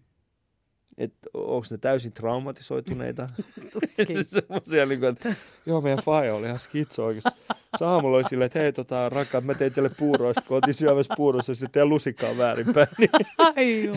Että 0.99 1.29
onko 1.33 1.67
ne 1.71 1.77
täysin 1.77 2.11
traumatisoituneita? 2.11 3.27
Tuskin. 3.73 4.25
Semmoisia, 4.25 4.85
niin 4.85 4.99
kuin, 4.99 5.09
että 5.09 5.35
joo, 5.65 5.81
meidän 5.81 6.03
faija 6.03 6.35
oli 6.35 6.45
ihan 6.45 6.59
skitso 6.59 7.05
oikeasti. 7.05 7.29
Se 7.77 7.85
aamulla 7.85 8.17
oli 8.17 8.29
silleen, 8.29 8.45
että 8.45 8.59
hei 8.59 8.73
tota, 8.73 9.09
rakkaat, 9.09 9.43
mä 9.43 9.53
tein 9.53 9.73
teille 9.73 9.89
puuroista, 9.97 10.41
kun 10.47 10.55
oltiin 10.55 10.73
syömässä 10.73 11.13
puurossa, 11.17 11.55
sitten 11.55 11.71
teidän 11.71 11.89
lusikkaa 11.89 12.37
väärinpäin. 12.37 12.87
Niin, 12.97 13.09
Ai 13.37 13.83
juu. 13.85 13.95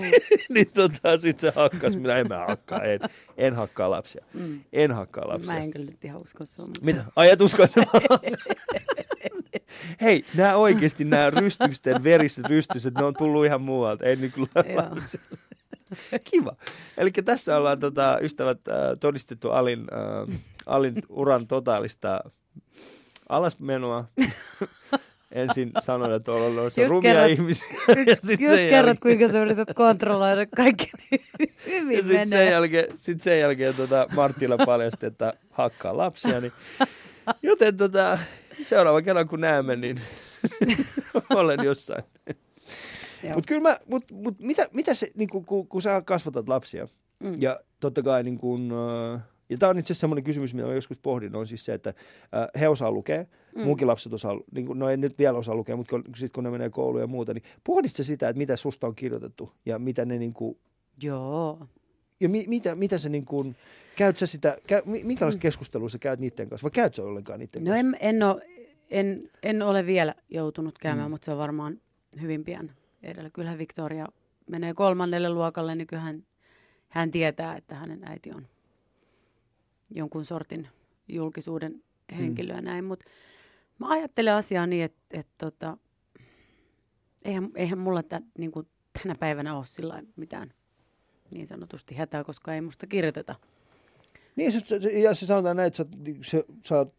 niin 0.48 0.70
tota, 0.74 1.18
sit 1.18 1.38
se 1.38 1.52
hakkas, 1.56 1.96
minä 1.96 2.16
en 2.16 2.28
mä 2.28 2.46
hakkaa, 2.48 2.82
en, 2.82 3.00
en 3.36 3.54
hakkaa 3.54 3.90
lapsia. 3.90 4.24
Mm. 4.34 4.60
En 4.72 4.92
hakkaa 4.92 5.28
lapsia. 5.28 5.52
Mä 5.52 5.58
en 5.58 5.70
kyllä 5.70 5.86
nyt 5.86 6.04
ihan 6.04 6.22
usko. 6.22 6.44
Mutta... 6.58 6.80
Mitä? 6.82 7.04
Ai 7.16 7.30
et 7.30 7.40
usko, 7.40 7.62
että. 7.62 7.82
Hei, 10.00 10.24
nämä 10.36 10.54
oikeasti, 10.54 11.04
nämä 11.04 11.30
rystysten, 11.30 12.04
veriset 12.04 12.44
rystykset, 12.46 12.94
ne 12.94 13.04
on 13.04 13.14
tullut 13.18 13.46
ihan 13.46 13.62
muualta. 13.62 14.04
Ei 14.04 14.16
kuin 14.16 14.48
Joo. 14.54 14.96
Kiva. 16.30 16.56
Eli 16.98 17.10
tässä 17.10 17.56
ollaan 17.56 17.78
tota, 17.80 18.18
ystävät 18.22 18.68
äh, 18.68 18.74
todistettu 19.00 19.50
Alin, 19.50 19.80
äh, 19.80 20.38
Alin 20.66 20.94
uran 21.08 21.46
totaalista 21.46 22.20
alasmenoa. 23.28 24.04
Ensin 25.32 25.72
sanoin, 25.82 26.12
että 26.12 26.32
on 26.32 26.42
ollut 26.42 26.64
Just 26.64 26.90
rumia 26.90 27.14
kerrot- 27.14 27.30
ihmisiä. 27.30 27.68
ja 27.88 27.94
Just, 28.08 28.22
sit 28.22 28.40
just 28.40 28.54
sen 28.54 28.68
kerrot, 28.68 28.88
jälkeen- 28.96 28.98
kuinka 29.02 29.28
sä 29.28 29.42
yrität 29.42 29.68
kontrolloida 29.74 30.46
kaikki 30.56 30.90
niin 31.10 31.26
hyvin 31.66 31.96
ja 31.98 32.02
sitten 32.04 32.28
sen 32.28 32.50
jälkeen, 32.50 32.86
sit 32.96 33.20
sen 33.20 33.40
jälkeen 33.40 33.74
tota 33.74 34.06
Marttila 34.14 34.56
paljasti, 34.66 35.06
että 35.06 35.32
hakkaa 35.50 35.96
lapsia. 35.96 36.40
Niin, 36.40 36.52
joten 37.42 37.76
tota, 37.76 38.18
seuraava 38.64 39.02
kerran 39.02 39.28
kun 39.28 39.40
näemme, 39.40 39.76
niin 39.76 40.00
olen 41.30 41.64
jossain. 41.64 42.04
Mutta 43.34 43.48
kyllä 43.48 43.60
mä, 43.60 43.76
mut, 43.86 44.04
mut 44.12 44.34
mitä, 44.38 44.68
mitä 44.72 44.94
se, 44.94 45.10
niin 45.14 45.28
kun, 45.28 45.44
kun, 45.44 45.66
kun 45.68 45.82
sä 45.82 46.02
kasvatat 46.06 46.48
lapsia, 46.48 46.88
Mm. 47.22 47.34
ja 47.38 47.60
totta 47.80 48.02
kai 48.02 48.22
niin 48.22 48.38
kun, 48.38 48.72
äh, 49.14 49.20
ja 49.48 49.58
tämä 49.58 49.70
on 49.70 49.78
itse 49.78 49.86
asiassa 49.92 50.00
semmoinen 50.00 50.24
kysymys, 50.24 50.54
mitä 50.54 50.66
mä 50.66 50.74
joskus 50.74 50.98
pohdin, 50.98 51.34
on 51.36 51.46
siis 51.46 51.64
se, 51.64 51.74
että 51.74 51.90
äh, 51.90 52.60
he 52.60 52.68
osaa 52.68 52.90
lukea, 52.90 53.24
Mm. 53.56 53.62
munkin 53.62 53.88
lapset 53.88 54.12
osaa, 54.12 54.40
niin 54.54 54.66
kun, 54.66 54.78
no 54.78 54.90
ei 54.90 54.96
nyt 54.96 55.18
vielä 55.18 55.38
osaa 55.38 55.54
lukea, 55.54 55.76
mutta 55.76 55.90
kun, 55.90 56.04
sit 56.16 56.32
kun 56.32 56.44
ne 56.44 56.50
menee 56.50 56.70
kouluun 56.70 57.00
ja 57.00 57.06
muuta, 57.06 57.34
niin 57.34 57.42
pohdit 57.64 57.94
sä 57.94 58.04
sitä, 58.04 58.28
että 58.28 58.38
mitä 58.38 58.56
susta 58.56 58.86
on 58.86 58.94
kirjoitettu, 58.94 59.52
ja 59.66 59.78
mitä 59.78 60.04
ne 60.04 60.18
niin 60.18 60.32
kuin, 60.32 60.58
Joo. 61.02 61.66
ja 62.20 62.28
mi, 62.28 62.44
mitä, 62.48 62.74
mitä 62.74 62.98
se 62.98 63.08
niin 63.08 63.24
kuin, 63.24 63.56
käyt 63.96 64.16
sä 64.16 64.26
sitä, 64.26 64.56
käy, 64.66 64.82
mi- 64.84 65.04
minkälaista 65.04 65.38
Mm. 65.38 65.42
keskustelua 65.42 65.88
sä 65.88 65.98
käyt 65.98 66.20
niiden 66.20 66.48
kanssa, 66.48 66.62
vai 66.64 66.70
käyt 66.70 66.94
sä 66.94 67.02
ollenkaan 67.02 67.38
niiden 67.40 67.64
No 67.64 67.70
kanssa? 67.70 67.78
en, 67.80 67.96
en, 68.16 68.22
ole, 68.22 68.42
en, 68.90 69.30
en 69.42 69.62
ole 69.62 69.86
vielä 69.86 70.14
joutunut 70.30 70.78
käymään, 70.78 71.08
mm. 71.08 71.10
mutta 71.10 71.24
se 71.24 71.30
on 71.32 71.38
varmaan 71.38 71.80
hyvin 72.20 72.44
pian 72.44 72.70
edellä. 73.02 73.30
Kyllähän 73.30 73.58
Victoria 73.58 74.06
menee 74.50 74.74
kolmannelle 74.74 75.30
luokalle, 75.30 75.74
niin 75.74 75.86
kyllähän 75.86 76.26
hän 76.88 77.10
tietää, 77.10 77.56
että 77.56 77.74
hänen 77.74 78.04
äiti 78.04 78.30
on 78.34 78.46
jonkun 79.90 80.24
sortin 80.24 80.68
julkisuuden 81.08 81.82
henkilö 82.18 82.54
ja 82.54 82.60
näin. 82.60 82.84
Mutta 82.84 83.04
mä 83.78 83.88
ajattelen 83.88 84.34
asiaa 84.34 84.66
niin, 84.66 84.84
että, 84.84 85.00
että 85.10 85.32
tota, 85.38 85.76
eihän, 87.24 87.50
eihän 87.54 87.78
mulla 87.78 88.02
tä, 88.02 88.20
niin 88.38 88.52
kuin 88.52 88.68
tänä 89.02 89.14
päivänä 89.14 89.56
ole 89.56 89.64
sillä 89.66 90.02
mitään 90.16 90.52
niin 91.30 91.46
sanotusti 91.46 91.94
hätää, 91.94 92.24
koska 92.24 92.54
ei 92.54 92.60
musta 92.60 92.86
kirjoiteta. 92.86 93.34
Niin, 94.36 94.52
se, 94.52 94.76
ja 94.98 95.14
se 95.14 95.26
sanotaan 95.26 95.56
näin, 95.56 95.66
että 95.66 95.76
sä, 95.76 95.82
oot- 95.84 96.24
se, 96.24 96.44
sä 96.64 96.78
oot, 96.78 96.94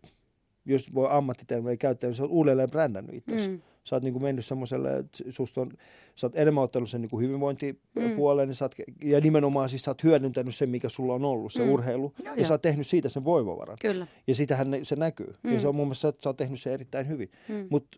jos 0.65 0.93
voi 0.93 1.07
ammattitermejä 1.11 1.77
käyttää, 1.77 2.07
niin 2.07 2.15
sä 2.15 2.23
oot 2.23 2.31
uudelleen 2.31 2.69
brändännyt 2.69 3.15
itsesi. 3.15 3.49
Mm. 3.49 3.61
Sä 3.83 3.95
oot 3.95 4.03
niin 4.03 4.13
kuin 4.13 4.23
mennyt 4.23 4.45
semmoiselle, 4.45 4.97
että 4.97 5.23
susta 5.29 5.61
on, 5.61 5.71
sä 6.15 6.27
oot 6.27 6.35
enemmän 6.35 6.63
ottanut 6.63 6.89
sen 6.89 7.01
niin 7.01 7.09
kuin 7.09 7.25
hyvinvointipuoleen, 7.27 8.47
niin 8.47 8.55
sä 8.55 8.65
oot, 8.65 8.75
ja 9.03 9.21
nimenomaan 9.21 9.69
siis 9.69 9.81
sä 9.81 9.91
oot 9.91 10.03
hyödyntänyt 10.03 10.55
sen, 10.55 10.69
mikä 10.69 10.89
sulla 10.89 11.13
on 11.13 11.25
ollut, 11.25 11.53
se 11.53 11.63
Mm. 11.65 11.69
urheilu, 11.71 12.13
Joo, 12.23 12.33
ja 12.33 12.39
joo. 12.39 12.45
sä 12.45 12.53
oot 12.53 12.61
tehnyt 12.61 12.87
siitä 12.87 13.09
sen 13.09 13.23
voimavaran. 13.23 13.77
Kyllä. 13.81 14.07
Ja 14.27 14.35
sitähän 14.35 14.71
ne, 14.71 14.79
se 14.83 14.95
näkyy. 14.95 15.35
Mm. 15.43 15.49
Ja 15.49 15.55
Mm. 15.55 15.61
se 15.61 15.67
on 15.67 15.75
mun 15.75 15.87
mielestä, 15.87 16.07
että 16.07 16.23
sä 16.23 16.29
oot 16.29 16.37
tehnyt 16.37 16.59
sen 16.61 16.73
erittäin 16.73 17.07
hyvin. 17.07 17.31
Mm. 17.49 17.67
Mutta 17.69 17.97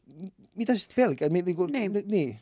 mitä 0.56 0.76
sitten 0.76 0.96
pelkää? 0.96 1.30
Niin. 1.30 1.46
Niin, 1.46 1.58
Niin. 1.72 1.94
niin. 1.94 2.08
niin. 2.08 2.40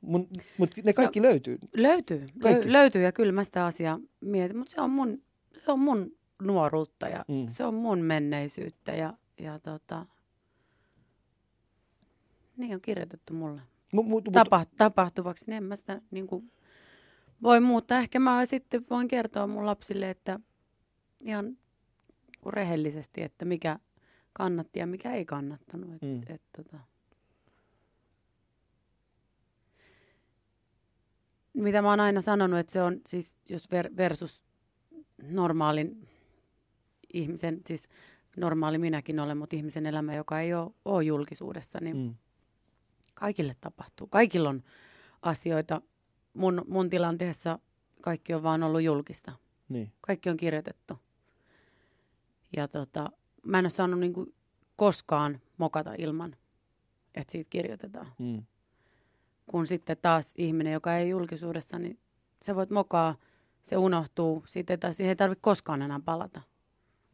Mutta 0.00 0.40
mut 0.58 0.70
ne 0.84 0.92
kaikki 0.92 1.22
löytyy. 1.22 1.58
Löytyy, 1.76 2.26
Kaikki. 2.42 2.66
lö, 2.66 2.72
löytyy 2.72 3.02
ja 3.02 3.12
kyllä 3.12 3.32
mä 3.32 3.44
sitä 3.44 3.66
asiaa 3.66 4.00
mietin, 4.20 4.56
mutta 4.58 4.74
se 4.74 4.80
on 4.80 4.90
mun, 4.90 5.22
se 5.64 5.72
on 5.72 5.78
mun 5.80 6.12
nuoruutta 6.42 7.08
ja 7.08 7.24
Mm. 7.28 7.34
mm. 7.34 7.46
se 7.48 7.64
on 7.64 7.74
mun 7.74 7.98
menneisyyttä 7.98 8.92
ja, 8.94 9.14
ja 9.40 9.58
tota, 9.58 10.06
niin 12.58 12.74
on 12.74 12.80
kirjoitettu 12.80 13.34
mulle. 13.34 13.60
Mut, 13.92 14.06
mut, 14.06 14.24
mut, 14.24 14.34
Tapa, 14.34 14.66
tapahtuvaksi, 14.76 15.44
niin 15.46 15.56
en 15.56 15.64
mä 15.64 15.76
sitä 15.76 16.00
niin 16.10 16.26
kuin, 16.26 16.52
voi 17.42 17.60
muuttaa. 17.60 17.98
Ehkä 17.98 18.18
mä 18.18 18.46
sitten 18.46 18.86
voin 18.90 19.08
kertoa 19.08 19.46
mun 19.46 19.66
lapsille, 19.66 20.10
että 20.10 20.40
ihan 21.20 21.44
niin 21.44 21.58
kuin 22.40 22.52
rehellisesti, 22.52 23.22
että 23.22 23.44
mikä 23.44 23.78
kannatti 24.32 24.78
ja 24.78 24.86
mikä 24.86 25.12
ei 25.12 25.24
kannattanut. 25.24 25.94
Et, 25.94 26.02
Mm. 26.02 26.08
mm. 26.08 26.22
et, 26.28 26.42
tota. 26.56 26.78
Mitä 31.54 31.82
mä 31.82 31.90
oon 31.90 32.00
aina 32.00 32.20
sanonut, 32.20 32.58
että 32.58 32.72
se 32.72 32.82
on 32.82 33.00
siis, 33.06 33.36
jos 33.48 33.70
ver, 33.70 33.90
versus 33.96 34.44
normaalin 35.22 36.08
ihmisen, 37.12 37.60
siis 37.66 37.88
normaali 38.36 38.78
minäkin 38.78 39.20
olen, 39.20 39.38
mutta 39.38 39.56
ihmisen 39.56 39.86
elämä, 39.86 40.14
joka 40.14 40.40
ei 40.40 40.54
ole, 40.54 40.70
ole 40.84 41.04
julkisuudessa, 41.04 41.78
niin 41.82 41.96
mm. 41.96 42.14
Kaikille 43.18 43.56
tapahtuu. 43.60 44.06
Kaikilla 44.06 44.48
on 44.48 44.62
asioita. 45.22 45.82
Mun, 46.34 46.64
mun 46.68 46.90
tilanteessa 46.90 47.58
kaikki 48.00 48.34
on 48.34 48.42
vaan 48.42 48.62
ollut 48.62 48.82
julkista. 48.82 49.32
Niin. 49.68 49.92
Kaikki 50.00 50.30
on 50.30 50.36
kirjoitettu. 50.36 50.98
Ja 52.56 52.68
tota, 52.68 53.10
mä 53.44 53.58
en 53.58 53.64
ole 53.64 53.70
saanut 53.70 54.00
niinku 54.00 54.34
koskaan 54.76 55.40
mokata 55.58 55.94
ilman, 55.98 56.36
että 57.14 57.32
siitä 57.32 57.50
kirjoitetaan. 57.50 58.12
Mm. 58.18 58.42
Kun 59.46 59.66
sitten 59.66 59.96
taas 60.02 60.34
ihminen, 60.36 60.72
joka 60.72 60.96
ei 60.96 61.10
julkisuudessa, 61.10 61.78
niin 61.78 61.98
sä 62.44 62.54
voit 62.54 62.70
mokaa, 62.70 63.14
se 63.62 63.76
unohtuu. 63.76 64.44
Sitten 64.46 64.74
ei 64.74 64.78
taas, 64.78 64.96
siihen 64.96 65.08
ei 65.08 65.16
tarvitse 65.16 65.42
koskaan 65.42 65.82
enää 65.82 66.00
palata. 66.04 66.40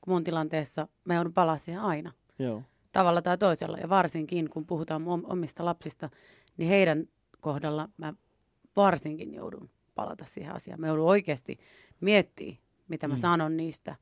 Kun 0.00 0.14
mun 0.14 0.24
tilanteessa 0.24 0.88
mä 1.04 1.14
joudun 1.14 1.32
palaa 1.32 1.58
siihen 1.58 1.82
aina 1.82 2.12
Joo. 2.38 2.62
Tavalla 2.94 3.22
tai 3.22 3.38
toisella. 3.38 3.78
Ja 3.78 3.88
varsinkin, 3.88 4.50
kun 4.50 4.66
puhutaan 4.66 5.02
omista 5.06 5.64
lapsista, 5.64 6.10
niin 6.56 6.68
heidän 6.68 7.08
kohdalla 7.40 7.88
mä 7.96 8.14
varsinkin 8.76 9.34
joudun 9.34 9.70
palata 9.94 10.24
siihen 10.24 10.54
asiaan. 10.54 10.80
Mä 10.80 10.86
joudun 10.86 11.06
oikeasti 11.06 11.58
miettimään, 12.00 12.58
mitä 12.88 13.08
mä 13.08 13.14
mm. 13.14 13.20
sanon 13.20 13.56
niistä, 13.56 13.96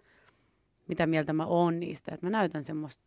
mitä 0.89 1.07
mieltä 1.07 1.33
mä 1.33 1.47
oon 1.47 1.81
niistä. 1.81 2.15
Että 2.15 2.27
mä 2.27 2.31
näytän 2.31 2.65
semmoista 2.65 3.05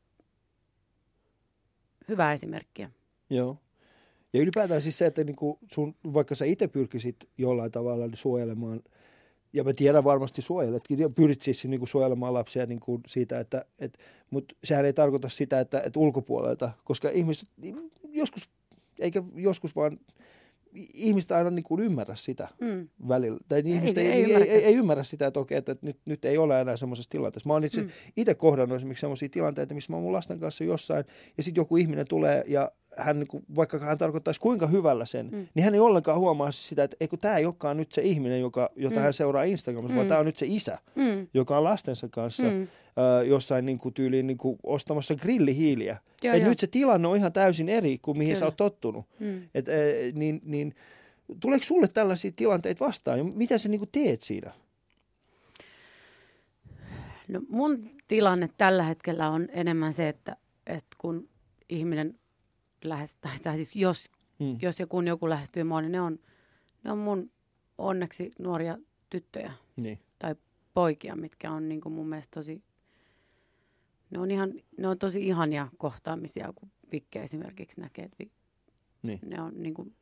hyvää 2.07 2.33
esimerkkiä. 2.33 2.91
Joo. 3.29 3.57
Ja 4.33 4.41
ylipäätään 4.41 4.81
siis 4.81 4.97
se, 4.97 5.05
että 5.05 5.23
niinku 5.23 5.59
sun, 5.71 5.95
vaikka 6.13 6.35
sä 6.35 6.45
itse 6.45 6.67
pyrkisit 6.67 7.29
jollain 7.37 7.71
tavalla 7.71 8.09
suojelemaan, 8.13 8.81
ja 9.53 9.63
mä 9.63 9.73
tiedän 9.73 10.03
varmasti 10.03 10.41
suojeletkin, 10.41 10.99
ja 10.99 11.09
pyrit 11.09 11.41
siis 11.41 11.65
niinku 11.65 11.85
suojelemaan 11.85 12.33
lapsia 12.33 12.65
niinku 12.65 13.01
siitä, 13.07 13.39
että, 13.39 13.65
et, 13.79 13.97
mutta 14.31 14.55
sehän 14.63 14.85
ei 14.85 14.93
tarkoita 14.93 15.29
sitä, 15.29 15.59
että, 15.59 15.81
että 15.81 15.99
ulkopuolelta, 15.99 16.71
koska 16.83 17.09
ihmiset 17.09 17.49
joskus, 18.09 18.49
eikä 18.99 19.23
joskus 19.35 19.75
vaan, 19.75 19.99
ihmiset 20.93 21.31
aina 21.31 21.49
niinku 21.49 21.79
ymmärrä 21.79 22.15
sitä 22.15 22.47
Mm. 22.61 22.87
välillä. 23.07 23.39
Tai 23.47 23.61
ei, 23.65 23.71
ihmiset 23.71 23.97
ei, 23.97 24.07
ei 24.11 24.33
ei, 24.35 24.49
ei, 24.49 24.65
ei, 24.65 24.75
ymmärrä 24.75 25.03
sitä, 25.03 25.27
että 25.27 25.39
okei, 25.39 25.57
että 25.57 25.75
nyt, 25.81 25.97
nyt 26.05 26.25
ei 26.25 26.37
ole 26.37 26.61
enää 26.61 26.77
semmoisessa 26.77 27.09
tilanteessa. 27.09 27.47
Mä 27.47 27.53
oon 27.53 27.63
itse, 27.63 27.81
mm. 27.81 27.89
Itse 28.17 28.35
kohdannut 28.35 28.75
esimerkiksi 28.75 29.01
semmoisia 29.01 29.29
tilanteita, 29.29 29.73
missä 29.73 29.91
mä 29.93 29.95
oon 29.97 30.03
mun 30.03 30.13
lasten 30.13 30.39
kanssa 30.39 30.63
jossain, 30.63 31.05
ja 31.37 31.43
sitten 31.43 31.61
joku 31.61 31.77
ihminen 31.77 32.07
tulee, 32.07 32.43
ja 32.47 32.71
hän, 32.97 33.19
niin 33.19 33.27
kuin, 33.27 33.43
vaikka 33.55 33.79
hän 33.79 33.97
tarkoittaisi 33.97 34.39
kuinka 34.41 34.67
hyvällä 34.67 35.05
sen, 35.05 35.29
mm. 35.31 35.47
Niin 35.55 35.63
hän 35.63 35.73
ei 35.73 35.79
ollenkaan 35.79 36.19
huomaa 36.19 36.51
sitä, 36.51 36.83
että 36.83 36.97
eikö 36.99 37.17
tämä 37.17 37.37
ei 37.37 37.45
olekaan 37.45 37.77
nyt 37.77 37.91
se 37.91 38.01
ihminen, 38.01 38.41
joka, 38.41 38.69
jota 38.75 38.95
mm. 38.95 39.01
Hän 39.01 39.13
seuraa 39.13 39.43
Instagramissa, 39.43 39.93
mm. 39.93 39.97
vaan 39.97 40.07
tämä 40.07 40.19
on 40.19 40.25
nyt 40.25 40.37
se 40.37 40.45
isä, 40.49 40.77
Mm. 40.95 41.27
joka 41.33 41.57
on 41.57 41.63
lastensa 41.63 42.07
kanssa 42.11 42.43
mm. 42.43 42.67
Jossain 43.27 43.65
niin 43.65 43.77
kuin, 43.77 43.93
tyyliin 43.93 44.27
niin 44.27 44.37
kuin, 44.37 44.59
ostamassa 44.63 45.15
grillihiiliä. 45.15 45.97
Joo, 46.23 46.33
Et 46.35 46.41
joo. 46.41 46.49
nyt 46.49 46.59
se 46.59 46.67
tilanne 46.67 47.07
on 47.07 47.17
ihan 47.17 47.33
täysin 47.33 47.69
eri 47.69 47.97
kuin 48.01 48.17
mihin 48.17 48.35
sä 48.35 48.39
Kyllä. 48.39 48.47
oot 48.47 48.55
tottunut. 48.55 49.05
Mm. 49.19 49.41
Et, 49.55 49.67
eh, 49.69 50.13
niin, 50.13 50.41
niin, 50.43 50.75
tuleeko 51.39 51.63
sulle 51.65 51.87
tällaisia 51.87 52.31
tilanteita 52.35 52.85
vastaan? 52.85 53.17
Ja 53.17 53.23
mitä 53.23 53.57
sä 53.57 53.69
niinku 53.69 53.85
teet 53.85 54.21
siinä? 54.21 54.51
No 57.27 57.41
mun 57.49 57.81
tilanne 58.07 58.49
tällä 58.57 58.83
hetkellä 58.83 59.29
on 59.29 59.47
enemmän 59.51 59.93
se, 59.93 60.09
että, 60.09 60.37
että 60.67 60.95
kun 60.97 61.29
ihminen 61.69 62.19
lähestyy, 62.83 63.31
tai 63.43 63.55
siis 63.55 63.75
jos, 63.75 64.05
Mm. 64.39 64.57
jos 64.61 64.79
ja 64.79 64.87
kun 64.87 65.07
joku 65.07 65.29
lähestyy 65.29 65.63
mua, 65.63 65.81
niin 65.81 65.91
ne 65.91 66.01
on, 66.01 66.19
ne 66.83 66.91
on 66.91 66.97
mun 66.97 67.31
onneksi 67.77 68.31
nuoria 68.39 68.77
tyttöjä 69.09 69.51
Niin. 69.75 69.99
tai 70.19 70.35
poikia, 70.73 71.15
mitkä 71.15 71.51
on 71.51 71.69
niin 71.69 71.81
kuin 71.81 71.93
mun 71.93 72.07
mielestä 72.09 72.39
tosi, 72.39 72.61
ne 74.15 74.21
on, 74.21 74.31
ihan, 74.31 74.53
ne 74.77 74.87
on 74.87 74.99
tosi 74.99 75.27
ihania 75.27 75.67
kohtaamisia, 75.77 76.53
kun 76.55 76.71
Vikke 76.91 77.23
esimerkiksi 77.23 77.81
näkee, 77.81 78.05
että 78.05 78.15
vi, 78.19 78.31
Niin. 79.03 79.19
ne 79.25 79.41
on 79.41 79.51
niin 79.55 79.73
kuin, 79.73 79.95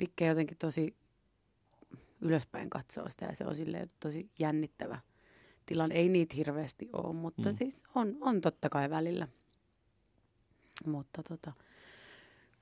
Vikke 0.00 0.26
jotenkin 0.26 0.56
tosi 0.58 0.96
ylöspäin 2.20 2.70
katsoo 2.70 3.10
sitä 3.10 3.26
ja 3.26 3.36
se 3.36 3.44
on 3.46 3.56
silleen 3.56 3.90
tosi 4.00 4.30
jännittävä 4.38 5.00
tilanne. 5.66 5.94
Ei 5.94 6.08
niitä 6.08 6.34
hirveästi 6.34 6.88
ole, 6.92 7.14
mutta 7.14 7.48
Mm. 7.48 7.54
siis 7.54 7.82
on, 7.94 8.16
on 8.20 8.40
totta 8.40 8.68
kai 8.68 8.90
välillä. 8.90 9.28
Mutta 10.86 11.22
tota, 11.22 11.52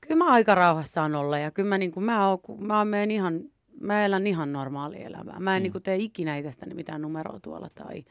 kyllä 0.01 0.25
mä 0.25 0.33
aika 0.33 0.55
rauhassaan 0.55 1.15
olla 1.15 1.39
ja 1.39 1.51
kyllä 1.51 1.69
mä, 1.69 1.79
niin 1.79 1.93
kuin, 1.93 2.05
mä, 2.05 2.29
oon, 2.29 2.39
mä, 2.59 2.85
menen 2.85 3.11
ihan, 3.11 3.51
mä 3.81 4.05
elän 4.05 4.27
ihan 4.27 4.53
normaalia 4.53 5.07
elämää. 5.07 5.41
Mä 5.41 5.57
en 5.57 5.61
mm. 5.61 5.63
niin 5.63 5.73
kuin, 5.73 5.83
tee 5.83 5.97
ikinä 5.97 6.37
itsestäni 6.37 6.75
mitään 6.75 7.03
numeroa 7.03 7.41
tuolla 7.41 7.69
tai 7.75 8.05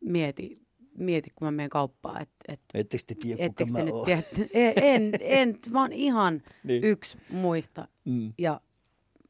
mieti, 0.00 0.63
mieti 0.98 1.30
kun 1.34 1.46
mä 1.46 1.50
menen 1.52 1.70
kauppaan, 1.70 2.22
että 2.22 2.36
et, 2.48 2.60
Ettekö 2.74 3.04
te 3.06 3.14
tiedä, 3.14 3.48
kuka 3.48 3.66
mä 3.66 3.78
oon? 3.78 4.04
tiedä, 4.04 4.22
en, 4.82 5.12
en, 5.20 5.58
mä 5.70 5.80
oon 5.80 5.92
ihan 5.92 6.42
Niin. 6.64 6.84
yksi 6.84 7.18
muista 7.30 7.88
Mm. 8.04 8.32
ja 8.38 8.60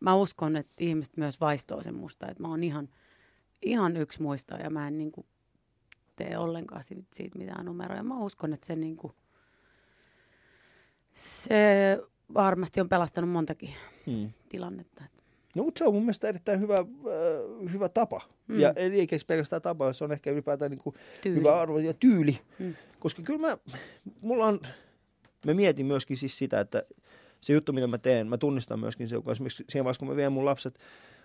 mä 0.01 0.15
uskon, 0.15 0.57
että 0.57 0.73
ihmiset 0.81 1.17
myös 1.17 1.41
vaistoo 1.41 1.83
sen 1.83 1.95
musta, 1.95 2.29
että 2.31 2.43
mä 2.43 2.49
oon 2.49 2.63
ihan, 2.65 2.89
ihan 3.63 3.97
yksi 3.97 4.23
muista 4.23 4.55
ja 4.57 4.71
mä 4.71 4.89
en 4.89 4.99
niin 4.99 5.13
kuin, 5.13 5.27
tee 6.17 6.39
ollenkaan 6.39 6.83
siitä, 6.83 7.03
siitä 7.13 7.39
mitään 7.39 7.67
numeroja. 7.67 8.03
Mä 8.03 8.19
uskon, 8.19 8.53
että 8.53 8.67
se, 8.67 8.77
niin 8.77 8.97
kuin, 8.97 9.13
se 11.15 11.99
varmasti 12.35 12.81
on 12.81 12.89
pelastanut 12.89 13.31
montakin 13.31 13.71
Mm. 14.07 14.33
tilannetta. 14.49 15.05
No, 15.55 15.65
mutta 15.65 15.79
se 15.79 15.85
on 15.85 15.95
mun 15.95 16.03
mielestä 16.03 16.29
erittäin 16.29 16.61
hyvä, 16.61 16.79
äh, 16.79 17.73
hyvä 17.73 17.89
tapa. 17.89 18.21
Mm. 18.49 18.61
Ja 18.61 18.73
ei 18.77 19.01
eikä 19.01 19.17
pelkästään 19.27 19.63
tapa, 19.63 19.93
se 19.93 20.05
on 20.05 20.13
ehkä 20.13 20.31
ylipäätään 20.31 20.71
niin 20.71 20.79
kuin 20.79 20.97
Tyyli. 21.21 21.39
hyvä 21.39 21.61
arvo 21.61 21.79
ja 21.79 21.95
tyyli. 21.95 22.39
Mm. 22.59 22.75
Koska 22.99 23.23
kyllä 23.23 23.41
mä, 23.41 23.59
mulla 24.21 24.47
on, 24.47 24.61
mä 25.47 25.55
mietin 25.55 25.87
myöskin 25.87 26.17
siis 26.17 26.39
sitä, 26.39 26.61
että 26.61 26.83
se 27.41 27.53
juttu, 27.53 27.73
mitä 27.73 27.87
mä 27.87 27.99
teen, 27.99 28.27
mä 28.27 28.39
tunnistan 28.39 28.81
myöskin 28.81 29.09
se, 29.09 29.21
kun 29.21 29.33
esimerkiksi 29.33 29.65
siihen 29.69 29.85
vaiheessa, 29.85 29.99
kun 29.99 30.09
mä 30.09 30.17
vien 30.17 30.33
mun 30.33 30.45
lapset, 30.45 30.79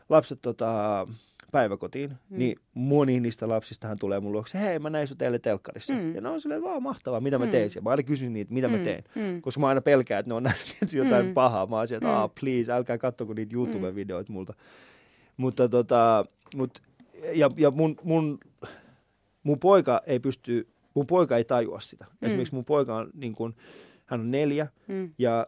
lapset 0.09 0.39
tota, 0.41 1.07
päiväkotiin, 1.51 2.09
mm. 2.09 2.37
niin 2.37 2.57
moni 2.75 3.19
niistä 3.19 3.47
lapsistahan 3.49 3.99
tulee 3.99 4.19
mun 4.19 4.31
luokse, 4.31 4.59
hei 4.59 4.79
mä 4.79 4.89
näin 4.89 5.07
sun 5.07 5.17
teille 5.17 5.39
telkkarissa. 5.39 5.93
Mm. 5.93 5.99
Mm. 5.99 6.15
Ja 6.15 6.21
ne 6.21 6.29
on 6.29 6.41
silleen, 6.41 6.63
vaan 6.63 6.83
mahtavaa, 6.83 7.19
mitä 7.21 7.37
mä 7.39 7.45
Mm. 7.45 7.51
teen. 7.51 7.69
Ja 7.75 7.81
mä 7.81 7.89
aina 7.89 8.03
kysyn 8.03 8.33
niitä, 8.33 8.53
mitä 8.53 8.67
mä 8.67 8.77
Mm, 8.77 8.83
teen. 8.83 9.03
mm. 9.15 9.41
Koska 9.41 9.59
mä 9.61 9.67
aina 9.67 9.81
pelkään, 9.81 10.19
että 10.19 10.29
ne 10.29 10.33
on 10.33 10.43
nähnyt 10.43 10.93
jotain 11.03 11.25
Mm. 11.25 11.33
pahaa. 11.33 11.65
Mä 11.65 11.75
oon 11.77 11.87
sieltä, 11.87 12.05
että 12.07 12.17
Mm. 12.17 12.23
ah, 12.23 12.31
please, 12.41 12.71
älkää 12.71 12.97
kattoko 12.97 13.33
niitä 13.33 13.55
YouTube-videoita 13.55 14.31
multa. 14.31 14.53
Mutta 15.37 15.69
tota, 15.69 16.25
mut, 16.55 16.81
ja, 17.33 17.49
ja 17.57 17.71
mun, 17.71 17.95
mun, 18.03 18.37
mun 19.43 19.59
poika 19.59 20.01
ei 20.05 20.19
pysty, 20.19 20.67
mun 20.93 21.07
poika 21.07 21.37
ei 21.37 21.43
tajua 21.43 21.79
sitä. 21.79 22.05
Mm. 22.05 22.25
Esimerkiksi 22.25 22.55
mun 22.55 22.65
poika 22.65 22.95
on 22.95 23.09
niin 23.13 23.33
kuin, 23.33 23.55
hän 24.05 24.19
on 24.19 24.31
neljä 24.31 24.67
Mm. 24.87 25.11
ja 25.17 25.47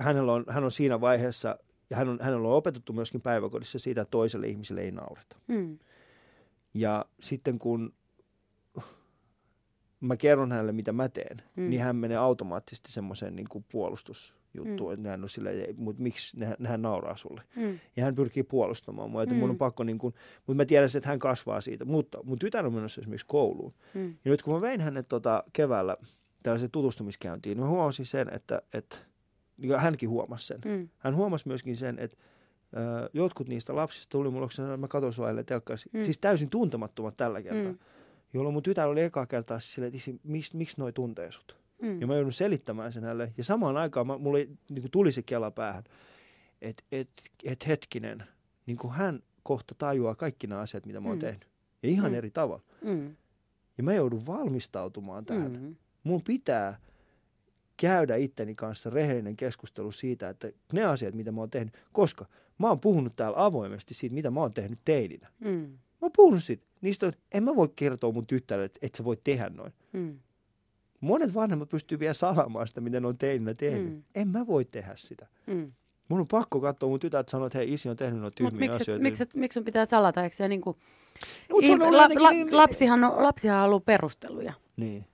hänellä 0.00 0.32
on, 0.32 0.44
hän 0.48 0.64
on 0.64 0.70
siinä 0.72 1.00
vaiheessa, 1.00 1.58
ja 1.90 1.96
hän 1.96 2.08
on, 2.08 2.18
hänellä 2.22 2.48
on 2.48 2.54
opetettu 2.54 2.92
myöskin 2.92 3.20
päiväkodissa 3.20 3.78
siitä, 3.78 4.00
että 4.00 4.10
toiselle 4.10 4.46
ihmiselle 4.48 4.80
ei 4.80 4.90
naureta. 4.92 5.36
Mm. 5.48 5.78
Ja 6.74 7.04
sitten 7.20 7.58
kun 7.58 7.92
mä 10.00 10.16
kerron 10.16 10.52
hänelle, 10.52 10.72
mitä 10.72 10.92
mä 10.92 11.08
teen, 11.08 11.42
mm. 11.56 11.70
Niin 11.70 11.82
hän 11.82 11.96
menee 11.96 12.16
automaattisesti 12.16 12.92
semmoiseen 12.92 13.36
niin 13.36 13.48
kuin 13.48 13.64
puolustusjuttuun, 13.72 14.90
Mm. 14.90 14.94
että 14.94 15.10
hän 15.10 15.22
on 15.22 15.28
silleen, 15.28 15.74
mutta 15.76 16.02
miksi 16.02 16.40
nehän, 16.40 16.56
nehän 16.58 16.82
nauraa 16.82 17.16
sulle. 17.16 17.42
Mm. 17.56 17.78
Ja 17.96 18.04
hän 18.04 18.14
pyrkii 18.14 18.42
puolustamaan 18.42 19.10
mua, 19.10 19.22
että 19.22 19.34
mm. 19.34 19.38
mun 19.40 19.50
on 19.50 19.54
Mm. 19.56 19.58
pakko, 19.58 19.84
niin 19.84 19.98
kuin, 19.98 20.14
mutta 20.46 20.54
mä 20.54 20.64
tiedän, 20.64 20.88
että 20.96 21.08
hän 21.08 21.18
kasvaa 21.18 21.60
siitä. 21.60 21.84
Mutta 21.84 22.22
mun 22.22 22.38
tytär 22.38 22.66
on 22.66 22.74
menossa 22.74 23.00
esimerkiksi 23.00 23.26
kouluun. 23.26 23.74
Mm. 23.94 24.14
Ja 24.24 24.30
nyt 24.30 24.42
kun 24.42 24.54
mä 24.54 24.60
vein 24.60 24.80
hänet 24.80 25.08
tota 25.08 25.44
keväällä 25.52 25.96
tällaiseen 26.42 26.70
tutustumiskäyntiin. 26.70 27.60
Mä 27.60 27.68
huomasin 27.68 28.06
sen, 28.06 28.34
että, 28.34 28.62
että 28.72 28.96
ja 29.58 29.78
hänkin 29.78 30.08
huomasi 30.08 30.46
sen. 30.46 30.60
Mm. 30.64 30.88
Hän 30.98 31.16
huomasi 31.16 31.48
myöskin 31.48 31.76
sen, 31.76 31.98
että 31.98 32.16
ö, 32.76 33.10
jotkut 33.12 33.48
niistä 33.48 33.76
lapsista 33.76 34.10
tuli 34.10 34.30
mulle, 34.30 34.48
kun 34.56 34.80
mä 34.80 34.88
katsoin 34.88 35.12
sua 35.12 35.28
telkkaisin, 35.46 35.90
Mm. 35.94 36.02
siis 36.04 36.18
täysin 36.18 36.50
tuntemattomat 36.50 37.16
tällä 37.16 37.42
kertaa. 37.42 37.72
Mm. 37.72 37.78
Jolloin 38.34 38.52
mun 38.52 38.62
tytär 38.62 38.88
oli 38.88 39.00
ekaa 39.02 39.26
kertaa 39.26 39.58
siis 39.60 39.74
silleen, 39.74 39.94
että 39.94 40.10
miksi, 40.28 40.56
miksi 40.56 40.74
noi 40.80 40.92
tuntee 40.92 41.32
sut? 41.32 41.56
Mm. 41.82 42.00
Ja 42.00 42.06
mä 42.06 42.14
joudun 42.14 42.32
selittämään 42.32 42.92
sen 42.92 43.02
hänelle. 43.02 43.32
Ja 43.36 43.44
samaan 43.44 43.76
aikaan 43.76 44.06
mä, 44.06 44.18
mulle 44.18 44.48
niin 44.70 44.90
tuli 44.90 45.12
se 45.12 45.22
kela 45.22 45.50
päähän, 45.50 45.84
että 46.62 46.82
et, 46.92 47.10
et 47.44 47.66
hetkinen, 47.68 48.24
niin 48.66 48.76
kuin 48.78 48.92
hän 48.92 49.20
kohta 49.42 49.74
tajuaa 49.78 50.14
kaikki 50.14 50.46
nämä 50.46 50.60
asiat, 50.60 50.86
mitä 50.86 51.00
mä 51.00 51.08
oon 51.08 51.16
Mm. 51.16 51.20
tehnyt. 51.20 51.48
Ja 51.82 51.88
ihan 51.88 52.10
Mm. 52.10 52.18
eri 52.18 52.30
tavalla. 52.30 52.62
Mm. 52.84 53.16
Ja 53.78 53.84
mä 53.84 53.94
joudun 53.94 54.26
valmistautumaan 54.26 55.24
tähän. 55.24 55.52
Mm. 55.52 55.76
Mun 56.04 56.22
pitää 56.22 56.78
käydä 57.76 58.16
itteni 58.16 58.54
kanssa 58.54 58.90
rehellinen 58.90 59.36
keskustelu 59.36 59.92
siitä, 59.92 60.28
että 60.28 60.48
ne 60.72 60.84
asiat, 60.84 61.14
mitä 61.14 61.32
mä 61.32 61.40
oon 61.40 61.50
tehnyt, 61.50 61.74
koska 61.92 62.26
mä 62.58 62.68
oon 62.68 62.80
puhunut 62.80 63.16
täällä 63.16 63.44
avoimesti 63.44 63.94
siitä, 63.94 64.14
mitä 64.14 64.30
mä 64.30 64.40
oon 64.40 64.54
tehnyt 64.54 64.78
teininä. 64.84 65.28
Mm. 65.40 65.50
Mä 65.50 65.98
oon 66.02 66.12
puhunut 66.16 66.44
siitä. 66.44 66.66
Niistä 66.80 67.06
on, 67.06 67.12
en 67.32 67.44
mä 67.44 67.56
voi 67.56 67.68
kertoa 67.76 68.12
mun 68.12 68.26
tyttärelle, 68.26 68.64
että 68.66 68.78
et 68.82 68.94
sä 68.94 69.04
voi 69.04 69.16
tehdä 69.24 69.48
noin. 69.48 69.72
Mm. 69.92 70.18
Monet 71.00 71.34
vanhemmat 71.34 71.68
pystyy 71.68 71.98
vielä 71.98 72.14
salaamaan 72.14 72.68
sitä, 72.68 72.80
mitä 72.80 73.00
ne 73.00 73.06
on 73.06 73.18
teininä 73.18 73.54
tehnyt. 73.54 73.92
Mm. 73.92 74.02
En 74.14 74.28
mä 74.28 74.46
voi 74.46 74.64
tehdä 74.64 74.92
sitä. 74.96 75.26
Mm. 75.46 75.72
Mun 76.08 76.20
on 76.20 76.26
pakko 76.28 76.60
katsoa 76.60 76.88
mun 76.88 77.00
tytär, 77.00 77.20
että 77.20 77.30
sanoo, 77.30 77.46
että 77.46 77.58
hei, 77.58 77.72
isi 77.72 77.88
on 77.88 77.96
tehnyt 77.96 78.20
noita 78.20 78.34
tyhmiä 78.34 78.60
miksi, 78.60 78.82
asioita. 78.82 79.02
miksi, 79.02 79.24
miksi 79.38 79.54
sun 79.54 79.64
pitää 79.64 79.84
salata? 79.84 80.24
Eikö 80.24 80.36
se 80.36 80.48
niinku, 80.48 80.76
No, 81.50 81.56
mut 81.56 81.64
se 81.66 81.72
on 81.72 81.80
la, 81.96 82.08
la, 82.18 82.30
niin- 82.30 82.56
lapsihan, 82.56 83.04
on, 83.04 83.22
lapsihan 83.22 83.58
haluaa 83.60 83.80
perusteluja. 83.80 84.52
Niin. 84.76 85.04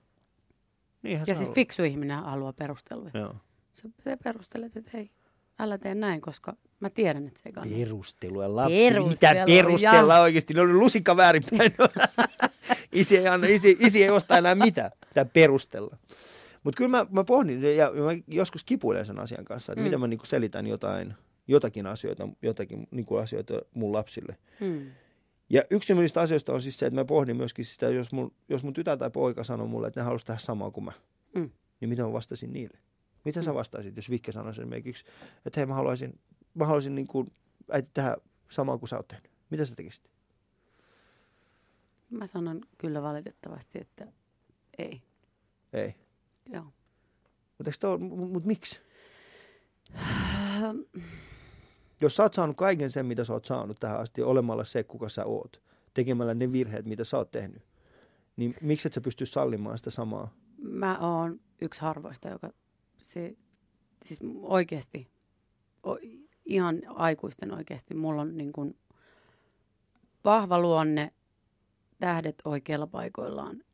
Niinhän 1.02 1.26
Ja 1.26 1.34
se 1.34 1.38
siis 1.38 1.54
fiksu 1.54 1.82
ihminen 1.84 2.16
haluaa 2.18 2.52
perusteluja. 2.52 3.10
Joo. 3.14 3.34
Sä, 3.74 3.88
sä 4.04 4.16
perustelet, 4.24 4.76
että 4.76 4.90
hei, 4.94 5.10
älä 5.58 5.78
tee 5.78 5.94
näin, 5.94 6.20
koska 6.20 6.56
mä 6.80 6.90
tiedän, 6.90 7.26
että 7.26 7.40
se 7.42 7.48
ei 7.48 7.52
kannata. 7.52 7.76
Perustelua 7.76 8.56
lapsi. 8.56 8.76
Perustelua, 8.90 9.32
Mitä 9.34 9.44
perustella 9.46 10.14
ja. 10.14 10.20
oikeasti? 10.20 10.54
Ne 10.54 10.60
oli 10.60 10.72
lusikka 10.72 11.16
väärinpäin. 11.16 11.74
isi, 12.92 13.16
ei 13.16 13.28
anna, 13.28 13.46
isi, 13.46 13.76
isi 13.80 14.02
ei 14.04 14.10
osta 14.10 14.38
enää 14.38 14.54
mitään. 14.54 14.90
Mitä 15.08 15.24
perustella. 15.24 15.96
Mutta 16.62 16.76
kyllä 16.78 16.90
mä, 16.90 17.06
mä 17.10 17.24
pohdin, 17.24 17.62
ja 17.62 17.70
ja 17.72 17.90
mä 17.92 18.10
joskus 18.26 18.64
kipuilen 18.64 19.06
sen 19.06 19.18
asian 19.18 19.44
kanssa, 19.44 19.72
että 19.72 19.80
Mm. 19.80 19.82
mm. 19.82 19.86
miten 19.86 20.00
mä 20.00 20.06
niinku 20.06 20.26
selitän 20.26 20.66
jotain, 20.66 21.14
jotakin 21.48 21.86
asioita, 21.86 22.28
jotakin 22.42 22.88
niinku 22.90 23.16
asioita 23.16 23.54
mun 23.74 23.92
lapsille. 23.92 24.36
Hmm. 24.60 24.86
Ja 25.50 25.62
yksi 25.70 25.94
niistä 25.94 26.20
asioista 26.20 26.52
on 26.52 26.62
siis 26.62 26.78
se, 26.78 26.86
että 26.86 27.00
mä 27.00 27.04
pohdin 27.04 27.36
myöskin 27.36 27.64
sitä, 27.64 27.88
jos 27.88 28.12
mun, 28.12 28.32
jos 28.48 28.62
mun 28.62 28.72
tytär 28.72 28.98
tai 28.98 29.10
poika 29.10 29.44
sanoo 29.44 29.66
mulle, 29.66 29.86
että 29.86 30.00
ne 30.00 30.04
haluaisi 30.04 30.26
tehdä 30.26 30.38
samaa 30.38 30.70
kuin 30.70 30.84
mä, 30.84 30.92
Mm. 31.34 31.50
niin 31.80 31.88
mitä 31.88 32.02
mä 32.02 32.12
vastasin 32.12 32.52
niille? 32.52 32.78
Mitä 33.24 33.42
sä 33.42 33.50
Mm. 33.50 33.54
vastaisit, 33.54 33.96
jos 33.96 34.10
Vikke 34.10 34.32
sanoisi 34.32 34.60
esimerkiksi, 34.60 35.04
että 35.46 35.60
hei 35.60 35.66
mä 35.66 35.74
haluaisin, 35.74 36.20
mä 36.54 36.64
haluaisin 36.66 36.94
niin 36.94 37.06
kuin, 37.06 37.32
äiti 37.70 37.90
tehdä 37.94 38.16
samaa 38.50 38.78
kuin 38.78 38.88
sä 38.88 38.96
oot 38.96 39.08
tehnyt. 39.08 39.30
Mitä 39.50 39.64
sä 39.64 39.74
tekisit? 39.74 40.10
Mä 42.10 42.26
sanon 42.26 42.60
kyllä 42.78 43.02
valitettavasti, 43.02 43.78
että 43.80 44.12
ei. 44.78 45.02
Ei. 45.72 45.94
Joo. 46.52 46.64
Mutta 47.58 47.98
mut 47.98 48.46
miksi? 48.46 48.80
Jos 52.00 52.16
sä 52.16 52.22
oot 52.22 52.34
saanut 52.34 52.56
kaiken 52.56 52.90
sen, 52.90 53.06
mitä 53.06 53.24
sä 53.24 53.32
oot 53.32 53.44
saanut 53.44 53.80
tähän 53.80 54.00
asti, 54.00 54.22
olemalla 54.22 54.64
se, 54.64 54.84
kuka 54.84 55.08
sä 55.08 55.24
oot, 55.24 55.62
tekemällä 55.94 56.34
ne 56.34 56.52
virheet, 56.52 56.86
mitä 56.86 57.04
sä 57.04 57.16
oot 57.16 57.30
tehnyt, 57.30 57.62
niin 58.36 58.54
miksi 58.60 58.88
et 58.88 58.92
sä 58.92 59.00
pysty 59.00 59.26
sallimaan 59.26 59.78
sitä 59.78 59.90
samaa? 59.90 60.34
Mä 60.58 60.98
oon 60.98 61.40
yksi 61.60 61.80
harvoista, 61.80 62.28
joka 62.28 62.50
se, 62.98 63.36
siis 64.04 64.20
oikeasti, 64.42 65.08
o, 65.86 65.98
ihan 66.44 66.82
aikuisten 66.88 67.54
oikeasti, 67.54 67.94
mulla 67.94 68.22
on 68.22 68.36
niin 68.36 68.52
kuin 68.52 68.78
vahva 70.24 70.60
luonne, 70.60 71.12
tähdet 71.98 72.42
oikeilla 72.44 72.86
paikoillaan. 72.86 73.64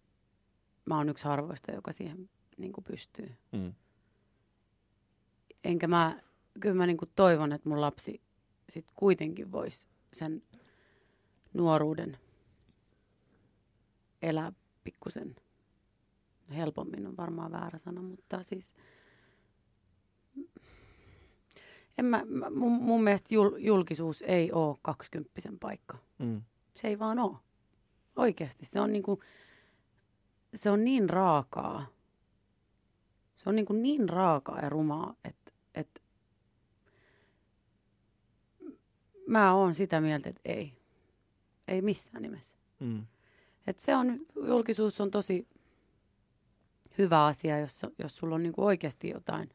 Mä 0.84 0.96
oon 0.96 1.08
yksi 1.08 1.24
harvoista, 1.24 1.72
joka 1.72 1.92
siihen 1.92 2.30
niin 2.58 2.72
pystyy. 2.88 3.28
Mm. 3.52 3.74
Enkä 5.64 5.86
mä, 5.88 6.20
kyllä 6.60 6.74
mä 6.74 6.86
niin 6.86 6.96
kuin 6.96 7.10
toivon, 7.16 7.52
että 7.52 7.68
mun 7.68 7.80
lapsi 7.80 8.20
sit 8.68 8.86
kuitenkin 8.94 9.52
voisi 9.52 9.86
sen 10.12 10.42
nuoruuden 11.54 12.18
elää 14.22 14.52
pikkusen 14.84 15.36
helpommin 16.56 17.06
on 17.06 17.16
varmaan 17.16 17.52
väärä 17.52 17.78
sana, 17.78 18.02
mutta 18.02 18.42
siis 18.42 18.74
en 21.98 22.04
mä, 22.04 22.22
mä- 22.24 22.50
mun, 22.50 22.72
mun 22.72 23.02
mielestä 23.04 23.34
jul, 23.34 23.56
julkisuus 23.58 24.22
ei 24.22 24.52
ole 24.52 24.76
kaksikymppisen 24.82 25.58
paikka. 25.58 25.98
Mm. 26.18 26.42
Se 26.74 26.88
ei 26.88 26.98
vaan 26.98 27.18
ole. 27.18 27.36
Oikeasti. 28.16 28.66
Se 28.66 28.80
on, 28.80 28.92
niinku, 28.92 29.22
se 30.54 30.70
on 30.70 30.84
niin 30.84 31.10
raakaa. 31.10 31.86
Se 33.36 33.48
on 33.48 33.56
niinku 33.56 33.72
niin 33.72 34.08
raakaa 34.08 34.60
ja 34.60 34.68
rumaa, 34.68 35.14
että 35.24 35.52
et 35.74 36.02
mä 39.26 39.54
oon 39.54 39.74
sitä 39.74 40.00
mieltä, 40.00 40.28
että 40.28 40.40
ei. 40.44 40.72
Ei 41.68 41.82
missään 41.82 42.22
nimessä. 42.22 42.56
Mm. 42.80 43.06
Et 43.66 43.78
se 43.78 43.96
on, 43.96 44.18
julkisuus 44.46 45.00
on 45.00 45.10
tosi 45.10 45.48
hyvä 46.98 47.26
asia, 47.26 47.58
jos, 47.58 47.82
jos 47.98 48.16
sulla 48.16 48.34
on 48.34 48.42
niinku 48.42 48.64
oikeasti 48.64 49.08
jotain 49.08 49.50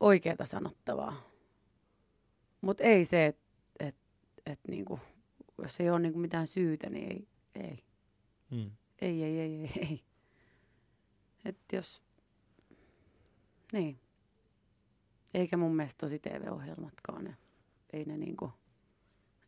oikeaa 0.00 0.46
sanottavaa. 0.46 1.22
Mutta 2.60 2.84
ei 2.84 3.04
se, 3.04 3.26
että 3.26 3.42
et, 3.80 3.96
et 4.46 4.60
niinku, 4.68 5.00
jos 5.62 5.80
ei 5.80 5.90
ole 5.90 5.98
niinku 5.98 6.18
mitään 6.18 6.46
syytä, 6.46 6.90
niin 6.90 7.10
ei, 7.10 7.28
ei, 7.64 7.84
Mm. 8.50 8.70
ei, 8.98 9.22
ei, 9.24 9.40
ei, 9.40 9.54
ei, 9.54 9.70
ei. 9.80 10.04
Et 11.44 11.58
jos, 11.72 12.02
niin. 13.72 14.00
Eikä 15.34 15.56
mun 15.56 15.76
mielestä 15.76 15.98
tosi 16.06 16.18
TV-ohjelmatkaan, 16.18 17.24
ne, 17.24 17.36
ei 17.92 18.04
ne 18.04 18.16
niinku, 18.16 18.52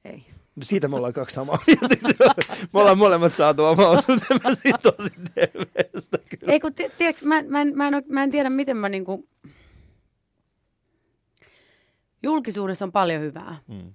ei. 0.05 0.24
No 0.57 0.62
siitä 0.62 0.89
me 0.89 0.97
ollaan 0.97 1.12
kaksi 1.12 1.35
samaa 1.35 1.59
mieltä. 1.66 1.97
Me 2.74 2.81
ollaan 2.81 2.99
molemmat 2.99 3.35
saatu 3.35 3.64
oma 3.64 3.89
osuutemme 3.89 4.55
siitä 4.55 4.78
tosi 4.78 5.11
TVstä 5.11 6.18
kyllä. 6.18 6.53
Ei 6.53 6.61
kun, 6.61 6.74
ti- 6.74 6.91
tiedätkö, 6.99 7.26
mä, 7.26 7.43
mä, 7.43 7.61
en, 7.61 7.72
mä, 7.76 7.89
en, 7.89 7.95
mä 8.09 8.22
en 8.22 8.31
tiedä, 8.31 8.51
miten 8.51 8.76
mä 8.76 8.89
niinku... 8.89 9.28
Julkisuudessa 12.22 12.85
on 12.85 12.93
paljon 12.93 13.22
hyvää, 13.22 13.57
Mm. 13.68 13.95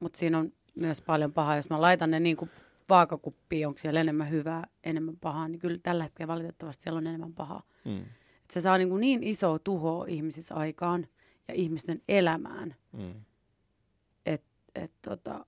mutta 0.00 0.18
siinä 0.18 0.38
on 0.38 0.52
myös 0.74 1.00
paljon 1.00 1.32
pahaa. 1.32 1.56
Jos 1.56 1.70
mä 1.70 1.80
laitan 1.80 2.10
ne 2.10 2.20
niinku 2.20 2.48
vaakakuppiin, 2.88 3.66
onko 3.66 3.78
siellä 3.78 4.00
enemmän 4.00 4.30
hyvää, 4.30 4.66
enemmän 4.84 5.16
pahaa, 5.16 5.48
niin 5.48 5.58
kyllä 5.58 5.78
tällä 5.82 6.04
hetkellä 6.04 6.32
valitettavasti 6.32 6.82
siellä 6.82 6.98
on 6.98 7.06
enemmän 7.06 7.34
pahaa. 7.34 7.62
Mm. 7.84 8.04
Et 8.44 8.50
se 8.50 8.60
saa 8.60 8.78
niinku 8.78 8.96
niin 8.96 9.22
iso 9.22 9.58
tuho 9.58 10.04
ihmisissä 10.08 10.54
aikaan 10.54 11.06
ja 11.48 11.54
ihmisten 11.54 12.02
elämään, 12.08 12.74
Mm. 12.92 13.14
että 14.26 14.46
et, 14.74 14.92
tota, 15.02 15.46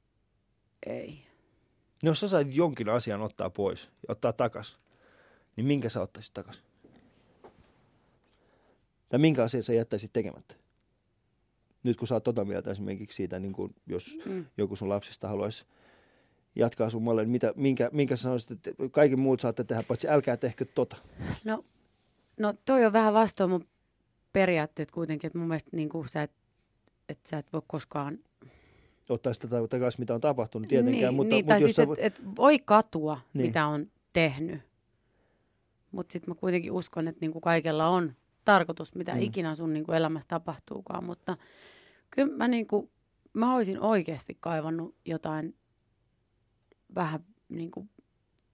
ei. 0.86 1.18
No 2.02 2.10
jos 2.10 2.20
sä 2.20 2.28
sait 2.28 2.48
jonkin 2.54 2.88
asian 2.88 3.20
ottaa 3.20 3.50
pois 3.50 3.84
ja 3.84 4.12
ottaa 4.12 4.32
takas, 4.32 4.76
niin 5.56 5.66
minkä 5.66 5.88
sä 5.88 6.00
ottaisit 6.02 6.34
takas? 6.34 6.62
Tai 9.08 9.18
minkä 9.18 9.42
asian 9.42 9.62
sä 9.62 9.72
jättäisit 9.72 10.12
tekemättä? 10.12 10.54
Nyt 11.82 11.96
kun 11.96 12.08
sä 12.08 12.14
oot 12.14 12.24
tota 12.24 12.44
mieltä 12.44 12.70
esimerkiksi 12.70 13.16
siitä, 13.16 13.38
niin 13.38 13.52
kun 13.52 13.74
jos 13.86 14.18
Mm. 14.26 14.46
joku 14.58 14.76
sun 14.76 14.88
lapsista 14.88 15.28
haluaisi 15.28 15.64
jatkaa 16.56 16.90
sun 16.90 17.02
malleen, 17.02 17.28
mitä, 17.30 17.52
minkä, 17.56 17.90
minkä 17.92 18.16
sä 18.16 18.22
sanoisit, 18.22 18.50
että 18.50 18.70
kaiken 18.90 19.18
muut 19.20 19.40
saatte 19.40 19.64
tehdä, 19.64 19.82
paitsi 19.82 20.08
älkää 20.08 20.36
tehkö 20.36 20.64
tota. 20.64 20.96
No, 21.44 21.64
no 22.40 22.54
toi 22.64 22.84
on 22.84 22.92
vähän 22.92 23.14
vastoin 23.14 23.50
mun 23.50 23.66
periaatteet 24.32 24.90
kuitenkin, 24.90 25.28
että 25.28 25.38
mun 25.38 25.48
mielestä 25.48 25.70
niin 25.72 25.88
sä, 26.12 26.22
et, 26.22 26.32
et 27.08 27.18
sä 27.26 27.38
et 27.38 27.52
voi 27.52 27.62
koskaan 27.66 28.18
Ottaa 29.08 29.32
sitä 29.32 29.48
ta- 29.48 29.68
takaisin, 29.68 30.00
mitä 30.00 30.14
on 30.14 30.20
tapahtunut 30.20 30.68
tietenkään, 30.68 31.00
niin, 31.02 31.14
mutta, 31.14 31.34
niin, 31.34 31.44
mutta 31.44 31.48
tai 31.48 31.62
jos 31.62 31.64
siis, 31.64 31.76
sä... 31.76 31.82
et, 31.82 31.88
vo- 31.88 31.96
et 31.98 32.36
voi 32.36 32.58
katua, 32.58 33.20
Niin. 33.34 33.46
mitä 33.46 33.66
on 33.66 33.90
tehnyt. 34.12 34.60
Mutta 35.92 36.12
sitten 36.12 36.30
mä 36.30 36.34
kuitenkin 36.34 36.72
uskon, 36.72 37.08
että 37.08 37.20
niinku 37.20 37.40
kaikella 37.40 37.88
on 37.88 38.12
tarkoitus, 38.44 38.94
mitä 38.94 39.14
mm. 39.14 39.20
ikinä 39.20 39.54
sun 39.54 39.72
niinku 39.72 39.92
elämässä 39.92 40.28
tapahtuukaan. 40.28 41.04
Mutta 41.04 41.36
kyllä 42.10 42.36
mä, 42.36 42.48
niinku, 42.48 42.90
mä 43.32 43.54
olisin 43.54 43.80
oikeasti 43.80 44.36
kaivannut 44.40 44.94
jotain 45.04 45.54
vähän 46.94 47.24
niinku 47.48 47.88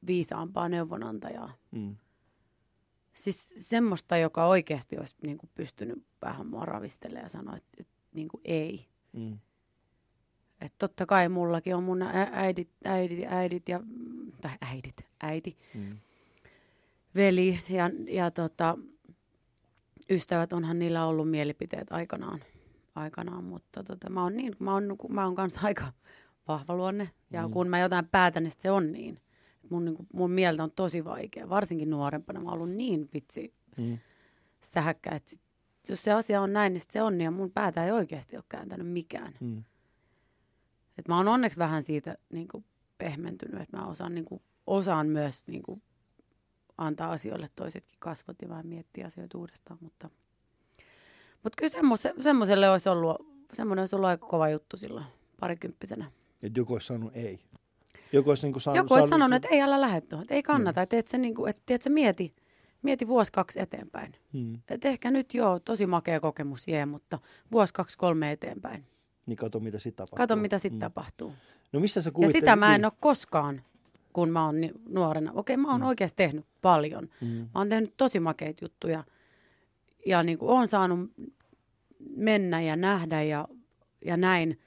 viisaampaa 0.07 0.69
neuvonantajaa. 0.69 1.53
Mm. 1.71 1.97
Siis 3.13 3.55
semmoista, 3.57 4.17
joka 4.17 4.47
oikeasti 4.47 4.99
olisi 4.99 5.17
niinku 5.23 5.49
pystynyt 5.55 6.03
vähän 6.23 6.47
mua 6.47 6.65
ravistelemaan 6.65 7.25
ja 7.25 7.29
sanoa, 7.29 7.57
että, 7.57 7.69
että 7.81 7.93
niinku 8.15 8.41
ei. 8.45 8.87
Mm. 9.13 9.39
Että 10.61 10.77
totta 10.79 11.07
kai 11.07 11.29
mullakin 11.29 11.77
on 11.77 11.83
mun 11.85 12.03
äidit, 12.33 12.69
äidit, 12.85 13.25
äidit 13.29 13.69
ja, 13.69 13.81
tai 14.41 14.51
äidit, 14.61 15.07
äiti 15.23 15.57
Mm. 15.75 15.97
veli 17.15 17.61
ja, 17.69 17.91
ja 18.09 18.31
tota, 18.31 18.79
ystävät, 20.11 20.53
onhan 20.53 20.79
niillä 20.79 21.07
ollut 21.07 21.31
mielipiteet 21.31 21.93
aikanaan, 21.93 22.41
aikanaan 22.95 23.45
mutta 23.45 23.85
tota, 23.85 24.11
mä 24.11 24.23
oon 24.23 24.37
niin, 24.37 24.57
mä 24.59 24.73
oon, 24.73 24.97
mä 25.09 25.25
oon 25.25 25.35
kanssa 25.35 25.61
aika 25.67 25.93
vahva 26.49 26.77
luonne 26.77 27.11
ja 27.31 27.47
Mm. 27.47 27.53
kun 27.53 27.69
mä 27.69 27.79
jotain 27.79 28.09
päätän, 28.09 28.43
niin 28.43 28.53
se 28.59 28.71
on 28.71 28.93
niin. 28.93 29.19
Mun, 29.73 29.85
niin 29.85 29.97
kuin, 29.97 30.07
mun 30.13 30.31
mieltä 30.31 30.63
on 30.63 30.73
tosi 30.73 31.05
vaikea, 31.05 31.49
varsinkin 31.49 31.91
nuorempana. 31.91 32.41
Mä 32.41 32.49
oon 32.51 32.55
ollut 32.55 32.71
niin 32.77 33.09
vitsi 33.15 33.55
Mm. 33.77 33.99
sähäkkä, 34.61 35.11
että 35.11 35.37
jos 35.89 36.05
se 36.05 36.13
asia 36.13 36.41
on 36.41 36.53
näin, 36.53 36.73
niin 36.73 36.83
se 36.91 37.03
on 37.03 37.19
niin 37.19 37.25
ja 37.25 37.31
mun 37.31 37.51
päätä 37.51 37.85
ei 37.85 37.91
oikeasti 37.91 38.37
ole 38.37 38.45
kääntänyt 38.49 38.87
mikään. 38.89 39.35
Mm. 39.41 39.65
Et 40.99 41.09
mä 41.09 41.17
oon 41.17 41.29
onneksi 41.29 41.59
vähän 41.59 41.83
siitä 41.83 42.19
niin 42.33 42.49
kuin 42.49 42.65
pehmentynyt, 42.99 43.61
että 43.61 43.77
mä 43.77 43.87
osaan, 43.87 44.15
niin 44.15 44.25
kuin, 44.25 44.43
osaan 44.67 45.07
myös 45.07 45.47
niin 45.47 45.63
kuin, 45.63 45.83
antaa 46.79 47.11
asioille 47.11 47.51
toisetkin 47.57 47.97
kasvot 47.99 48.43
ja 48.43 48.49
vähän 48.49 48.67
miettiä 48.67 49.07
asioita 49.07 49.39
uudestaan. 49.39 49.79
Mutta, 49.81 50.11
mutta 51.43 51.57
kyllä 51.57 51.71
semmose, 51.71 52.15
semmoiselle 52.23 52.71
olisi 52.71 52.89
ollut, 52.89 53.17
semmoinen 53.55 53.83
olisi 53.83 53.97
ollut 53.97 54.09
aika 54.09 54.27
kova 54.27 54.49
juttu 54.49 54.77
silloin 54.77 55.07
parikymppisenä. 55.41 56.11
Että 56.43 56.61
joku 56.61 56.73
olisi 56.73 56.87
sanonut 56.87 57.17
ei. 57.17 57.41
Joku 58.13 58.29
olisi 58.31 58.47
niin 58.47 58.53
kuin 58.53 58.63
saanut, 58.63 58.77
Joku 58.77 58.95
olisi 58.95 59.09
saanut- 59.09 59.19
sanonut, 59.21 59.37
että 59.45 59.49
ei 59.55 59.61
älä 59.63 59.81
lähde 59.81 60.01
tuohon, 60.01 60.23
että 60.25 60.35
ei 60.35 60.43
kannata, 60.43 60.83
että 60.83 60.97
et 60.99 61.09
sä, 61.09 61.19
niin 61.19 61.35
kuin, 61.35 61.51
että, 61.51 61.75
et 61.75 61.83
sä 61.83 61.91
mieti, 61.91 62.35
mieti 62.83 63.09
vuosi 63.09 63.33
kaksi 63.33 63.61
eteenpäin. 63.61 64.13
Mm. 64.33 64.59
Et 64.69 64.85
ehkä 64.85 65.11
nyt 65.11 65.35
joo, 65.35 65.59
tosi 65.61 65.87
makea 65.87 66.21
kokemus 66.21 66.69
jee, 66.69 66.87
mutta 66.87 67.19
vuosi 67.53 67.75
kaksi 67.75 67.99
kolme 67.99 68.31
eteenpäin. 68.33 68.87
Niin 69.27 69.37
kato, 69.37 69.61
mitä 69.61 69.79
sitten 69.79 69.97
tapahtuu. 70.07 70.17
Kato, 70.17 70.37
mitä 70.37 70.59
sitten 70.59 70.79
Mm. 70.79 70.81
tapahtuu. 70.81 71.33
No 71.73 71.81
missä 71.81 72.03
sä 72.03 72.09
Ja 72.09 72.13
kuvittelit? 72.13 72.43
sitä 72.45 72.57
mä 72.57 72.75
en 72.75 72.81
niin? 72.81 72.85
ole 72.85 72.93
koskaan, 73.01 73.63
kun 74.13 74.31
mä 74.31 74.45
oon 74.47 74.55
nuorena. 74.89 75.33
Okei, 75.35 75.57
mä 75.57 75.71
oon 75.71 75.81
Mm. 75.81 75.87
oikeasti 75.87 76.17
tehnyt 76.17 76.47
paljon. 76.63 77.09
Mm. 77.21 77.27
Mä 77.29 77.47
oon 77.55 77.69
tehnyt 77.69 77.95
tosi 77.97 78.21
makeita 78.21 78.65
juttuja. 78.65 79.05
Ja 80.07 80.23
niin 80.23 80.39
kuin 80.39 80.51
oon 80.51 80.69
saanut 80.69 81.11
mennä 82.17 82.63
ja 82.63 82.77
nähdä 82.77 83.23
ja, 83.23 83.49
ja 84.05 84.17
näin. 84.17 84.61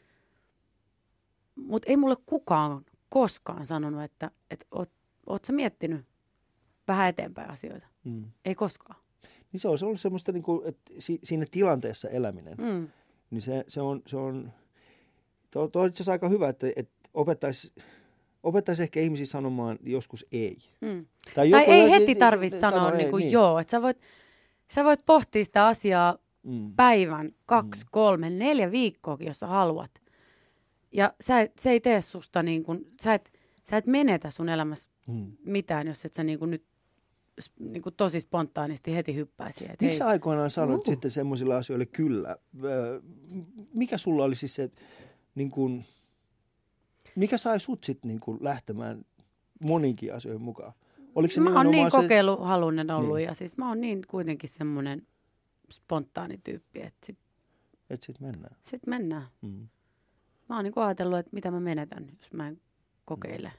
Mutta 1.56 1.90
ei 1.90 1.98
mulle 1.98 2.16
kukaan 2.26 2.86
koskaan 3.20 3.66
sanonut, 3.66 4.04
että, 4.04 4.32
että 4.52 4.66
oot, 4.72 4.92
oot 5.28 5.46
sä 5.46 5.54
miettinyt 5.54 6.06
vähän 6.88 7.10
eteenpäin 7.10 7.50
asioita. 7.50 7.88
Mm. 8.04 8.24
Ei 8.46 8.56
koskaan. 8.56 9.00
Niin 9.52 9.60
se 9.60 9.68
olisi 9.68 9.86
ollut 9.86 10.02
semmoista, 10.02 10.32
niin 10.32 10.44
kuin, 10.44 10.68
että 10.68 10.94
si- 11.00 11.20
siinä 11.24 11.46
tilanteessa 11.52 12.10
eläminen, 12.10 12.58
Mm. 12.58 12.88
niin 13.30 13.42
se, 13.42 13.64
se 13.68 13.82
on, 13.82 14.02
se 14.08 14.18
on 14.18 14.52
tuo, 15.52 15.68
tuo 15.68 15.82
on 15.82 15.88
itse 15.88 15.98
asiassa 15.98 16.12
aika 16.12 16.30
hyvä, 16.30 16.50
että, 16.50 16.68
että 16.76 17.10
opettaisi, 17.14 17.74
opettaisi 18.44 18.84
ehkä 18.84 19.00
ihmisiä 19.00 19.26
sanomaan 19.26 19.78
joskus 19.84 20.26
ei. 20.32 20.58
Mm. 20.82 21.06
Tai, 21.36 21.50
Tai 21.50 21.64
ei 21.64 21.92
heti 21.92 22.16
tarvitse 22.16 22.60
sanoa 22.60 22.92
ei, 22.92 22.98
niin 22.98 23.10
kuin 23.12 23.32
joo. 23.32 23.60
Että 23.60 23.72
sä 23.72 23.82
voit, 23.82 23.98
sä 24.72 24.84
voit 24.84 25.06
pohtia 25.06 25.46
sitä 25.46 25.68
asiaa 25.68 26.18
Mm. 26.44 26.74
päivän, 26.76 27.32
kaksi, 27.46 27.86
kolme, 27.92 28.30
neljä 28.30 28.72
viikkoakin, 28.72 29.28
jos 29.28 29.40
sä 29.40 29.48
haluat. 29.48 29.92
Ja 30.96 31.14
sä, 31.22 31.40
et- 31.42 31.60
se 31.60 31.70
ei 31.72 31.80
tee 31.82 32.02
susta 32.02 32.44
niin 32.44 32.64
kuin, 32.64 32.86
sä 33.02 33.14
et, 33.14 33.32
sä 33.70 33.78
et 33.78 33.86
menetä 33.88 34.30
sun 34.32 34.50
elämässä 34.50 34.90
Mm. 35.08 35.32
mitään, 35.46 35.88
jos 35.88 36.06
et 36.06 36.14
sä 36.14 36.24
niin 36.24 36.40
kuin 36.40 36.52
nyt 36.52 36.64
niin 37.60 37.82
kuin 37.82 37.96
tosi 37.96 38.20
spontaanisti 38.20 38.96
heti 38.96 39.16
hyppäisi. 39.16 39.66
Et 39.66 39.82
Miksi 39.82 40.00
hei, 40.00 40.08
aikoinaan 40.10 40.52
sanoit 40.52 40.82
Uhu. 40.82 40.92
sitten 40.92 41.12
semmoisille 41.12 41.56
asioille 41.56 41.86
kyllä? 41.86 42.38
Mikä 43.74 43.98
sulla 43.98 44.24
oli 44.24 44.36
siis 44.36 44.56
se, 44.56 44.70
niin 45.36 45.52
kuin, 45.52 45.86
mikä 47.16 47.38
sai 47.38 47.60
sut 47.60 47.84
sitten 47.84 48.08
niin 48.08 48.20
kuin 48.20 48.38
lähtemään 48.42 49.06
moninkin 49.64 50.14
asioihin 50.14 50.42
mukaan? 50.42 50.74
Oliko 51.16 51.34
se 51.34 51.42
mä 51.42 51.58
oon 51.58 51.72
niin 51.72 51.92
se, 51.92 51.98
kokeiluhalunen 51.98 52.92
ollut 52.92 53.16
Niin. 53.18 53.26
ja 53.28 53.34
siis 53.34 53.58
mä 53.58 53.68
oon 53.68 53.82
niin 53.82 54.02
kuitenkin 54.08 54.50
semmoinen 54.50 55.08
spontaani 55.72 56.38
tyyppi, 56.44 56.82
että 56.82 57.06
sit, 57.06 57.18
että 57.90 58.06
sit 58.06 58.20
mennään? 58.20 58.56
sit 58.62 58.88
mennään. 58.88 59.28
Mm. 59.42 59.68
Mä 60.50 60.56
oon 60.56 60.64
niin 60.64 60.74
ajatellut, 60.76 61.20
että 61.20 61.30
mitä 61.34 61.52
mä 61.52 61.60
menetän, 61.60 62.08
jos 62.22 62.34
mä 62.34 62.48
en 62.48 62.62
kokeile. 63.06 63.52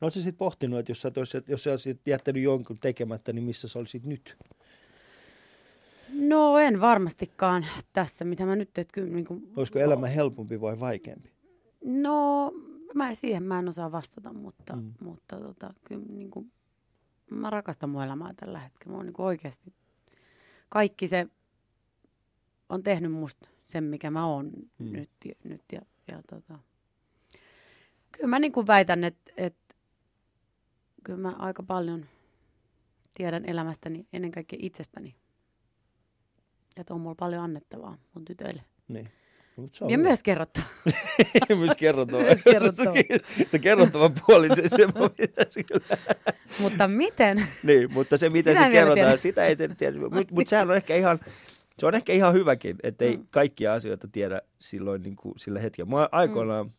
No 0.00 0.06
ootko 0.06 0.20
sitten 0.20 0.38
pohtinut, 0.38 0.78
että 0.78 0.90
jos 0.90 1.00
sä, 1.02 1.12
olisit, 1.16 1.48
jos 1.48 1.62
sä 1.62 1.70
olisit 1.70 2.06
jättänyt 2.06 2.42
jonkun 2.42 2.78
tekemättä, 2.78 3.32
niin 3.32 3.44
missä 3.44 3.68
sä 3.68 3.78
olisit 3.78 4.06
nyt? 4.06 4.36
No 6.12 6.58
en 6.58 6.80
varmastikaan 6.80 7.66
tässä, 7.92 8.24
mitä 8.24 8.46
mä 8.46 8.56
nyt, 8.56 8.78
että 8.78 8.92
kyllä 8.92 9.08
niin 9.14 9.24
kuin, 9.24 9.52
Olisiko 9.56 9.78
elämä 9.78 10.06
helpompi 10.08 10.60
vai 10.60 10.80
vaikeampi? 10.80 11.30
No, 11.84 12.52
mä 12.94 13.14
siihen 13.14 13.42
mä 13.42 13.58
en 13.58 13.68
osaa 13.68 13.92
vastata, 13.92 14.32
mutta, 14.32 14.76
Mm. 14.76 14.92
mutta 15.00 15.40
tota, 15.40 15.74
kyllä 15.84 16.04
niin 16.08 16.30
kuin, 16.30 16.52
mä 17.30 17.50
rakastan 17.50 17.90
mun 17.90 18.02
elämää 18.04 18.34
tällä 18.36 18.58
hetkellä. 18.60 18.92
Mä 18.92 18.96
oon 18.96 19.06
niin 19.06 19.14
oikeasti, 19.20 19.72
kaikki 20.68 21.08
se 21.08 21.26
on 22.68 22.82
tehnyt 22.82 23.12
musta 23.12 23.48
sen, 23.66 23.84
mikä 23.84 24.10
mä 24.10 24.26
oon 24.26 24.50
Mm. 24.78 24.92
nyt, 24.92 25.10
nyt 25.44 25.62
ja, 25.72 25.80
ja 26.08 26.20
tota, 26.30 26.58
kyllä 28.12 28.26
mä 28.28 28.38
niin 28.38 28.52
kuin 28.52 28.66
väitän, 28.66 29.04
että, 29.04 29.32
että 29.36 29.74
kyllä 31.04 31.18
mä 31.18 31.32
aika 31.38 31.62
paljon 31.62 32.06
tiedän 33.14 33.44
elämästäni, 33.44 34.06
ennen 34.12 34.32
kaikkea 34.32 34.58
itsestäni. 34.62 35.14
Että 36.76 36.94
on 36.94 37.00
mulla 37.00 37.14
paljon 37.14 37.42
annettavaa 37.44 37.98
mun 38.14 38.24
tytöille. 38.24 38.62
Niin. 38.88 39.08
No, 39.56 39.62
mut 39.62 39.74
se 39.74 39.84
on 39.84 39.90
Ja 39.90 39.98
myös 40.08 40.22
kerrottavaa. 40.22 40.68
myös 41.56 41.76
kerrottava. 41.76 42.22
Myös 42.22 42.40
kerrottava. 42.52 42.92
se, 42.92 43.44
se 43.48 43.58
kerrottava 43.58 44.10
puoli, 44.26 44.56
se, 44.56 44.68
se 44.68 44.76
pitäisi 45.16 45.64
kyllä. 45.64 45.96
Mutta 46.58 46.88
miten? 46.88 47.46
Niin, 47.62 47.92
mutta 47.92 48.16
se 48.16 48.28
miten 48.28 48.54
Sitä 48.54 48.66
se 48.66 48.72
kerrotaan, 48.72 48.94
tiedä. 49.06 49.16
sitä 49.16 49.44
ei 49.46 49.56
tiedä. 49.56 49.98
Mutta 49.98 50.34
mut 50.34 50.46
sehän 50.46 50.70
on 50.70 50.76
ehkä 50.76 50.96
ihan, 50.96 51.20
se 51.78 51.86
on 51.86 51.94
ehkä 51.94 52.12
ihan 52.12 52.34
hyväkin, 52.34 52.76
ettei 52.82 53.16
Mm. 53.16 53.26
kaikkia 53.30 53.72
asioita 53.74 54.08
tiedä 54.12 54.42
silloin 54.58 55.02
niin 55.02 55.16
kuin 55.16 55.38
sillä 55.38 55.60
hetkellä. 55.60 55.90
Mä 55.90 56.08
aikoinaan, 56.12 56.72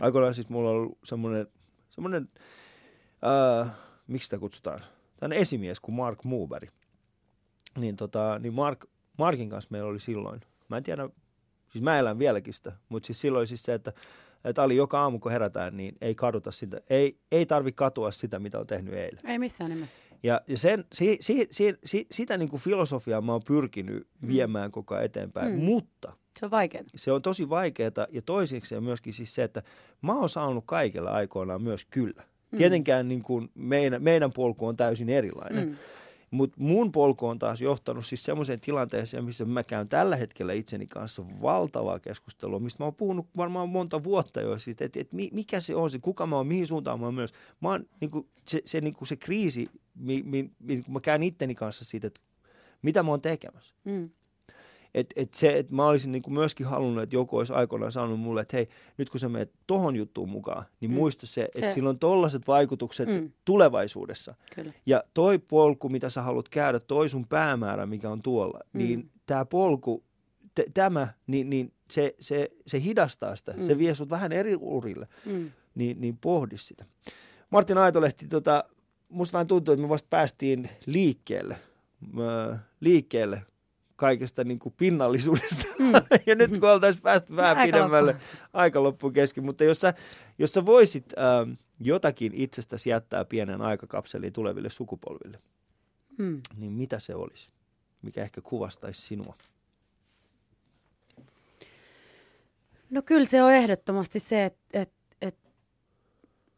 aikoinaan 0.00 0.34
siis 0.34 0.50
mulla 0.50 0.70
on 0.70 0.76
ollut 0.76 0.98
semmoinen, 1.04 1.46
semmoinen 1.90 2.28
äh, 3.62 3.70
miksi 4.06 4.26
sitä 4.26 4.38
kutsutaan, 4.38 4.80
tämmöinen 5.16 5.42
esimies 5.42 5.80
kuin 5.80 5.94
Mark 5.94 6.24
Muuberi. 6.24 6.68
Niin, 7.78 7.96
tota, 7.96 8.38
niin 8.38 8.54
Mark, 8.54 8.84
Markin 9.18 9.50
kanssa 9.50 9.68
meillä 9.70 9.88
oli 9.88 10.00
silloin, 10.00 10.40
mä 10.68 10.76
en 10.76 10.82
tiedä, 10.82 11.08
siis 11.68 11.84
mä 11.84 11.98
elän 11.98 12.18
vieläkin 12.18 12.54
sitä, 12.54 12.72
mutta 12.88 13.06
siis 13.06 13.20
silloin 13.20 13.46
siis 13.46 13.62
se, 13.62 13.74
että 13.74 13.92
että 14.44 14.62
Ali 14.62 14.76
joka 14.76 15.00
aamu 15.00 15.18
kun 15.18 15.32
herätään, 15.32 15.76
niin 15.76 15.96
ei 16.00 16.14
kaduta 16.14 16.50
sitä, 16.50 16.80
ei, 16.90 17.18
ei 17.32 17.46
tarvi 17.46 17.72
katua 17.72 18.10
sitä, 18.10 18.38
mitä 18.38 18.58
on 18.58 18.66
tehnyt 18.66 18.94
eilen. 18.94 19.20
Ei 19.30 19.38
missään 19.38 19.70
nimessä. 19.70 20.00
Ja, 20.26 20.40
ja 20.48 20.58
sen, 20.58 20.84
si, 20.92 21.16
si, 21.20 21.48
si, 21.50 21.74
si, 21.84 22.06
sitä 22.10 22.36
niin 22.36 22.48
kuin 22.48 22.62
filosofiaa 22.62 23.20
mä 23.20 23.32
oon 23.32 23.42
pyrkinyt 23.46 24.06
viemään 24.26 24.70
koko 24.70 24.94
ajan 24.94 25.04
eteenpäin, 25.04 25.52
Mm. 25.52 25.64
mutta 25.64 26.12
Se 26.38 26.44
on 26.46 26.50
vaikeaa. 26.50 26.84
se 26.96 27.12
on 27.12 27.22
tosi 27.22 27.48
vaikeaa 27.48 27.90
ja 28.10 28.22
toiseksi 28.22 28.74
ja 28.74 28.80
myöskin 28.80 29.14
siis 29.14 29.34
se, 29.34 29.42
että 29.42 29.62
mä 30.02 30.14
oon 30.18 30.28
saanut 30.28 30.64
kaikilla 30.66 31.10
aikoinaan 31.10 31.62
myös 31.62 31.84
kyllä. 31.84 32.22
Mm. 32.52 32.58
Tietenkään 32.58 33.08
niin 33.08 33.22
kuin 33.22 33.50
meidän, 33.54 34.02
meidän 34.02 34.32
polku 34.32 34.66
on 34.66 34.76
täysin 34.76 35.08
erilainen, 35.08 35.68
Mm. 35.68 35.76
Mutta 36.30 36.56
mun 36.60 36.92
polku 36.92 37.26
on 37.26 37.38
taas 37.38 37.60
johtanut 37.60 38.06
siis 38.06 38.22
semmoiseen 38.22 38.60
tilanteeseen, 38.60 39.24
missä 39.24 39.44
mä 39.44 39.64
käyn 39.64 39.88
tällä 39.88 40.16
hetkellä 40.16 40.52
itseni 40.52 40.86
kanssa 40.86 41.24
valtavaa 41.42 41.98
keskustelua, 41.98 42.58
mistä 42.58 42.82
mä 42.82 42.86
oon 42.86 42.94
puhunut 42.94 43.26
varmaan 43.36 43.68
monta 43.68 44.04
vuotta 44.04 44.40
jo, 44.40 44.58
siis, 44.58 44.76
että, 44.80 45.00
mi- 45.12 45.30
mikä 45.32 45.60
se 45.60 45.74
on 45.74 45.90
se, 45.90 45.98
kuka 45.98 46.26
mä 46.26 46.36
oon, 46.36 46.46
mihin 46.46 46.66
suuntaan 46.66 47.00
mä 47.00 47.06
oon 47.06 47.14
myös. 47.14 47.32
Mä 47.60 47.68
oon, 47.68 47.86
niin 48.00 48.10
kuin, 48.10 48.28
se, 48.48 48.62
se, 48.64 48.80
niin 48.80 48.94
kuin 48.94 49.08
se 49.08 49.16
kriisi, 49.16 49.68
mi, 49.94 50.22
mi, 50.22 50.50
mi, 50.58 50.84
mä 50.88 51.00
käyn 51.00 51.22
itteni 51.22 51.54
kanssa 51.54 51.84
siitä, 51.84 52.06
että 52.06 52.20
mitä 52.82 53.02
mä 53.02 53.10
oon 53.10 53.20
tekemässä. 53.20 53.74
Mm. 53.84 54.10
Et, 54.96 55.06
et 55.16 55.34
se, 55.34 55.58
että 55.58 55.74
mä 55.74 55.86
olisin 55.88 56.12
niinku 56.12 56.30
myöskin 56.30 56.66
halunnut, 56.66 57.02
että 57.02 57.16
joku 57.16 57.36
olisi 57.36 57.52
aikoinaan 57.52 57.92
sanonut 57.92 58.20
mulle, 58.20 58.40
että 58.40 58.56
hei, 58.56 58.68
nyt 58.98 59.10
kun 59.10 59.20
sä 59.20 59.28
menet 59.28 59.52
tohon 59.66 59.96
juttuun 59.96 60.28
mukaan, 60.28 60.64
niin 60.80 60.90
Mm. 60.90 60.94
muista 60.94 61.26
se, 61.26 61.42
että 61.42 61.60
Se- 61.60 61.70
sillä 61.70 61.88
on 61.90 61.98
tollaiset 61.98 62.46
vaikutukset 62.46 63.08
Mm. 63.08 63.32
tulevaisuudessa. 63.44 64.34
Kyllä. 64.54 64.72
Ja 64.86 65.04
toi 65.14 65.38
polku, 65.38 65.88
mitä 65.88 66.10
sä 66.10 66.22
haluat 66.22 66.48
käydä, 66.48 66.80
toi 66.80 67.08
sun 67.08 67.26
päämäärä, 67.26 67.86
mikä 67.86 68.10
on 68.10 68.22
tuolla, 68.22 68.60
Mm. 68.72 68.78
niin 68.78 69.10
tämä 69.26 69.44
polku, 69.44 70.04
t- 70.54 70.74
tämä, 70.74 71.08
niin, 71.26 71.50
niin 71.50 71.72
se, 71.90 72.14
se, 72.20 72.50
se 72.66 72.80
hidastaa 72.82 73.36
sitä. 73.36 73.52
Mm. 73.52 73.62
Se 73.62 73.78
vie 73.78 73.94
sut 73.94 74.10
vähän 74.10 74.32
eri 74.32 74.56
urille, 74.60 75.08
Mm. 75.26 75.50
niin, 75.74 76.00
niin 76.00 76.18
pohdi 76.18 76.56
sitä. 76.58 76.84
Martin 77.50 77.78
Aitolehti, 77.78 78.28
tota, 78.28 78.64
musta 79.08 79.32
vähän 79.32 79.46
tuntuu, 79.46 79.72
että 79.72 79.82
me 79.82 79.88
vasta 79.88 80.06
päästiin 80.10 80.68
liikkeelle, 80.86 81.56
ö, 82.18 82.56
liikkeelle 82.80 83.42
kaikesta 83.96 84.44
niin 84.44 84.58
kuin 84.58 84.74
pinnallisuudesta. 84.76 85.64
Mm. 85.78 85.92
ja 86.26 86.34
nyt 86.34 86.58
kun 86.58 86.70
oltaisiin 86.70 87.02
päästy 87.02 87.36
vähän 87.36 87.56
Aika 87.58 87.72
pidemmälle, 87.76 88.12
loppu. 88.12 88.26
aika 88.52 88.82
loppuun 88.82 89.12
kesken. 89.12 89.44
Mutta 89.44 89.64
jos 89.64 89.80
sä, 89.80 89.94
jos 90.38 90.52
sä 90.52 90.66
voisit 90.66 91.14
ähm, 91.18 91.50
jotakin 91.80 92.32
itsestäsi 92.34 92.90
jättää 92.90 93.24
pienen 93.24 93.62
aikakapseliin 93.62 94.32
tuleville 94.32 94.70
sukupolville, 94.70 95.38
Mm. 96.18 96.40
niin 96.56 96.72
mitä 96.72 96.98
se 96.98 97.14
olisi? 97.14 97.52
Mikä 98.02 98.22
ehkä 98.22 98.40
kuvastaisi 98.40 99.02
sinua? 99.02 99.34
No 102.90 103.02
kyllä 103.02 103.26
se 103.26 103.42
on 103.42 103.52
ehdottomasti 103.52 104.20
se, 104.20 104.44
että 104.44 104.60
et, 104.72 104.92
et, 105.22 105.36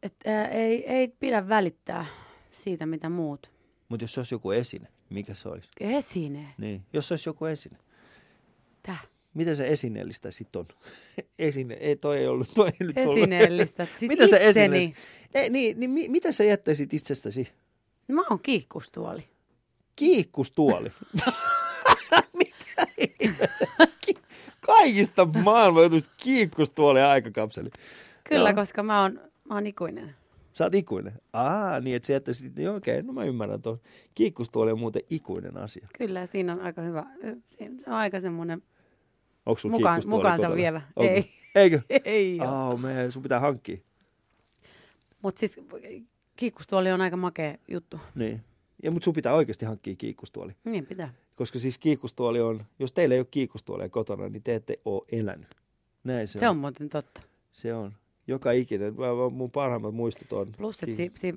et, 0.03 0.15
ää, 0.27 0.49
ei, 0.49 0.87
ei 0.93 1.09
pidä 1.09 1.49
välittää 1.49 2.07
siitä, 2.51 2.87
mitä 2.87 3.09
muut 3.09 3.51
Mutta 3.89 4.05
jos 4.05 4.15
se 4.15 4.21
olisi 4.21 4.35
joku 4.35 4.51
esine, 4.51 4.89
mikä 5.11 5.35
se 5.35 5.49
olisi? 5.49 5.69
Esine. 5.81 6.55
Niin, 6.59 6.83
jos 6.93 7.09
se 7.09 7.15
olisi 7.15 7.29
joku 7.29 7.45
esine. 7.47 7.77
Täh. 8.83 9.07
Miten 9.35 9.57
se 9.57 9.67
esineellistä 9.69 10.31
sitten 10.31 10.61
on? 10.61 10.67
Esine, 11.39 11.75
ei 11.75 11.97
toi 11.97 12.19
ei 12.19 12.27
ollut, 12.27 12.49
toi 12.55 12.69
ei 12.81 12.87
nyt 12.87 12.97
ollut. 12.97 13.19
Esineellistä. 13.19 13.87
Siis 13.99 14.09
Mitä 14.09 14.27
sä 14.27 14.37
itseni. 14.37 14.77
esineelliset- 14.77 14.97
Ei, 15.35 15.51
niin, 15.51 15.81
niin 15.81 15.91
mi, 15.91 16.09
mitä 16.09 16.33
sä 16.33 16.45
jättäisit 16.45 16.95
itsestäsi? 16.95 17.49
Mä 18.09 18.23
oon 18.31 18.41
kiikkustuoli. 18.41 19.25
Kiikkustuoli. 19.97 20.93
mitä? 22.39 22.87
Ki- 24.07 24.19
Kaikista 24.61 25.25
maailman 25.25 25.83
jutuista 25.83 26.11
kiikkustuoli 26.17 27.01
aikakapseli. 27.01 27.71
Kyllä, 28.29 28.49
Joo. 28.51 28.55
koska 28.57 28.83
mä 28.83 29.03
oon, 29.03 29.21
mä 29.49 29.55
oon 29.55 29.67
ikuinen. 29.67 30.17
Sä 30.59 30.65
oot 30.65 30.75
ikuinen. 30.75 31.13
Aa, 31.33 31.81
niin 31.81 31.97
että 31.97 32.07
sä 32.07 32.13
jättäisit, 32.13 32.57
niin 32.57 32.71
okei, 32.71 33.03
no 33.03 33.13
mä 33.13 33.25
ymmärrän 33.25 33.63
tuon. 33.63 33.81
Kiikkustuoli 34.15 34.73
on 34.73 34.79
muuten 34.79 35.03
ikuinen 35.11 35.57
asia. 35.57 35.89
Kyllä, 35.99 36.27
siinä 36.27 36.53
on 36.53 36.61
aika 36.61 36.83
hyvä. 36.83 37.07
Se 37.47 37.71
on 37.87 37.93
aika 37.93 38.21
semmoinen 38.21 38.63
mukaan, 39.65 40.03
mukaansa 40.07 40.43
kotona? 40.43 40.57
vievä. 40.57 40.81
Onko? 40.97 41.13
Ei, 41.13 41.31
Eikö? 41.55 41.81
ei. 42.05 42.41
Aa, 42.41 42.77
me, 42.77 43.11
sun 43.11 43.23
pitää 43.23 43.41
hankkia. 43.41 43.79
Mutta 45.23 45.41
siis 45.41 45.61
kiikkustuoli 46.37 46.93
on 46.93 47.01
aika 47.01 47.17
makea 47.17 47.55
juttu. 47.69 48.01
Niin. 48.15 48.45
Ja 48.83 48.91
mutta 48.91 49.05
sun 49.05 49.15
pitää 49.15 49.35
oikeasti 49.35 49.67
hankkia 49.67 49.95
kiikkustuoli. 49.97 50.53
Niin 50.65 50.87
pitää. 50.87 51.15
Koska 51.35 51.59
siis 51.59 51.79
kiikkustuoli 51.79 52.41
on, 52.41 52.65
jos 52.79 52.93
teillä 52.93 53.15
ei 53.15 53.21
ole 53.21 53.29
kiikkustuolia 53.31 53.89
kotona, 53.89 54.29
niin 54.29 54.43
te 54.43 54.55
ette 54.55 54.81
ole 54.85 55.03
elänyt. 55.13 55.49
Näin 56.05 56.29
se, 56.29 56.39
Se 56.39 56.49
on 56.49 56.57
muuten 56.57 56.89
totta. 56.89 57.21
Se 57.53 57.75
on. 57.75 57.93
Joka 58.29 58.51
ikinen. 58.53 58.95
Mä, 58.95 59.07
mun 59.31 59.51
parhaimmat 59.51 59.95
muistot 59.95 60.33
on. 60.33 60.53
Plus, 60.57 60.83
että 60.83 60.97
kiik- 60.97 61.11
si, 61.15 61.35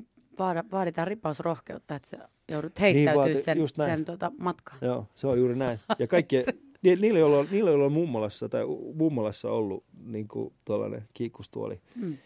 vaaditaan 0.71 1.07
ripausrohkeutta, 1.07 1.95
että 1.95 2.09
sä 2.09 2.29
joudut 2.51 2.79
heittäytyä 2.79 3.25
Niin, 3.25 3.35
vaati- 3.35 3.43
sen, 3.43 3.57
näin. 3.77 3.91
sen 3.91 4.05
tota, 4.05 4.31
matkaan. 4.39 4.77
Joo, 4.81 5.07
se 5.15 5.27
on 5.27 5.37
juuri 5.39 5.55
näin. 5.55 5.79
Ja 5.99 6.07
kaikki, 6.07 6.35
ni- 6.83 6.95
niillä, 6.95 7.19
joilla 7.19 7.37
on, 7.37 7.47
niillä, 7.51 7.69
joilla 7.69 7.85
on 7.85 7.91
mummolassa 7.91 8.49
tai 8.49 8.63
mummolassa 8.95 9.51
ollut 9.51 9.83
niin 10.05 10.27
tuollainen 10.65 11.03
kiikkustuoli, 11.13 11.81
Mm. 11.95 12.17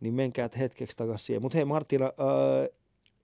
niin 0.00 0.14
menkää 0.14 0.48
hetkeksi 0.58 0.96
takaisin 0.96 1.26
siihen. 1.26 1.42
Mutta 1.42 1.58
hei 1.58 1.64
Martina, 1.64 2.04
ää, 2.04 2.12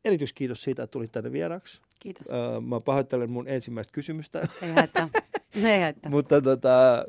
erityiskiitos 0.04 0.62
siitä, 0.62 0.82
että 0.82 0.92
tulit 0.92 1.12
tänne 1.12 1.32
vieraaksi. 1.32 1.80
Kiitos. 2.00 2.30
Ää, 2.30 2.60
mä 2.60 2.80
pahoittelen 2.80 3.30
mun 3.30 3.48
ensimmäistä 3.48 3.92
kysymystä. 3.92 4.48
Ei 4.62 4.70
haittaa. 4.72 5.08
Ei 5.64 5.80
haittaa. 5.80 6.10
Mutta 6.10 6.40
tota, 6.42 7.04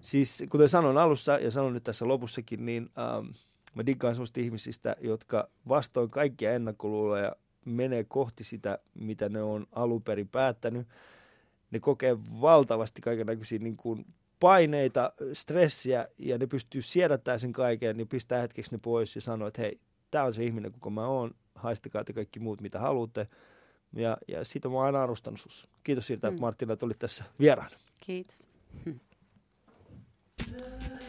siis 0.00 0.44
kuten 0.48 0.68
sanoin 0.68 0.98
alussa 0.98 1.32
ja 1.38 1.50
sanon 1.50 1.74
nyt 1.74 1.84
tässä 1.84 2.08
lopussakin, 2.08 2.66
niin 2.66 2.90
ähm, 2.98 3.26
mä 3.74 3.86
diggaan 3.86 4.14
sellaista 4.14 4.40
ihmisistä, 4.40 4.96
jotka 5.00 5.48
vastoin 5.68 6.10
kaikkia 6.10 6.52
ennakkoluuloja 6.52 7.36
menee 7.64 8.04
kohti 8.04 8.44
sitä, 8.44 8.78
mitä 8.94 9.28
ne 9.28 9.42
on 9.42 9.66
alun 9.72 10.02
perin 10.02 10.28
päättänyt. 10.28 10.88
Ne 11.70 11.80
kokee 11.80 12.18
valtavasti 12.40 13.00
kaikenlaisia 13.00 13.58
niin 13.58 13.76
kuin 13.76 14.06
paineita, 14.40 15.12
stressiä 15.32 16.08
ja 16.18 16.38
ne 16.38 16.46
pystyy 16.46 16.82
siedättämään 16.82 17.40
sen 17.40 17.52
kaiken, 17.52 17.96
niin 17.96 18.08
pistää 18.08 18.40
hetkeksi 18.40 18.72
ne 18.72 18.78
pois 18.82 19.14
ja 19.14 19.20
sanoo, 19.20 19.48
että 19.48 19.62
hei, 19.62 19.80
tämä 20.10 20.24
on 20.24 20.34
se 20.34 20.44
ihminen, 20.44 20.72
kuka 20.72 20.90
mä 20.90 21.06
oon, 21.06 21.34
haistakaa 21.54 22.04
te 22.04 22.12
kaikki 22.12 22.40
muut, 22.40 22.60
mitä 22.60 22.78
haluatte. 22.78 23.28
Ja, 23.92 24.16
ja 24.28 24.44
siitä 24.44 24.68
mä 24.68 24.74
oon 24.74 24.86
aina 24.86 25.02
arvostanut 25.02 25.40
sus. 25.40 25.68
Kiitos 25.82 26.06
siitä, 26.06 26.28
että 26.28 26.38
Mm. 26.38 26.40
Martina 26.40 26.76
tulit 26.76 26.98
tässä 26.98 27.24
vieraana. 27.40 27.76
Kiitos. 28.00 28.48
Yeah. 30.56 31.05